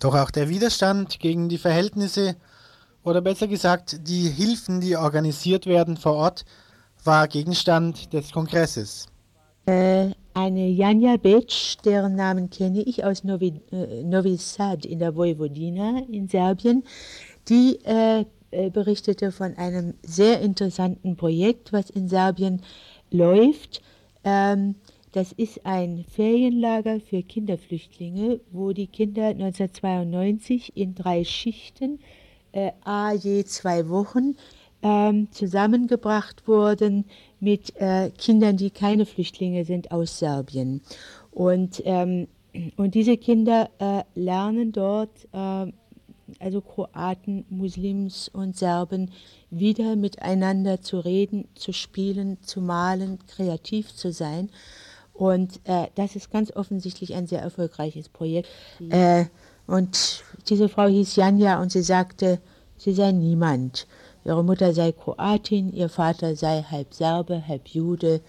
Doch 0.00 0.14
auch 0.14 0.30
der 0.30 0.48
Widerstand 0.48 1.20
gegen 1.20 1.48
die 1.48 1.58
Verhältnisse 1.58 2.36
oder 3.04 3.20
besser 3.20 3.46
gesagt 3.46 4.08
die 4.08 4.28
Hilfen, 4.28 4.80
die 4.80 4.96
organisiert 4.96 5.66
werden 5.66 5.96
vor 5.96 6.14
Ort, 6.14 6.44
war 7.04 7.28
Gegenstand 7.28 8.12
des 8.12 8.32
Kongresses. 8.32 9.06
Äh, 9.66 10.10
eine 10.34 10.68
Janja 10.68 11.16
Bec, 11.16 11.52
deren 11.84 12.14
Namen 12.16 12.50
kenne 12.50 12.82
ich 12.82 13.04
aus 13.04 13.24
Novi, 13.24 13.60
äh, 13.72 14.02
Novi 14.04 14.36
Sad 14.36 14.86
in 14.86 14.98
der 14.98 15.16
Vojvodina 15.16 16.02
in 16.10 16.28
Serbien, 16.28 16.84
die 17.48 17.78
äh, 17.84 18.24
äh, 18.52 18.70
berichtete 18.70 19.32
von 19.32 19.56
einem 19.56 19.94
sehr 20.02 20.40
interessanten 20.40 21.16
Projekt, 21.16 21.72
was 21.72 21.90
in 21.90 22.08
Serbien 22.08 22.62
läuft. 23.10 23.82
Ähm, 24.24 24.74
das 25.12 25.32
ist 25.32 25.66
ein 25.66 26.04
Ferienlager 26.08 27.00
für 27.00 27.22
Kinderflüchtlinge, 27.22 28.40
wo 28.52 28.72
die 28.72 28.86
Kinder 28.86 29.26
1992 29.26 30.76
in 30.76 30.94
drei 30.94 31.24
Schichten, 31.24 31.98
äh, 32.52 32.72
a 32.84 33.12
je 33.12 33.44
zwei 33.44 33.88
Wochen, 33.88 34.36
ähm, 34.82 35.30
zusammengebracht 35.32 36.46
wurden 36.46 37.04
mit 37.40 37.74
äh, 37.76 38.10
Kindern, 38.10 38.56
die 38.56 38.70
keine 38.70 39.06
Flüchtlinge 39.06 39.64
sind 39.64 39.90
aus 39.90 40.18
Serbien. 40.18 40.82
Und, 41.30 41.82
ähm, 41.84 42.28
und 42.76 42.94
diese 42.94 43.16
Kinder 43.16 43.70
äh, 43.78 44.02
lernen 44.14 44.72
dort, 44.72 45.10
äh, 45.32 45.72
also 46.38 46.60
Kroaten, 46.60 47.44
Muslims 47.48 48.28
und 48.28 48.56
Serben, 48.56 49.10
wieder 49.50 49.96
miteinander 49.96 50.80
zu 50.80 51.00
reden, 51.00 51.48
zu 51.54 51.72
spielen, 51.72 52.38
zu 52.42 52.60
malen, 52.60 53.18
kreativ 53.26 53.94
zu 53.94 54.12
sein. 54.12 54.50
Und 55.12 55.60
äh, 55.64 55.88
das 55.96 56.16
ist 56.16 56.30
ganz 56.30 56.54
offensichtlich 56.54 57.14
ein 57.14 57.26
sehr 57.26 57.42
erfolgreiches 57.42 58.08
Projekt. 58.08 58.48
Äh, 58.88 59.26
und 59.66 60.24
diese 60.48 60.68
Frau 60.68 60.86
hieß 60.86 61.16
Janja 61.16 61.60
und 61.60 61.70
sie 61.72 61.82
sagte, 61.82 62.40
sie 62.76 62.92
sei 62.92 63.12
niemand. 63.12 63.86
Ihre 64.24 64.44
Mutter 64.44 64.74
sei 64.74 64.92
Kroatin, 64.92 65.72
ihr 65.72 65.88
Vater 65.88 66.36
sei 66.36 66.62
halb 66.62 66.92
Serbe, 66.92 67.46
halb 67.46 67.68
Jude, 67.68 68.20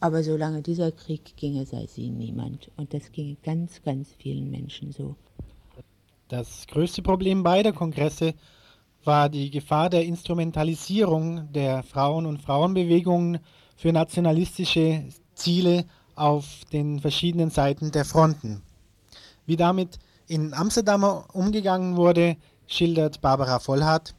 aber 0.00 0.22
solange 0.22 0.62
dieser 0.62 0.92
Krieg 0.92 1.36
ginge, 1.36 1.66
sei 1.66 1.86
sie 1.86 2.10
niemand. 2.10 2.70
Und 2.76 2.94
das 2.94 3.12
ginge 3.12 3.36
ganz, 3.42 3.82
ganz 3.82 4.08
vielen 4.18 4.50
Menschen 4.50 4.92
so. 4.92 5.16
Das 6.28 6.66
größte 6.66 7.02
Problem 7.02 7.42
beider 7.42 7.72
Kongresse 7.72 8.34
war 9.04 9.28
die 9.28 9.50
Gefahr 9.50 9.90
der 9.90 10.04
Instrumentalisierung 10.04 11.52
der 11.52 11.82
Frauen- 11.82 12.26
und 12.26 12.42
Frauenbewegungen 12.42 13.38
für 13.76 13.92
nationalistische 13.92 15.04
Ziele 15.34 15.84
auf 16.16 16.64
den 16.72 16.98
verschiedenen 16.98 17.50
Seiten 17.50 17.92
der 17.92 18.04
Fronten. 18.04 18.62
Wie 19.44 19.56
damit 19.56 19.98
in 20.26 20.54
Amsterdam 20.54 21.04
umgegangen 21.32 21.96
wurde, 21.96 22.36
schildert 22.66 23.20
Barbara 23.20 23.60
Vollhardt 23.60 24.15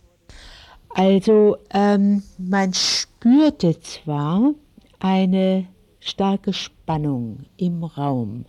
also 0.90 1.58
ähm, 1.72 2.24
man 2.38 2.74
spürte 2.74 3.80
zwar 3.80 4.54
eine 5.00 5.68
starke 6.00 6.54
Spannung 6.54 7.46
im 7.58 7.84
Raum, 7.84 8.46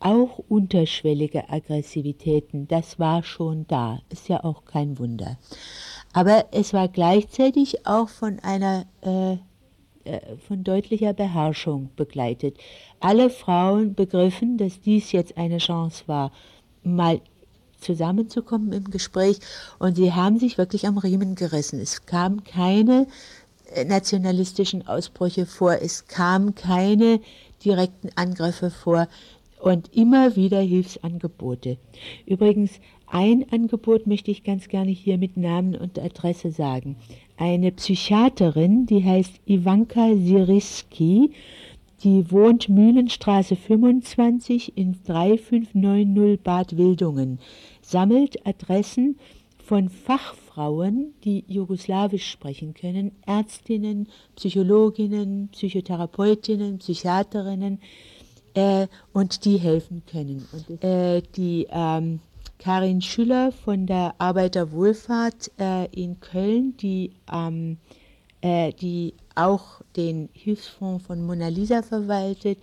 auch 0.00 0.38
unterschwellige 0.48 1.48
Aggressivitäten, 1.48 2.66
das 2.66 2.98
war 2.98 3.22
schon 3.22 3.66
da, 3.68 4.00
ist 4.08 4.28
ja 4.28 4.42
auch 4.42 4.64
kein 4.64 4.98
Wunder. 4.98 5.38
Aber 6.12 6.46
es 6.52 6.72
war 6.72 6.88
gleichzeitig 6.88 7.86
auch 7.86 8.08
von 8.08 8.38
einer 8.40 8.86
äh, 9.02 9.34
äh 10.04 10.36
von 10.48 10.64
deutlicher 10.64 11.12
Beherrschung 11.12 11.90
begleitet. 11.94 12.58
Alle 13.00 13.30
Frauen 13.30 13.94
begriffen, 13.94 14.58
dass 14.58 14.80
dies 14.80 15.12
jetzt 15.12 15.36
eine 15.36 15.58
Chance 15.58 16.04
war, 16.06 16.32
mal 16.82 17.20
zusammenzukommen 17.82 18.72
im 18.72 18.90
Gespräch. 18.90 19.38
Und 19.78 19.96
sie 19.96 20.12
haben 20.12 20.38
sich 20.38 20.58
wirklich 20.58 20.86
am 20.86 20.98
Riemen 20.98 21.34
gerissen. 21.34 21.80
Es 21.80 22.06
kamen 22.06 22.44
keine 22.44 23.06
äh, 23.74 23.84
nationalistischen 23.84 24.86
Ausbrüche 24.86 25.46
vor, 25.46 25.78
es 25.80 26.06
kamen 26.06 26.54
keine 26.54 27.20
direkten 27.64 28.10
Angriffe 28.16 28.70
vor 28.70 29.08
und 29.60 29.94
immer 29.94 30.34
wieder 30.36 30.60
Hilfsangebote. 30.60 31.78
Übrigens, 32.26 32.72
ein 33.06 33.46
Angebot 33.52 34.06
möchte 34.06 34.30
ich 34.30 34.42
ganz 34.42 34.68
gerne 34.68 34.90
hier 34.90 35.18
mit 35.18 35.36
Namen 35.36 35.76
und 35.76 35.98
Adresse 35.98 36.50
sagen. 36.50 36.96
Eine 37.36 37.70
Psychiaterin, 37.70 38.86
die 38.86 39.04
heißt 39.04 39.40
Ivanka 39.46 40.14
Siriski, 40.16 41.32
die 42.02 42.30
wohnt 42.32 42.68
Mühlenstraße 42.68 43.54
25 43.54 44.76
in 44.76 44.96
3590 45.04 46.42
Bad 46.42 46.76
Wildungen 46.76 47.38
sammelt 47.92 48.46
Adressen 48.46 49.18
von 49.62 49.90
Fachfrauen, 49.90 51.14
die 51.24 51.44
Jugoslawisch 51.46 52.28
sprechen 52.28 52.74
können, 52.74 53.12
Ärztinnen, 53.26 54.08
Psychologinnen, 54.34 55.48
Psychotherapeutinnen, 55.52 56.78
Psychiaterinnen 56.78 57.80
äh, 58.54 58.88
und 59.12 59.44
die 59.44 59.58
helfen 59.58 60.02
können. 60.10 60.48
Und, 60.52 60.82
äh, 60.82 61.22
die 61.36 61.68
ähm, 61.70 62.20
Karin 62.58 63.02
Schüller 63.02 63.52
von 63.52 63.86
der 63.86 64.14
Arbeiterwohlfahrt 64.18 65.52
äh, 65.60 65.86
in 65.92 66.18
Köln, 66.20 66.76
die, 66.78 67.12
ähm, 67.32 67.78
die 68.42 69.14
auch 69.36 69.82
den 69.96 70.28
Hilfsfonds 70.32 71.06
von 71.06 71.24
Mona 71.24 71.46
Lisa 71.46 71.82
verwaltet, 71.82 72.58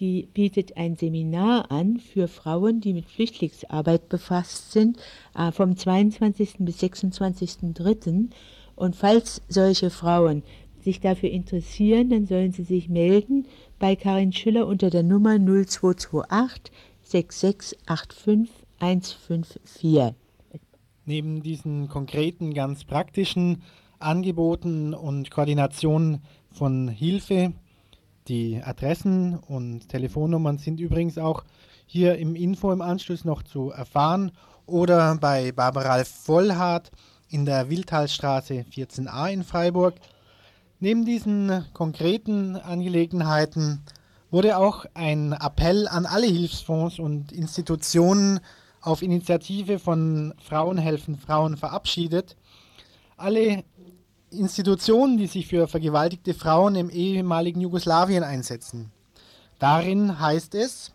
die 0.00 0.28
bietet 0.32 0.76
ein 0.76 0.96
Seminar 0.96 1.70
an 1.70 1.98
für 1.98 2.26
Frauen, 2.26 2.80
die 2.80 2.94
mit 2.94 3.06
Flüchtlingsarbeit 3.06 4.08
befasst 4.08 4.72
sind, 4.72 4.98
äh, 5.36 5.52
vom 5.52 5.76
22. 5.76 6.56
bis 6.60 6.82
26.03. 6.82 8.30
Und 8.74 8.96
falls 8.96 9.42
solche 9.48 9.90
Frauen 9.90 10.42
sich 10.80 11.00
dafür 11.00 11.30
interessieren, 11.30 12.08
dann 12.08 12.26
sollen 12.26 12.52
sie 12.52 12.64
sich 12.64 12.88
melden 12.88 13.46
bei 13.78 13.94
Karin 13.94 14.32
Schüller 14.32 14.66
unter 14.66 14.88
der 14.88 15.02
Nummer 15.02 15.38
0228 15.38 16.72
6685 17.02 18.66
154. 18.78 20.14
Neben 21.04 21.42
diesen 21.42 21.88
konkreten, 21.88 22.54
ganz 22.54 22.84
praktischen 22.84 23.62
Angeboten 23.98 24.94
und 24.94 25.30
Koordinationen 25.30 26.22
von 26.50 26.88
Hilfe, 26.88 27.52
die 28.28 28.62
Adressen 28.62 29.36
und 29.38 29.88
Telefonnummern 29.88 30.58
sind 30.58 30.80
übrigens 30.80 31.18
auch 31.18 31.44
hier 31.86 32.18
im 32.18 32.36
Info 32.36 32.70
im 32.72 32.82
Anschluss 32.82 33.24
noch 33.24 33.42
zu 33.42 33.70
erfahren 33.70 34.32
oder 34.66 35.16
bei 35.16 35.52
Barbara 35.52 36.04
Vollhardt 36.04 36.90
in 37.28 37.44
der 37.44 37.70
Wildtalstraße 37.70 38.64
14a 38.72 39.32
in 39.32 39.42
Freiburg. 39.42 39.94
Neben 40.78 41.04
diesen 41.04 41.64
konkreten 41.72 42.56
Angelegenheiten 42.56 43.82
wurde 44.30 44.56
auch 44.56 44.86
ein 44.94 45.32
Appell 45.32 45.88
an 45.88 46.06
alle 46.06 46.26
Hilfsfonds 46.26 46.98
und 46.98 47.32
Institutionen 47.32 48.40
auf 48.80 49.02
Initiative 49.02 49.78
von 49.78 50.34
Frauen 50.40 50.78
helfen 50.78 51.16
Frauen 51.16 51.56
verabschiedet. 51.56 52.36
Alle 53.16 53.64
Institutionen, 54.30 55.18
die 55.18 55.26
sich 55.26 55.46
für 55.46 55.66
vergewaltigte 55.66 56.34
Frauen 56.34 56.76
im 56.76 56.90
ehemaligen 56.90 57.60
Jugoslawien 57.60 58.22
einsetzen. 58.22 58.92
Darin 59.58 60.20
heißt 60.20 60.54
es, 60.54 60.92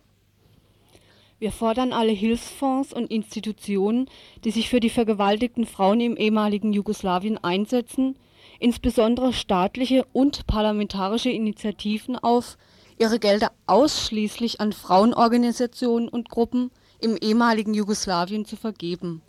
wir 1.37 1.51
fordern 1.51 1.91
alle 1.91 2.13
Hilfsfonds 2.13 2.93
und 2.93 3.11
Institutionen, 3.11 4.09
die 4.45 4.51
sich 4.51 4.69
für 4.69 4.79
die 4.79 4.89
vergewaltigten 4.89 5.65
Frauen 5.65 5.99
im 5.99 6.15
ehemaligen 6.15 6.71
Jugoslawien 6.71 7.37
einsetzen, 7.43 8.15
insbesondere 8.59 9.33
staatliche 9.33 10.05
und 10.13 10.47
parlamentarische 10.47 11.29
Initiativen 11.29 12.15
auf, 12.15 12.57
ihre 12.97 13.19
Gelder 13.19 13.51
ausschließlich 13.67 14.61
an 14.61 14.71
Frauenorganisationen 14.71 16.07
und 16.07 16.29
Gruppen 16.29 16.71
im 17.01 17.17
ehemaligen 17.17 17.73
Jugoslawien 17.73 18.45
zu 18.45 18.55
vergeben. 18.55 19.21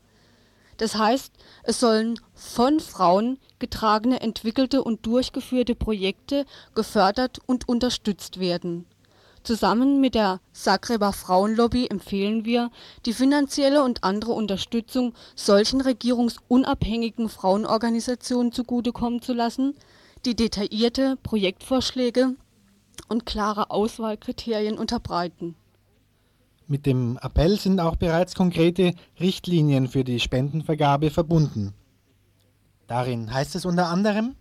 Das 0.76 0.94
heißt, 0.94 1.32
es 1.64 1.80
sollen 1.80 2.20
von 2.34 2.80
Frauen 2.80 3.38
getragene, 3.58 4.20
entwickelte 4.20 4.82
und 4.82 5.06
durchgeführte 5.06 5.74
Projekte 5.74 6.44
gefördert 6.74 7.38
und 7.46 7.68
unterstützt 7.68 8.40
werden 8.40 8.86
Zusammen 9.46 10.00
mit 10.00 10.16
der 10.16 10.40
Zagreber 10.52 11.12
Frauenlobby 11.12 11.86
empfehlen 11.86 12.44
wir, 12.44 12.72
die 13.06 13.12
finanzielle 13.12 13.84
und 13.84 14.02
andere 14.02 14.32
Unterstützung 14.32 15.14
solchen 15.36 15.80
regierungsunabhängigen 15.80 17.28
Frauenorganisationen 17.28 18.50
zugutekommen 18.50 19.22
zu 19.22 19.34
lassen, 19.34 19.76
die 20.24 20.34
detaillierte 20.34 21.16
Projektvorschläge 21.22 22.34
und 23.08 23.24
klare 23.24 23.70
Auswahlkriterien 23.70 24.78
unterbreiten. 24.78 25.54
Mit 26.68 26.84
dem 26.84 27.18
Appell 27.22 27.58
sind 27.58 27.78
auch 27.78 27.96
bereits 27.96 28.34
konkrete 28.34 28.92
Richtlinien 29.20 29.86
für 29.86 30.02
die 30.02 30.18
Spendenvergabe 30.18 31.10
verbunden. 31.10 31.74
Darin 32.88 33.32
heißt 33.32 33.54
es 33.54 33.64
unter 33.64 33.86
anderem, 33.86 34.34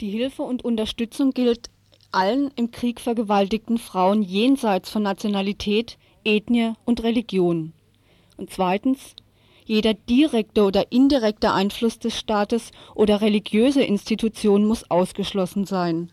die 0.00 0.10
Hilfe 0.10 0.42
und 0.42 0.64
Unterstützung 0.64 1.32
gilt 1.32 1.70
allen 2.12 2.50
im 2.56 2.70
Krieg 2.70 3.00
vergewaltigten 3.00 3.78
Frauen 3.78 4.22
jenseits 4.22 4.90
von 4.90 5.02
Nationalität, 5.02 5.98
Ethnie 6.24 6.72
und 6.84 7.02
Religion. 7.02 7.72
Und 8.36 8.50
zweitens, 8.50 9.14
jeder 9.64 9.94
direkte 9.94 10.64
oder 10.64 10.90
indirekte 10.90 11.52
Einfluss 11.52 11.98
des 11.98 12.18
Staates 12.18 12.70
oder 12.94 13.20
religiöse 13.20 13.82
Institutionen 13.82 14.66
muss 14.66 14.90
ausgeschlossen 14.90 15.66
sein. 15.66 16.10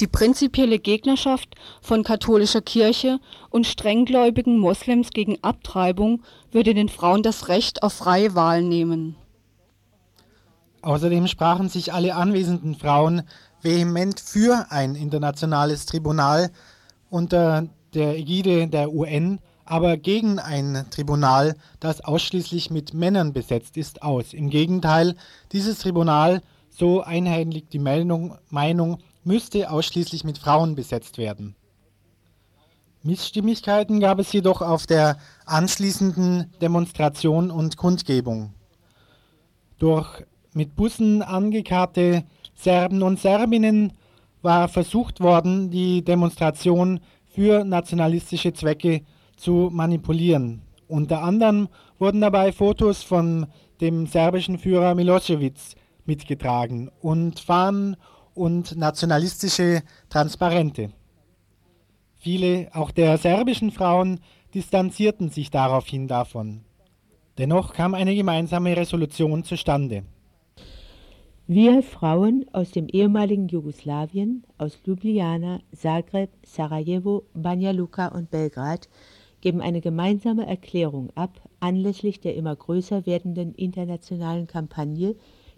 Die 0.00 0.06
prinzipielle 0.06 0.78
Gegnerschaft 0.78 1.54
von 1.80 2.04
katholischer 2.04 2.60
Kirche 2.60 3.18
und 3.48 3.66
strenggläubigen 3.66 4.58
Moslems 4.58 5.08
gegen 5.10 5.42
Abtreibung 5.42 6.22
würde 6.52 6.74
den 6.74 6.90
Frauen 6.90 7.22
das 7.22 7.48
Recht 7.48 7.82
auf 7.82 7.94
freie 7.94 8.34
Wahl 8.34 8.62
nehmen. 8.62 9.16
Außerdem 10.82 11.26
sprachen 11.26 11.70
sich 11.70 11.94
alle 11.94 12.14
anwesenden 12.14 12.74
Frauen 12.74 13.22
vehement 13.62 14.20
für 14.20 14.66
ein 14.70 14.94
internationales 14.94 15.86
Tribunal 15.86 16.50
unter 17.08 17.66
der 17.94 18.18
Ägide 18.18 18.68
der 18.68 18.92
UN, 18.92 19.38
aber 19.64 19.96
gegen 19.96 20.38
ein 20.38 20.84
Tribunal, 20.90 21.56
das 21.80 22.02
ausschließlich 22.02 22.70
mit 22.70 22.92
Männern 22.92 23.32
besetzt 23.32 23.78
ist, 23.78 24.02
aus. 24.02 24.34
Im 24.34 24.50
Gegenteil, 24.50 25.16
dieses 25.52 25.78
Tribunal, 25.78 26.42
so 26.70 27.02
einheitlich 27.02 27.64
die 27.68 27.78
Meinung, 27.78 28.36
Meinung 28.50 28.98
müsste 29.26 29.70
ausschließlich 29.70 30.24
mit 30.24 30.38
Frauen 30.38 30.74
besetzt 30.74 31.18
werden. 31.18 31.56
Missstimmigkeiten 33.02 34.00
gab 34.00 34.18
es 34.18 34.32
jedoch 34.32 34.62
auf 34.62 34.86
der 34.86 35.18
anschließenden 35.44 36.52
Demonstration 36.60 37.50
und 37.50 37.76
Kundgebung. 37.76 38.54
Durch 39.78 40.24
mit 40.54 40.74
Bussen 40.74 41.22
angekarrte 41.22 42.24
Serben 42.54 43.02
und 43.02 43.20
Serbinnen 43.20 43.92
war 44.42 44.68
versucht 44.68 45.20
worden, 45.20 45.70
die 45.70 46.02
Demonstration 46.02 47.00
für 47.28 47.64
nationalistische 47.64 48.52
Zwecke 48.54 49.02
zu 49.36 49.70
manipulieren. 49.72 50.62
Unter 50.88 51.22
anderem 51.22 51.68
wurden 51.98 52.20
dabei 52.20 52.52
Fotos 52.52 53.02
von 53.02 53.46
dem 53.80 54.06
serbischen 54.06 54.58
Führer 54.58 54.94
Milosevic 54.94 55.74
mitgetragen 56.06 56.90
und 57.00 57.40
Fahnen 57.40 57.96
und 58.36 58.76
nationalistische 58.76 59.82
Transparente. 60.08 60.90
Viele, 62.14 62.68
auch 62.72 62.90
der 62.90 63.18
serbischen 63.18 63.70
Frauen, 63.70 64.20
distanzierten 64.54 65.30
sich 65.30 65.50
daraufhin 65.50 66.08
davon. 66.08 66.62
Dennoch 67.38 67.74
kam 67.74 67.94
eine 67.94 68.14
gemeinsame 68.14 68.76
Resolution 68.76 69.44
zustande. 69.44 70.04
Wir 71.46 71.82
Frauen 71.82 72.44
aus 72.52 72.72
dem 72.72 72.88
ehemaligen 72.88 73.46
Jugoslawien, 73.46 74.44
aus 74.58 74.80
Ljubljana, 74.84 75.60
Zagreb, 75.72 76.30
Sarajevo, 76.44 77.22
Banja 77.34 77.70
Luka 77.70 78.08
und 78.08 78.30
Belgrad 78.30 78.88
geben 79.42 79.60
eine 79.60 79.80
gemeinsame 79.80 80.44
Erklärung 80.46 81.10
ab 81.14 81.40
anlässlich 81.60 82.20
der 82.20 82.34
immer 82.34 82.56
größer 82.56 83.06
werdenden 83.06 83.54
internationalen 83.54 84.48
Kampagne, 84.48 85.14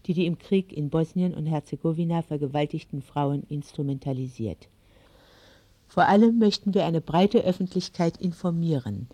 die 0.09 0.15
die 0.15 0.27
im 0.27 0.39
Krieg 0.39 0.73
in 0.73 0.89
Bosnien 0.89 1.35
und 1.35 1.47
Herzegowina 1.47 2.23
vergewaltigten 2.23 3.03
Frauen 3.03 3.45
instrumentalisiert. 3.49 4.69
Vor 5.87 6.07
allem 6.07 6.39
möchten 6.39 6.75
wir 6.75 6.87
eine 6.87 7.01
breite 7.01 7.45
Öffentlichkeit 7.45 8.17
informieren, 8.17 9.09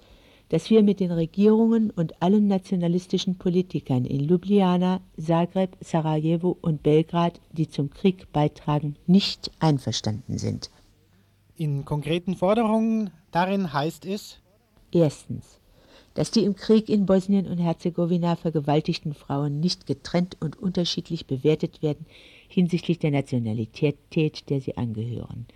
dass 0.50 0.70
wir 0.70 0.82
mit 0.82 1.00
den 1.00 1.10
Regierungen 1.10 1.90
und 1.90 2.22
allen 2.22 2.46
nationalistischen 2.46 3.36
Politikern 3.36 4.04
in 4.04 4.20
Ljubljana, 4.20 5.00
Zagreb, 5.20 5.76
Sarajevo 5.80 6.56
und 6.60 6.82
Belgrad, 6.82 7.40
die 7.52 7.68
zum 7.68 7.90
Krieg 7.90 8.32
beitragen, 8.32 8.96
nicht 9.06 9.50
einverstanden 9.58 10.38
sind. 10.38 10.70
In 11.56 11.84
konkreten 11.84 12.36
Forderungen 12.36 13.10
darin 13.32 13.72
heißt 13.72 14.06
es 14.06 14.40
Erstens, 14.92 15.58
dass 16.14 16.30
die 16.30 16.44
im 16.44 16.54
Krieg 16.54 16.88
in 16.88 17.06
Bosnien 17.06 17.46
und 17.46 17.58
Herzegowina 17.58 18.36
vergewaltigten 18.36 19.14
Frauen 19.14 19.60
nicht 19.60 19.86
getrennt 19.86 20.36
und 20.40 20.56
unterschiedlich 20.56 21.26
bewertet 21.26 21.82
werden 21.82 22.06
hinsichtlich 22.48 23.00
der 23.00 23.10
Nationalität, 23.10 24.48
der 24.48 24.60
sie 24.60 24.76
angehören. 24.76 25.46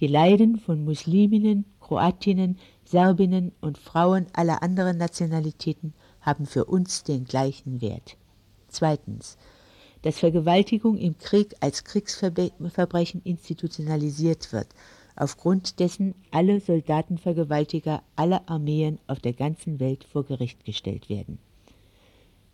Die 0.00 0.06
Leiden 0.06 0.58
von 0.58 0.84
Musliminnen, 0.84 1.66
Kroatinnen, 1.80 2.58
Serbinnen 2.84 3.52
und 3.60 3.76
Frauen 3.76 4.26
aller 4.32 4.62
anderen 4.62 4.96
Nationalitäten 4.96 5.92
haben 6.20 6.46
für 6.46 6.64
uns 6.64 7.02
den 7.02 7.24
gleichen 7.24 7.80
Wert. 7.80 8.16
Zweitens. 8.68 9.36
Dass 10.02 10.20
Vergewaltigung 10.20 10.96
im 10.96 11.18
Krieg 11.18 11.56
als 11.58 11.82
Kriegsverbrechen 11.82 13.20
institutionalisiert 13.24 14.52
wird, 14.52 14.68
aufgrund 15.18 15.80
dessen 15.80 16.14
alle 16.30 16.60
Soldatenvergewaltiger 16.60 18.02
aller 18.14 18.48
Armeen 18.48 18.98
auf 19.08 19.18
der 19.18 19.32
ganzen 19.32 19.80
Welt 19.80 20.04
vor 20.04 20.24
Gericht 20.24 20.64
gestellt 20.64 21.08
werden. 21.08 21.38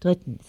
Drittens. 0.00 0.44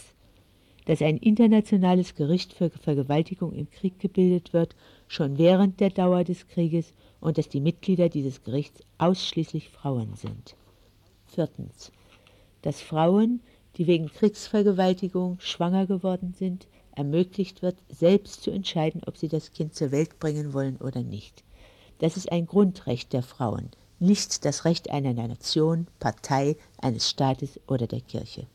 Dass 0.86 1.01
ein 1.01 1.18
internationales 1.18 2.16
Gericht 2.16 2.53
für 2.53 2.70
Vergewaltigung 2.70 3.51
im 3.53 3.70
Krieg 3.70 3.99
gebildet 3.99 4.53
wird, 4.53 4.76
schon 5.07 5.38
während 5.38 5.80
der 5.80 5.89
Dauer 5.89 6.24
des 6.24 6.47
Krieges 6.47 6.93
und 7.20 7.38
dass 7.38 7.49
die 7.49 7.59
Mitglieder 7.59 8.07
dieses 8.07 8.43
Gerichts 8.43 8.82
ausschließlich 8.97 9.70
Frauen 9.70 10.13
sind. 10.16 10.55
Viertens. 11.26 11.91
Dass 12.61 12.82
Frauen, 12.82 13.41
die 13.78 13.88
wegen 13.88 14.07
Kriegsvergewaltigung 14.07 15.39
schwanger 15.39 15.86
geworden 15.86 16.34
sind, 16.38 16.68
ermöglicht 16.91 17.61
wird, 17.61 17.76
selbst 17.89 18.43
zu 18.43 18.51
entscheiden, 18.51 19.01
ob 19.05 19.18
sie 19.18 19.28
das 19.28 19.51
Kind 19.51 19.76
zur 19.76 19.91
Welt 19.91 20.20
bringen 20.20 20.53
wollen 20.53 20.78
oder 20.78 21.01
nicht. 21.01 21.43
Das 22.00 22.18
ist 22.18 22.32
ein 22.32 22.46
Grundrecht 22.46 23.14
der 23.14 23.24
Frauen, 23.24 23.70
nicht 24.00 24.46
das 24.46 24.66
Recht 24.66 24.89
einer 24.89 25.14
Nation, 25.14 25.88
Partei, 26.00 26.58
eines 26.78 27.10
Staates 27.10 27.60
oder 27.68 27.88
der 27.88 28.02
Kirche. 28.02 28.48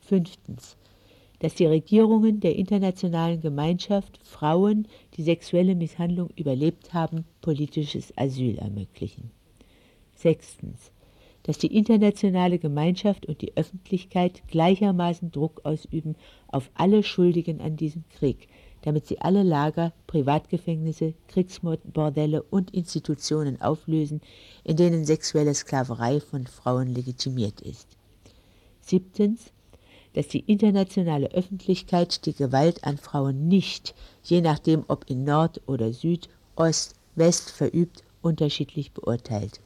Fünftens 0.00 0.76
dass 1.40 1.54
die 1.54 1.66
Regierungen 1.66 2.40
der 2.40 2.56
internationalen 2.56 3.40
Gemeinschaft 3.40 4.18
Frauen, 4.24 4.88
die 5.16 5.22
sexuelle 5.22 5.74
Misshandlung 5.74 6.30
überlebt 6.36 6.92
haben, 6.94 7.24
politisches 7.40 8.12
Asyl 8.16 8.58
ermöglichen. 8.58 9.30
Sechstens, 10.14 10.90
dass 11.44 11.58
die 11.58 11.74
internationale 11.74 12.58
Gemeinschaft 12.58 13.26
und 13.26 13.40
die 13.40 13.56
Öffentlichkeit 13.56 14.42
gleichermaßen 14.48 15.30
Druck 15.30 15.60
ausüben 15.64 16.16
auf 16.48 16.70
alle 16.74 17.02
Schuldigen 17.02 17.60
an 17.60 17.76
diesem 17.76 18.04
Krieg, 18.08 18.48
damit 18.82 19.06
sie 19.06 19.20
alle 19.20 19.42
Lager, 19.42 19.92
Privatgefängnisse, 20.06 21.14
Kriegsbordelle 21.28 22.42
und 22.42 22.72
Institutionen 22.72 23.60
auflösen, 23.60 24.20
in 24.64 24.76
denen 24.76 25.04
sexuelle 25.04 25.54
Sklaverei 25.54 26.20
von 26.20 26.46
Frauen 26.46 26.94
legitimiert 26.94 27.60
ist. 27.60 27.88
Siebtens, 28.80 29.52
dass 30.14 30.28
die 30.28 30.40
internationale 30.40 31.30
Öffentlichkeit 31.32 32.24
die 32.26 32.32
Gewalt 32.32 32.84
an 32.84 32.98
Frauen 32.98 33.48
nicht, 33.48 33.94
je 34.22 34.40
nachdem 34.40 34.84
ob 34.88 35.08
in 35.08 35.24
Nord 35.24 35.60
oder 35.66 35.92
Süd, 35.92 36.28
Ost, 36.56 36.94
West 37.14 37.50
verübt, 37.50 38.02
unterschiedlich 38.22 38.92
beurteilt. 38.92 39.60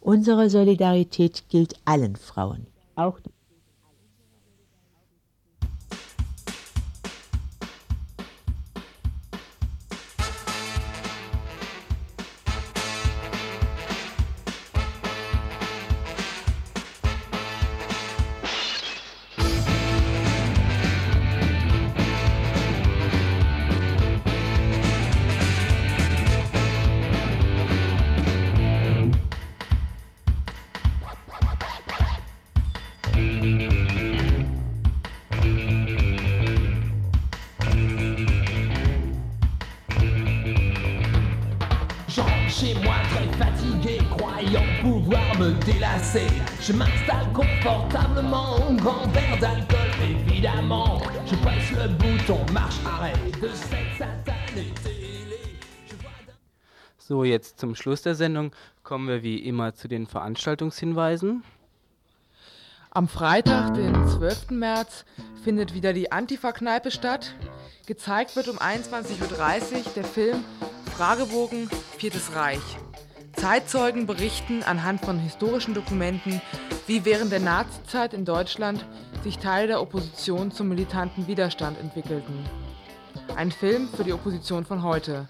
Unsere 0.00 0.50
Solidarität 0.50 1.44
gilt 1.48 1.74
allen 1.84 2.16
Frauen, 2.16 2.66
auch 2.96 3.18
zum 57.56 57.74
Schluss 57.74 58.02
der 58.02 58.14
Sendung 58.14 58.52
kommen 58.82 59.08
wir 59.08 59.22
wie 59.22 59.38
immer 59.38 59.74
zu 59.74 59.88
den 59.88 60.06
Veranstaltungshinweisen. 60.06 61.42
Am 62.90 63.08
Freitag, 63.08 63.74
den 63.74 64.08
12. 64.08 64.50
März, 64.50 65.04
findet 65.44 65.74
wieder 65.74 65.92
die 65.92 66.12
Antifa-Kneipe 66.12 66.90
statt. 66.90 67.34
Gezeigt 67.86 68.36
wird 68.36 68.48
um 68.48 68.58
21.30 68.58 69.20
Uhr 69.20 69.92
der 69.94 70.04
Film 70.04 70.44
Fragebogen 70.96 71.68
Viertes 71.98 72.34
Reich. 72.34 72.78
Zeitzeugen 73.34 74.06
berichten 74.06 74.62
anhand 74.62 75.04
von 75.04 75.18
historischen 75.18 75.74
Dokumenten, 75.74 76.40
wie 76.86 77.04
während 77.04 77.32
der 77.32 77.40
Nazizeit 77.40 78.14
in 78.14 78.24
Deutschland 78.24 78.86
sich 79.22 79.38
Teile 79.38 79.66
der 79.66 79.82
Opposition 79.82 80.50
zum 80.50 80.68
militanten 80.68 81.26
Widerstand 81.26 81.78
entwickelten. 81.78 82.48
Ein 83.36 83.52
Film 83.52 83.88
für 83.88 84.04
die 84.04 84.14
Opposition 84.14 84.64
von 84.64 84.82
heute. 84.82 85.28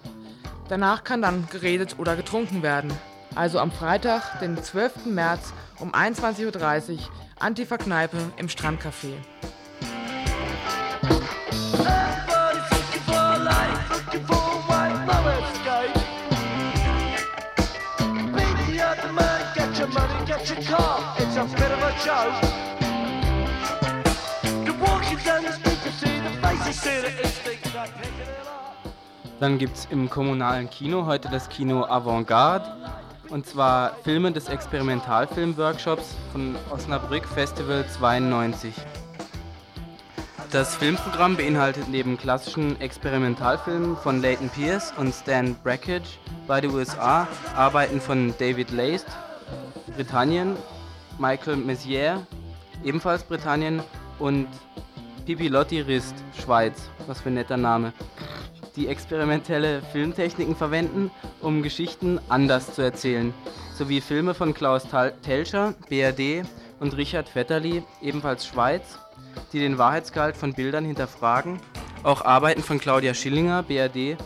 Danach 0.69 1.03
kann 1.03 1.21
dann 1.21 1.47
geredet 1.49 1.95
oder 1.97 2.15
getrunken 2.15 2.61
werden. 2.61 2.91
Also 3.35 3.59
am 3.59 3.71
Freitag, 3.71 4.39
den 4.39 4.61
12. 4.61 5.05
März 5.05 5.53
um 5.79 5.93
21.30 5.93 6.93
Uhr, 6.93 6.99
Antifa-Kneipe 7.39 8.17
im 8.37 8.47
Strandcafé. 8.47 9.13
Dann 29.39 29.59
gibt 29.59 29.77
es 29.77 29.85
im 29.91 30.09
kommunalen 30.09 30.67
Kino 30.69 31.05
heute 31.05 31.29
das 31.29 31.47
Kino 31.49 31.85
Avantgarde. 31.85 32.65
Und 33.29 33.45
zwar 33.45 33.93
Filme 34.03 34.31
des 34.31 34.49
Experimentalfilm-Workshops 34.49 36.15
von 36.31 36.55
Osnabrück 36.71 37.25
Festival 37.25 37.85
92. 37.87 38.73
Das 40.49 40.75
Filmprogramm 40.75 41.35
beinhaltet 41.35 41.89
neben 41.89 42.17
klassischen 42.17 42.79
Experimentalfilmen 42.79 43.97
von 43.97 44.21
Leighton 44.21 44.49
Pierce 44.49 44.93
und 44.97 45.13
Stan 45.13 45.55
Brakhage 45.61 46.17
bei 46.47 46.61
den 46.61 46.73
USA 46.73 47.27
Arbeiten 47.53 47.99
von 47.99 48.33
David 48.39 48.71
Leist, 48.71 49.07
Britannien, 49.95 50.55
Michael 51.19 51.57
Messier, 51.57 52.25
ebenfalls 52.83 53.23
Britannien 53.23 53.83
und 54.19 54.47
Pipilotti 55.25 55.81
Rist, 55.81 56.15
Schweiz, 56.41 56.89
was 57.05 57.19
für 57.19 57.27
ein 57.27 57.33
netter 57.33 57.57
Name, 57.57 57.91
die 58.75 58.87
experimentelle 58.87 59.81
Filmtechniken 59.81 60.55
verwenden, 60.55 61.11
um 61.41 61.63
Geschichten 61.63 62.19
anders 62.29 62.73
zu 62.73 62.81
erzählen, 62.81 63.33
sowie 63.73 64.01
Filme 64.01 64.33
von 64.33 64.53
Klaus 64.53 64.83
Telscher, 65.23 65.73
BRD 65.89 66.43
und 66.79 66.95
Richard 66.97 67.29
Vetterli, 67.29 67.83
ebenfalls 68.01 68.45
Schweiz, 68.45 68.99
die 69.53 69.59
den 69.59 69.77
Wahrheitsgehalt 69.77 70.37
von 70.37 70.53
Bildern 70.53 70.85
hinterfragen, 70.85 71.59
auch 72.03 72.23
Arbeiten 72.23 72.63
von 72.63 72.79
Claudia 72.79 73.13
Schillinger, 73.13 73.63
BRD 73.63 74.17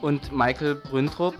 und 0.00 0.32
Michael 0.32 0.76
Brüntrup, 0.76 1.34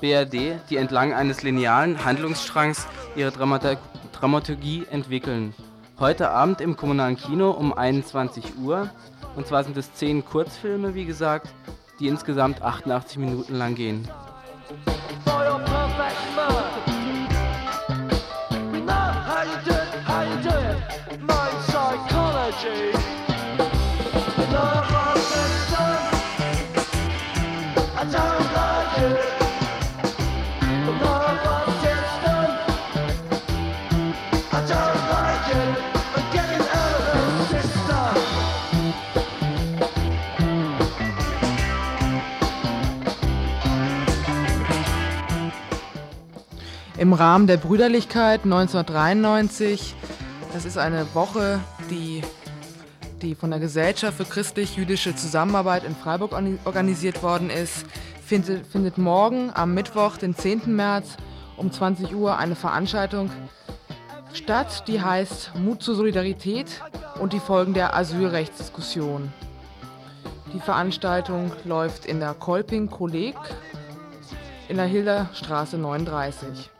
BRD, 0.00 0.58
die 0.70 0.76
entlang 0.76 1.12
eines 1.12 1.42
linearen 1.42 2.04
Handlungsstrangs 2.04 2.86
ihre 3.16 3.30
Dramata 3.30 3.76
Dramaturgie 4.12 4.86
entwickeln. 4.90 5.54
Heute 5.98 6.30
Abend 6.30 6.60
im 6.60 6.76
kommunalen 6.76 7.16
Kino 7.16 7.50
um 7.50 7.72
21 7.72 8.58
Uhr. 8.58 8.90
Und 9.36 9.46
zwar 9.46 9.64
sind 9.64 9.76
es 9.76 9.92
10 9.94 10.24
Kurzfilme, 10.24 10.94
wie 10.94 11.04
gesagt, 11.04 11.48
die 11.98 12.08
insgesamt 12.08 12.62
88 12.62 13.18
Minuten 13.18 13.56
lang 13.56 13.74
gehen. 13.74 14.08
Im 47.00 47.14
Rahmen 47.14 47.46
der 47.46 47.56
Brüderlichkeit 47.56 48.44
1993, 48.44 49.94
das 50.52 50.66
ist 50.66 50.76
eine 50.76 51.06
Woche, 51.14 51.58
die, 51.88 52.20
die 53.22 53.34
von 53.34 53.48
der 53.48 53.58
Gesellschaft 53.58 54.18
für 54.18 54.26
christlich-jüdische 54.26 55.16
Zusammenarbeit 55.16 55.84
in 55.84 55.96
Freiburg 55.96 56.32
organisiert 56.66 57.22
worden 57.22 57.48
ist, 57.48 57.86
findet, 58.22 58.66
findet 58.66 58.98
morgen 58.98 59.50
am 59.54 59.72
Mittwoch, 59.72 60.18
den 60.18 60.36
10. 60.36 60.76
März 60.76 61.16
um 61.56 61.72
20 61.72 62.14
Uhr 62.14 62.36
eine 62.36 62.54
Veranstaltung 62.54 63.30
statt, 64.34 64.84
die 64.86 65.00
heißt 65.00 65.52
Mut 65.54 65.82
zur 65.82 65.94
Solidarität 65.94 66.82
und 67.18 67.32
die 67.32 67.40
Folgen 67.40 67.72
der 67.72 67.96
Asylrechtsdiskussion. 67.96 69.32
Die 70.52 70.60
Veranstaltung 70.60 71.50
läuft 71.64 72.04
in 72.04 72.20
der 72.20 72.34
Kolping 72.34 72.90
Kolleg 72.90 73.36
in 74.68 74.76
der 74.76 74.84
Hilderstraße 74.84 75.78
39. 75.78 76.70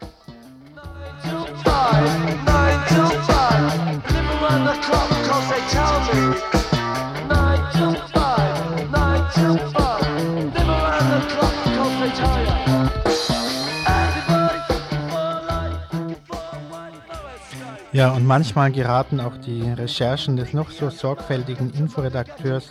Ja, 17.92 18.12
und 18.12 18.24
manchmal 18.24 18.70
geraten 18.70 19.20
auch 19.20 19.36
die 19.36 19.62
Recherchen 19.62 20.36
des 20.36 20.54
noch 20.54 20.70
so 20.70 20.88
sorgfältigen 20.90 21.70
Inforedakteurs 21.74 22.68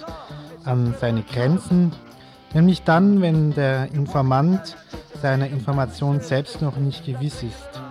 an 0.63 0.95
seine 0.99 1.21
Grenzen, 1.21 1.91
nämlich 2.53 2.81
dann, 2.81 3.21
wenn 3.21 3.53
der 3.53 3.91
Informant 3.91 4.75
seiner 5.21 5.47
Information 5.47 6.19
selbst 6.21 6.63
noch 6.63 6.77
nicht 6.77 7.05
gewiss 7.05 7.43
ist. 7.43 7.88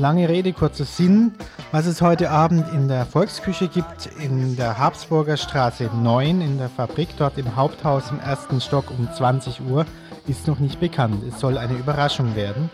Lange 0.00 0.30
Rede, 0.30 0.54
kurzer 0.54 0.86
Sinn. 0.86 1.34
Was 1.72 1.84
es 1.84 2.00
heute 2.00 2.30
Abend 2.30 2.64
in 2.72 2.88
der 2.88 3.04
Volksküche 3.04 3.68
gibt, 3.68 4.06
in 4.18 4.56
der 4.56 4.78
Habsburger 4.78 5.36
Straße 5.36 5.90
9, 5.94 6.40
in 6.40 6.56
der 6.56 6.70
Fabrik, 6.70 7.10
dort 7.18 7.36
im 7.36 7.54
Haupthaus 7.54 8.10
im 8.10 8.18
ersten 8.18 8.62
Stock 8.62 8.90
um 8.90 9.12
20 9.12 9.60
Uhr, 9.60 9.84
ist 10.26 10.46
noch 10.46 10.58
nicht 10.58 10.80
bekannt. 10.80 11.22
Es 11.28 11.38
soll 11.38 11.58
eine 11.58 11.74
Überraschung 11.74 12.34
werden. 12.34 12.70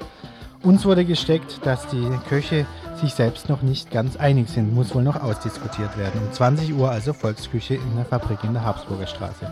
Uns 0.63 0.85
wurde 0.85 1.05
gesteckt, 1.05 1.67
dass 1.67 1.89
die 1.89 2.09
Köche 2.29 2.65
sich 3.01 3.13
selbst 3.13 3.49
noch 3.49 3.61
nicht 3.61 3.91
ganz 3.91 4.17
einig 4.17 4.49
sind, 4.49 4.73
muss 4.73 4.95
wohl 4.95 5.03
noch 5.03 5.21
ausdiskutiert 5.21 5.99
werden. 5.99 6.21
Um 6.25 6.33
20 6.33 6.75
Uhr 6.75 6.93
also 6.93 7.13
Volksküche 7.13 7.75
in 7.75 7.97
der 7.97 8.05
Fabrik 8.05 8.45
in 8.45 8.53
der 8.53 8.65
Habsburger 8.65 9.09
Straße. 9.09 9.51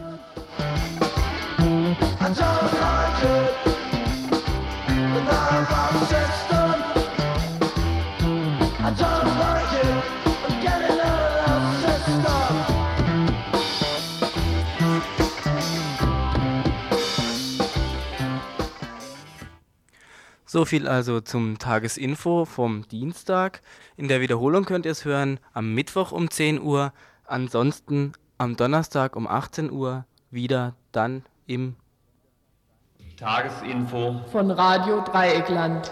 So 20.55 20.65
viel 20.65 20.87
also 20.87 21.21
zum 21.21 21.59
Tagesinfo 21.59 22.45
vom 22.45 22.87
Dienstag. 22.87 23.61
In 23.97 24.07
der 24.07 24.21
Wiederholung 24.21 24.65
könnt 24.65 24.87
ihr 24.87 24.93
es 24.93 25.05
hören 25.05 25.41
am 25.53 25.75
Mittwoch 25.75 26.13
um 26.13 26.31
10 26.31 26.63
Uhr, 26.63 26.93
ansonsten 27.27 28.13
am 28.39 28.55
Donnerstag 28.55 29.17
um 29.17 29.27
18 29.27 29.73
Uhr 29.73 30.05
wieder 30.31 30.77
dann 30.93 31.25
im 31.49 31.75
Tagesinfo 33.17 34.21
von 34.31 34.53
Radio 34.53 35.01
Dreieckland. 35.01 35.91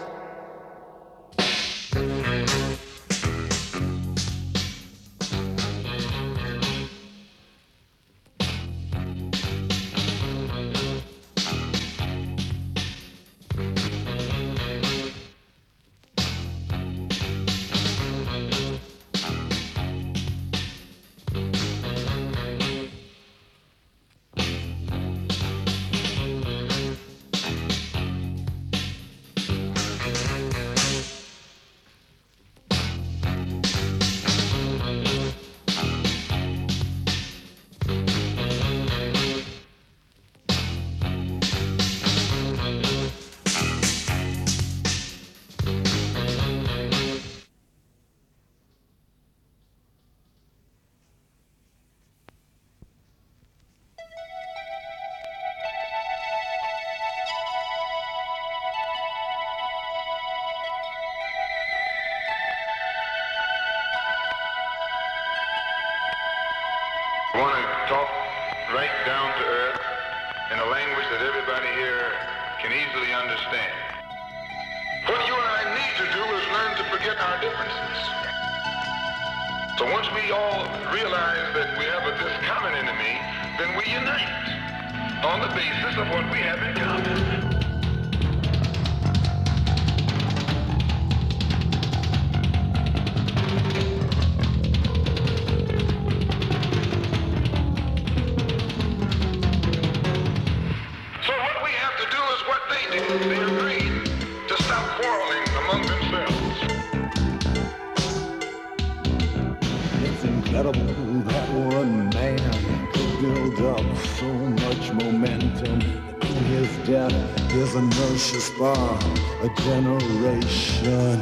Inertia 118.63 118.73
spar 118.73 118.99
a 119.41 119.49
generation. 119.61 121.21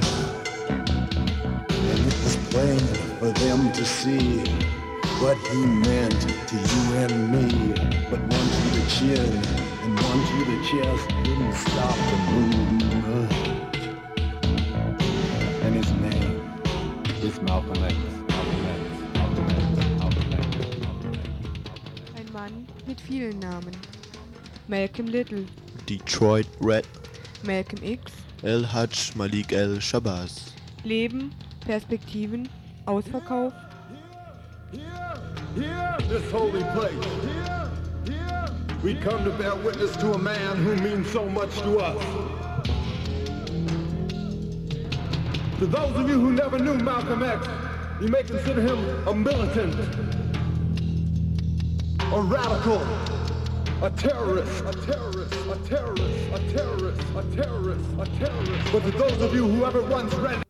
And 1.70 2.00
it 2.00 2.18
was 2.24 2.36
plain 2.50 2.80
for 3.20 3.32
them 3.32 3.72
to 3.72 3.86
see 3.86 4.44
what 5.22 5.38
he 5.50 5.66
meant 5.66 6.22
to 6.48 6.56
you 6.56 6.94
and 6.98 7.32
me. 7.32 7.74
But 8.10 8.20
one 8.20 8.48
to 8.56 8.68
the 8.78 8.86
chin 8.90 9.32
and 9.84 10.00
one 10.00 10.22
to 10.30 10.38
the 10.52 10.60
chest 10.70 11.08
didn't 11.24 11.54
stop 11.54 11.98
the 12.10 12.18
movement. 12.32 13.32
And 15.64 15.76
his 15.76 15.92
name 15.94 16.42
is 17.24 17.42
Malcolm 17.42 17.84
X. 17.84 17.96
Malcolm 18.30 18.66
X. 18.66 18.82
Malcolm 19.14 19.50
X. 19.50 19.62
Malcolm 20.00 21.14
X. 21.14 21.28
Ein 22.18 22.28
Mann 22.34 22.68
mit 22.88 23.02
vielen 23.02 23.40
Namen. 23.40 23.76
Malcolm 24.68 25.08
Little, 25.08 25.46
Detroit 25.86 26.48
Red, 26.62 26.88
Malcolm 27.44 27.80
X, 27.84 28.12
El 28.44 28.64
Hajj 28.64 29.16
Malik 29.16 29.52
El 29.54 29.80
Shabazz. 29.80 30.52
Leben, 30.84 31.32
Perspektiven, 31.66 32.48
Ausverkauf, 32.88 33.54
Here, 35.56 35.98
this 36.08 36.32
holy 36.32 36.64
place. 36.74 37.06
Here, 37.26 37.70
here. 38.06 38.46
we 38.84 38.96
come 38.96 39.24
to 39.26 39.32
bear 39.32 39.54
witness 39.56 39.96
to 39.98 40.14
a 40.14 40.18
man 40.18 40.56
who 40.58 40.76
means 40.78 41.12
so 41.12 41.28
much 41.28 41.54
to 41.60 41.78
us. 41.80 42.02
To 45.60 45.68
those 45.68 45.96
of 45.96 46.10
you 46.10 46.20
who 46.20 46.32
never 46.32 46.58
knew 46.58 46.76
Malcolm 46.76 47.22
X, 47.22 47.48
you 48.02 48.08
may 48.08 48.24
consider 48.24 48.62
him 48.62 49.08
a 49.08 49.14
militant, 49.14 49.76
a 52.14 52.22
radical, 52.22 52.80
a 53.82 53.90
terrorist, 53.90 54.64
a 54.64 54.72
terrorist, 54.86 55.34
a 55.34 55.56
terrorist, 55.68 56.28
a 56.32 56.40
terrorist, 56.56 57.02
a 57.16 57.36
terrorist, 57.36 57.90
a 58.00 58.06
terrorist. 58.20 58.72
But 58.72 58.84
to 58.84 58.92
those 58.92 59.22
of 59.22 59.34
you 59.34 59.48
who 59.48 59.66
ever 59.66 59.82
once 59.82 60.14
read 60.16 60.44